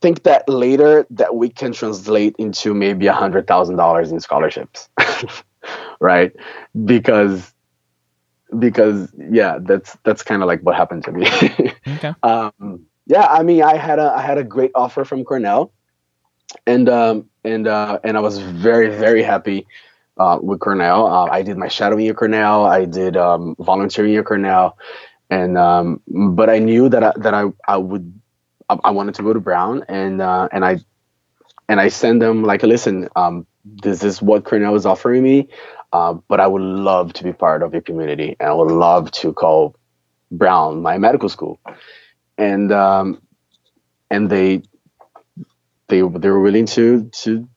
think 0.00 0.24
that 0.24 0.48
later 0.48 1.06
that 1.10 1.34
week 1.34 1.56
can 1.56 1.72
translate 1.72 2.36
into 2.38 2.74
maybe 2.74 3.06
a 3.06 3.14
hundred 3.14 3.46
thousand 3.46 3.76
dollars 3.76 4.12
in 4.12 4.20
scholarships, 4.20 4.88
right? 6.00 6.34
Because 6.84 7.53
because 8.58 9.12
yeah, 9.16 9.58
that's 9.60 9.96
that's 10.04 10.22
kind 10.22 10.42
of 10.42 10.48
like 10.48 10.60
what 10.60 10.76
happened 10.76 11.04
to 11.04 11.12
me. 11.12 11.26
okay. 11.88 12.14
Um, 12.22 12.86
yeah, 13.06 13.26
I 13.26 13.42
mean, 13.42 13.62
I 13.62 13.76
had 13.76 13.98
a 13.98 14.12
I 14.12 14.22
had 14.22 14.38
a 14.38 14.44
great 14.44 14.72
offer 14.74 15.04
from 15.04 15.24
Cornell, 15.24 15.72
and 16.66 16.88
um, 16.88 17.30
and 17.44 17.66
uh, 17.66 17.98
and 18.04 18.16
I 18.16 18.20
was 18.20 18.38
very 18.38 18.88
very 18.88 19.22
happy 19.22 19.66
uh, 20.16 20.38
with 20.40 20.60
Cornell. 20.60 21.06
Uh, 21.06 21.26
I 21.30 21.42
did 21.42 21.56
my 21.56 21.68
shadowing 21.68 22.08
at 22.08 22.16
Cornell. 22.16 22.64
I 22.64 22.84
did 22.84 23.16
um, 23.16 23.56
volunteering 23.58 24.16
at 24.16 24.24
Cornell, 24.24 24.78
and 25.30 25.58
um, 25.58 26.00
but 26.06 26.48
I 26.48 26.58
knew 26.58 26.88
that 26.88 27.02
I, 27.04 27.12
that 27.16 27.34
I 27.34 27.44
I 27.66 27.76
would 27.76 28.20
I, 28.68 28.78
I 28.84 28.90
wanted 28.90 29.16
to 29.16 29.22
go 29.22 29.32
to 29.32 29.40
Brown, 29.40 29.84
and 29.88 30.20
uh, 30.20 30.48
and 30.50 30.64
I 30.64 30.78
and 31.68 31.80
I 31.80 31.88
send 31.88 32.20
them 32.20 32.42
like, 32.42 32.62
listen, 32.62 33.08
um, 33.16 33.46
this 33.64 34.02
is 34.02 34.20
what 34.20 34.44
Cornell 34.44 34.74
is 34.74 34.86
offering 34.86 35.22
me, 35.22 35.48
uh, 35.94 36.12
but 36.26 36.40
I 36.40 36.48
would 36.48 36.60
love 36.60 37.12
to 37.14 37.22
be 37.22 37.32
part 37.32 37.62
of 37.62 37.72
your 37.72 37.80
community, 37.80 38.34
and 38.40 38.48
I 38.50 38.52
would 38.52 38.72
love 38.72 39.12
to 39.12 39.32
call 39.32 39.76
Brown 40.32 40.82
my 40.82 40.98
medical 40.98 41.28
school, 41.28 41.60
and 42.36 42.72
um, 42.72 43.22
and 44.10 44.28
they 44.28 44.62
they 45.86 46.02
they 46.02 46.30
were 46.30 46.40
willing 46.40 46.66
to 46.66 47.04
to 47.22 47.48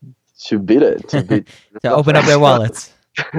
to 0.45 0.59
beat 0.59 0.83
it 0.83 1.09
to, 1.09 1.23
beat 1.23 1.47
to 1.81 1.91
open 1.91 2.15
up 2.15 2.25
their 2.25 2.37
wallets. 2.37 2.93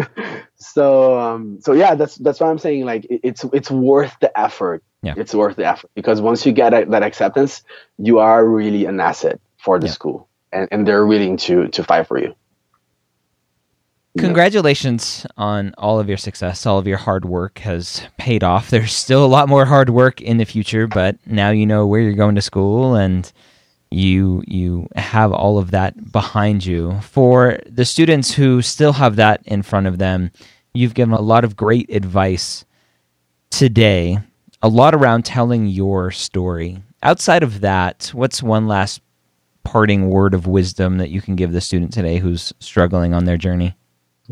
so 0.56 1.16
um, 1.16 1.60
so 1.60 1.74
yeah, 1.74 1.94
that's 1.94 2.16
that's 2.16 2.40
why 2.40 2.50
I'm 2.50 2.58
saying 2.58 2.84
like 2.84 3.04
it, 3.04 3.20
it's 3.22 3.44
it's 3.52 3.70
worth 3.70 4.16
the 4.20 4.36
effort. 4.36 4.82
Yeah. 5.02 5.14
It's 5.16 5.32
worth 5.32 5.54
the 5.54 5.64
effort 5.64 5.92
because 5.94 6.20
once 6.20 6.44
you 6.44 6.50
get 6.50 6.74
a, 6.74 6.84
that 6.86 7.04
acceptance, 7.04 7.62
you 7.98 8.18
are 8.18 8.44
really 8.44 8.84
an 8.86 8.98
asset 8.98 9.40
for 9.58 9.78
the 9.78 9.86
yeah. 9.86 9.92
school, 9.92 10.28
and, 10.52 10.66
and 10.72 10.88
they're 10.88 11.06
willing 11.06 11.36
to 11.36 11.68
to 11.68 11.84
fight 11.84 12.08
for 12.08 12.18
you. 12.18 12.34
Congratulations 14.18 15.26
on 15.36 15.74
all 15.78 16.00
of 16.00 16.08
your 16.08 16.18
success. 16.18 16.66
All 16.66 16.78
of 16.78 16.86
your 16.86 16.96
hard 16.98 17.24
work 17.24 17.60
has 17.60 18.02
paid 18.18 18.42
off. 18.42 18.70
There's 18.70 18.92
still 18.92 19.24
a 19.24 19.26
lot 19.26 19.48
more 19.48 19.64
hard 19.64 19.90
work 19.90 20.20
in 20.20 20.38
the 20.38 20.44
future, 20.44 20.86
but 20.86 21.16
now 21.26 21.50
you 21.50 21.66
know 21.66 21.86
where 21.86 22.00
you're 22.00 22.12
going 22.14 22.34
to 22.34 22.42
school 22.42 22.94
and 22.94 23.30
you 23.90 24.42
you 24.46 24.88
have 24.96 25.32
all 25.32 25.58
of 25.58 25.70
that 25.70 26.12
behind 26.12 26.66
you. 26.66 27.00
For 27.00 27.58
the 27.66 27.84
students 27.84 28.32
who 28.34 28.60
still 28.60 28.92
have 28.94 29.16
that 29.16 29.40
in 29.46 29.62
front 29.62 29.86
of 29.86 29.98
them, 29.98 30.30
you've 30.74 30.94
given 30.94 31.14
a 31.14 31.20
lot 31.20 31.44
of 31.44 31.56
great 31.56 31.88
advice 31.90 32.64
today, 33.50 34.18
a 34.62 34.68
lot 34.68 34.94
around 34.94 35.24
telling 35.24 35.66
your 35.66 36.10
story. 36.10 36.82
Outside 37.02 37.42
of 37.42 37.60
that, 37.60 38.10
what's 38.12 38.42
one 38.42 38.66
last 38.66 39.00
parting 39.64 40.08
word 40.10 40.34
of 40.34 40.46
wisdom 40.46 40.98
that 40.98 41.10
you 41.10 41.20
can 41.20 41.36
give 41.36 41.52
the 41.52 41.60
student 41.60 41.92
today 41.92 42.18
who's 42.18 42.52
struggling 42.58 43.14
on 43.14 43.24
their 43.24 43.36
journey? 43.36 43.74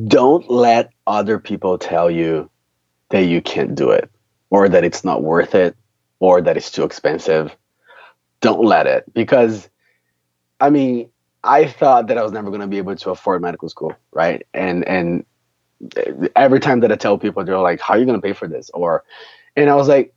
Don't 0.04 0.50
let 0.50 0.90
other 1.06 1.38
people 1.38 1.78
tell 1.78 2.10
you 2.10 2.50
that 3.10 3.24
you 3.24 3.40
can't 3.40 3.74
do 3.74 3.90
it 3.90 4.10
or 4.50 4.68
that 4.68 4.84
it's 4.84 5.04
not 5.04 5.22
worth 5.22 5.54
it 5.54 5.76
or 6.18 6.40
that 6.42 6.56
it's 6.56 6.70
too 6.70 6.84
expensive 6.84 7.54
don't 8.40 8.64
let 8.64 8.86
it 8.86 9.04
because 9.14 9.68
I 10.60 10.70
mean, 10.70 11.10
I 11.44 11.66
thought 11.66 12.08
that 12.08 12.18
I 12.18 12.22
was 12.22 12.32
never 12.32 12.48
going 12.50 12.60
to 12.60 12.66
be 12.66 12.78
able 12.78 12.96
to 12.96 13.10
afford 13.10 13.42
medical 13.42 13.68
school, 13.68 13.94
right? 14.12 14.46
And 14.54 14.86
and 14.86 15.24
every 16.34 16.60
time 16.60 16.80
that 16.80 16.92
I 16.92 16.96
tell 16.96 17.18
people, 17.18 17.44
they're 17.44 17.58
like, 17.58 17.80
"How 17.80 17.94
are 17.94 17.98
you 17.98 18.06
going 18.06 18.20
to 18.20 18.26
pay 18.26 18.32
for 18.32 18.48
this?" 18.48 18.70
Or, 18.74 19.04
and 19.56 19.70
I 19.70 19.74
was 19.74 19.88
like, 19.88 20.14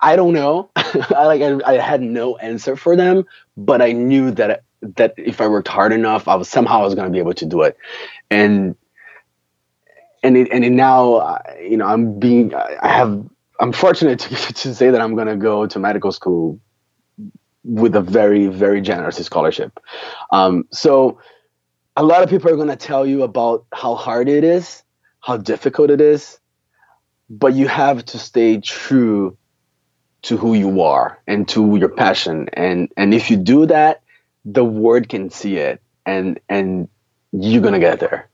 "I 0.00 0.16
don't 0.16 0.32
know." 0.32 0.70
I 0.76 1.26
like 1.26 1.42
I, 1.42 1.58
I, 1.66 1.78
had 1.78 2.02
no 2.02 2.36
answer 2.36 2.76
for 2.76 2.96
them, 2.96 3.24
but 3.56 3.82
I 3.82 3.92
knew 3.92 4.30
that 4.32 4.62
that 4.96 5.14
if 5.18 5.40
I 5.40 5.48
worked 5.48 5.68
hard 5.68 5.92
enough, 5.92 6.28
I 6.28 6.36
was 6.36 6.48
somehow 6.48 6.80
I 6.80 6.84
was 6.84 6.94
going 6.94 7.06
to 7.08 7.12
be 7.12 7.18
able 7.18 7.34
to 7.34 7.46
do 7.46 7.62
it, 7.62 7.76
and 8.30 8.76
and 10.22 10.36
it, 10.36 10.48
and 10.52 10.64
it 10.64 10.70
now, 10.70 11.38
you 11.60 11.76
know, 11.76 11.86
I'm 11.86 12.18
being 12.18 12.54
I 12.54 12.88
have 12.88 13.24
I'm 13.58 13.72
fortunate 13.72 14.20
to, 14.20 14.34
to 14.54 14.74
say 14.74 14.90
that 14.90 15.00
I'm 15.00 15.14
going 15.14 15.28
to 15.28 15.36
go 15.36 15.66
to 15.66 15.78
medical 15.78 16.12
school 16.12 16.60
with 17.64 17.94
a 17.94 18.00
very 18.00 18.46
very 18.46 18.80
generous 18.80 19.16
scholarship. 19.16 19.78
Um, 20.30 20.66
so 20.70 21.20
a 21.96 22.02
lot 22.02 22.22
of 22.22 22.30
people 22.30 22.50
are 22.50 22.56
going 22.56 22.68
to 22.68 22.76
tell 22.76 23.06
you 23.06 23.22
about 23.22 23.66
how 23.72 23.94
hard 23.94 24.28
it 24.28 24.44
is, 24.44 24.82
how 25.20 25.36
difficult 25.36 25.90
it 25.90 26.00
is, 26.00 26.38
but 27.28 27.52
you 27.52 27.68
have 27.68 28.04
to 28.06 28.18
stay 28.18 28.58
true 28.58 29.36
to 30.22 30.36
who 30.36 30.54
you 30.54 30.82
are 30.82 31.20
and 31.26 31.48
to 31.48 31.76
your 31.76 31.88
passion. 31.88 32.48
And 32.52 32.90
and 32.96 33.12
if 33.12 33.30
you 33.30 33.36
do 33.36 33.66
that, 33.66 34.02
the 34.44 34.64
world 34.64 35.08
can 35.08 35.30
see 35.30 35.56
it, 35.56 35.82
and 36.06 36.40
and 36.48 36.88
you're 37.32 37.62
gonna 37.62 37.80
get 37.80 38.00
there. 38.00 38.29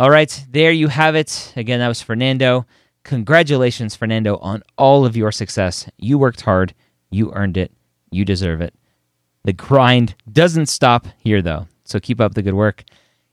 All 0.00 0.10
right, 0.10 0.46
there 0.50 0.72
you 0.72 0.88
have 0.88 1.14
it. 1.14 1.52
Again, 1.56 1.78
that 1.80 1.88
was 1.88 2.00
Fernando. 2.00 2.64
Congratulations, 3.04 3.94
Fernando, 3.94 4.38
on 4.38 4.62
all 4.78 5.04
of 5.04 5.14
your 5.14 5.30
success. 5.30 5.90
You 5.98 6.16
worked 6.16 6.40
hard 6.40 6.72
you 7.10 7.32
earned 7.34 7.58
it. 7.58 7.70
You 8.10 8.24
deserve 8.24 8.62
it. 8.62 8.72
The 9.44 9.52
grind 9.52 10.14
doesn't 10.32 10.66
stop 10.66 11.06
here, 11.18 11.42
though. 11.42 11.66
So 11.84 12.00
keep 12.00 12.18
up 12.18 12.32
the 12.32 12.40
good 12.40 12.54
work. 12.54 12.84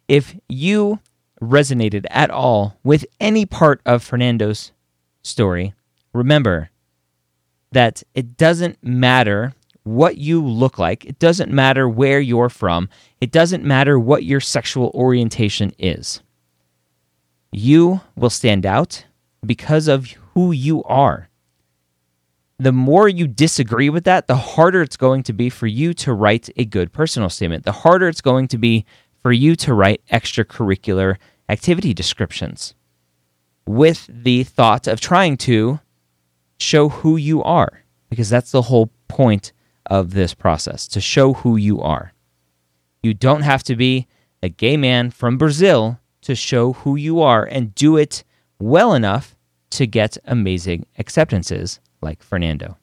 If 0.10 0.36
you 0.50 1.00
resonated 1.42 2.06
at 2.10 2.32
all 2.32 2.78
with 2.84 3.06
any 3.18 3.46
part 3.46 3.80
of 3.86 4.04
Fernando's 4.04 4.74
story, 5.22 5.74
remember 6.12 6.70
that 7.72 8.04
it 8.14 8.36
doesn't 8.36 8.84
matter 8.84 9.54
what 9.84 10.18
you 10.18 10.46
look 10.46 10.78
like, 10.78 11.06
it 11.06 11.18
doesn't 11.18 11.50
matter 11.50 11.88
where 11.88 12.20
you're 12.20 12.50
from, 12.50 12.90
it 13.22 13.32
doesn't 13.32 13.64
matter 13.64 13.98
what 13.98 14.26
your 14.26 14.42
sexual 14.42 14.92
orientation 14.94 15.72
is. 15.80 16.22
You 17.52 18.02
will 18.16 18.30
stand 18.30 18.66
out 18.66 19.06
because 19.46 19.88
of 19.88 20.12
who 20.34 20.52
you 20.52 20.84
are 20.84 21.30
the 22.60 22.72
more 22.72 23.08
you 23.08 23.28
disagree 23.28 23.90
with 23.90 24.04
that, 24.06 24.28
the 24.28 24.36
harder 24.36 24.82
it's 24.82 24.98
going 24.98 25.24
to 25.24 25.34
be 25.34 25.50
for 25.50 25.68
you 25.68 25.94
to 25.94 26.14
write 26.14 26.50
a 26.58 26.66
good 26.66 26.92
personal 26.92 27.30
statement. 27.30 27.66
The 27.66 27.72
harder 27.72 28.08
it's 28.08 28.22
going 28.22 28.48
to 28.50 28.58
be 28.58 28.86
for 29.22 29.32
you 29.32 29.56
to 29.58 29.74
write 29.74 30.02
extracurricular 30.12 31.18
activity 31.50 31.94
descriptions 31.94 32.74
with 33.68 34.10
the 34.10 34.44
thought 34.44 34.88
of 34.88 35.00
trying 35.00 35.38
to 35.38 35.80
show 36.60 36.90
who 36.90 37.18
you 37.18 37.44
are, 37.44 37.84
because 38.10 38.30
that's 38.30 38.52
the 38.52 38.64
whole 38.64 38.90
point 39.08 39.52
of 39.86 40.12
this 40.14 40.34
process 40.34 40.88
to 40.88 41.00
show 41.00 41.34
who 41.34 41.58
you 41.58 41.80
are. 41.80 42.14
You 43.04 43.14
don't 43.14 43.44
have 43.44 43.64
to 43.64 43.76
be 43.76 44.08
a 44.42 44.50
gay 44.50 44.78
man 44.78 45.12
from 45.12 45.38
Brazil 45.38 46.00
to 46.28 46.36
show 46.36 46.74
who 46.74 46.98
you 46.98 47.22
are 47.22 47.46
and 47.46 47.74
do 47.74 47.96
it 47.96 48.26
well 48.60 48.94
enough 48.94 49.34
to 49.70 49.88
get 49.88 50.18
amazing 50.26 50.86
acceptances 51.00 51.80
like 52.02 52.22
Fernando. 52.22 52.78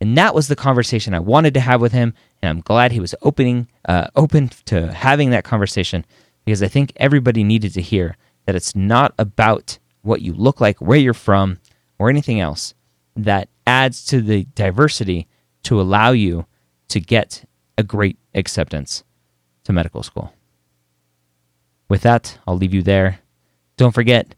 And 0.00 0.16
that 0.16 0.34
was 0.34 0.48
the 0.48 0.56
conversation 0.56 1.12
I 1.12 1.18
wanted 1.18 1.52
to 1.52 1.60
have 1.60 1.82
with 1.82 1.92
him, 1.92 2.14
and 2.40 2.48
I'm 2.48 2.62
glad 2.62 2.92
he 2.92 3.00
was 3.00 3.14
opening 3.20 3.68
uh, 3.84 4.06
open 4.16 4.48
to 4.64 4.90
having 4.94 5.28
that 5.28 5.44
conversation 5.44 6.06
because 6.46 6.62
I 6.62 6.68
think 6.68 6.94
everybody 6.96 7.44
needed 7.44 7.74
to 7.74 7.82
hear 7.82 8.16
that 8.46 8.54
it's 8.54 8.74
not 8.74 9.12
about 9.18 9.78
what 10.00 10.22
you 10.22 10.32
look 10.32 10.58
like, 10.58 10.80
where 10.80 10.98
you're 10.98 11.12
from, 11.12 11.58
or 11.98 12.08
anything 12.08 12.40
else 12.40 12.72
that 13.14 13.50
adds 13.66 14.06
to 14.06 14.22
the 14.22 14.44
diversity 14.54 15.28
to 15.64 15.78
allow 15.78 16.12
you 16.12 16.46
to 16.88 16.98
get 16.98 17.44
a 17.76 17.82
great 17.82 18.18
acceptance 18.34 19.04
to 19.64 19.74
medical 19.74 20.02
school. 20.02 20.32
With 21.90 22.02
that, 22.02 22.38
I'll 22.46 22.56
leave 22.56 22.72
you 22.72 22.82
there. 22.82 23.18
Don't 23.76 23.92
forget, 23.92 24.36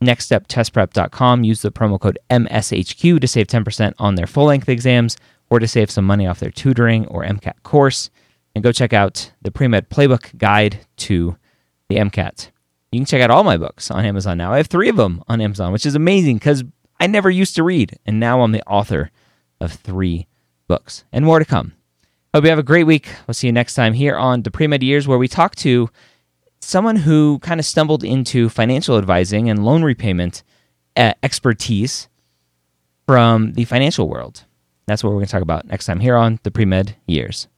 nextsteptestprep.com. 0.00 1.44
Use 1.44 1.60
the 1.60 1.72
promo 1.72 2.00
code 2.00 2.20
MSHQ 2.30 3.20
to 3.20 3.26
save 3.26 3.48
10% 3.48 3.94
on 3.98 4.14
their 4.14 4.28
full 4.28 4.44
length 4.44 4.68
exams 4.68 5.16
or 5.50 5.58
to 5.58 5.66
save 5.66 5.90
some 5.90 6.06
money 6.06 6.26
off 6.26 6.38
their 6.38 6.52
tutoring 6.52 7.06
or 7.08 7.24
MCAT 7.24 7.62
course. 7.64 8.10
And 8.54 8.62
go 8.62 8.70
check 8.70 8.92
out 8.92 9.32
the 9.42 9.50
pre 9.50 9.66
med 9.66 9.90
playbook 9.90 10.38
guide 10.38 10.86
to 10.98 11.36
the 11.88 11.96
MCAT. 11.96 12.50
You 12.92 13.00
can 13.00 13.06
check 13.06 13.22
out 13.22 13.30
all 13.30 13.44
my 13.44 13.56
books 13.56 13.90
on 13.90 14.04
Amazon 14.04 14.38
now. 14.38 14.52
I 14.52 14.58
have 14.58 14.68
three 14.68 14.88
of 14.88 14.96
them 14.96 15.24
on 15.26 15.40
Amazon, 15.40 15.72
which 15.72 15.86
is 15.86 15.94
amazing 15.94 16.36
because 16.36 16.62
I 17.00 17.08
never 17.08 17.30
used 17.30 17.56
to 17.56 17.64
read. 17.64 17.98
And 18.06 18.20
now 18.20 18.42
I'm 18.42 18.52
the 18.52 18.62
author 18.68 19.10
of 19.60 19.72
three 19.72 20.28
books 20.68 21.04
and 21.10 21.24
more 21.24 21.38
to 21.40 21.44
come. 21.44 21.72
Hope 22.34 22.44
you 22.44 22.50
have 22.50 22.58
a 22.58 22.62
great 22.62 22.84
week. 22.84 23.08
We'll 23.26 23.34
see 23.34 23.48
you 23.48 23.52
next 23.52 23.74
time 23.74 23.94
here 23.94 24.16
on 24.16 24.42
the 24.42 24.50
Pre 24.50 24.66
Med 24.66 24.82
Years, 24.82 25.08
where 25.08 25.18
we 25.18 25.28
talk 25.28 25.54
to 25.56 25.90
someone 26.64 26.96
who 26.96 27.38
kind 27.40 27.60
of 27.60 27.66
stumbled 27.66 28.04
into 28.04 28.48
financial 28.48 28.98
advising 28.98 29.50
and 29.50 29.64
loan 29.64 29.82
repayment 29.82 30.42
uh, 30.96 31.12
expertise 31.22 32.08
from 33.06 33.52
the 33.54 33.64
financial 33.64 34.08
world. 34.08 34.44
That's 34.86 35.02
what 35.02 35.10
we're 35.10 35.16
going 35.16 35.26
to 35.26 35.32
talk 35.32 35.42
about 35.42 35.66
next 35.66 35.86
time 35.86 36.00
here 36.00 36.16
on 36.16 36.38
the 36.42 36.50
Pre 36.50 36.64
Med 36.64 36.96
Years. 37.06 37.48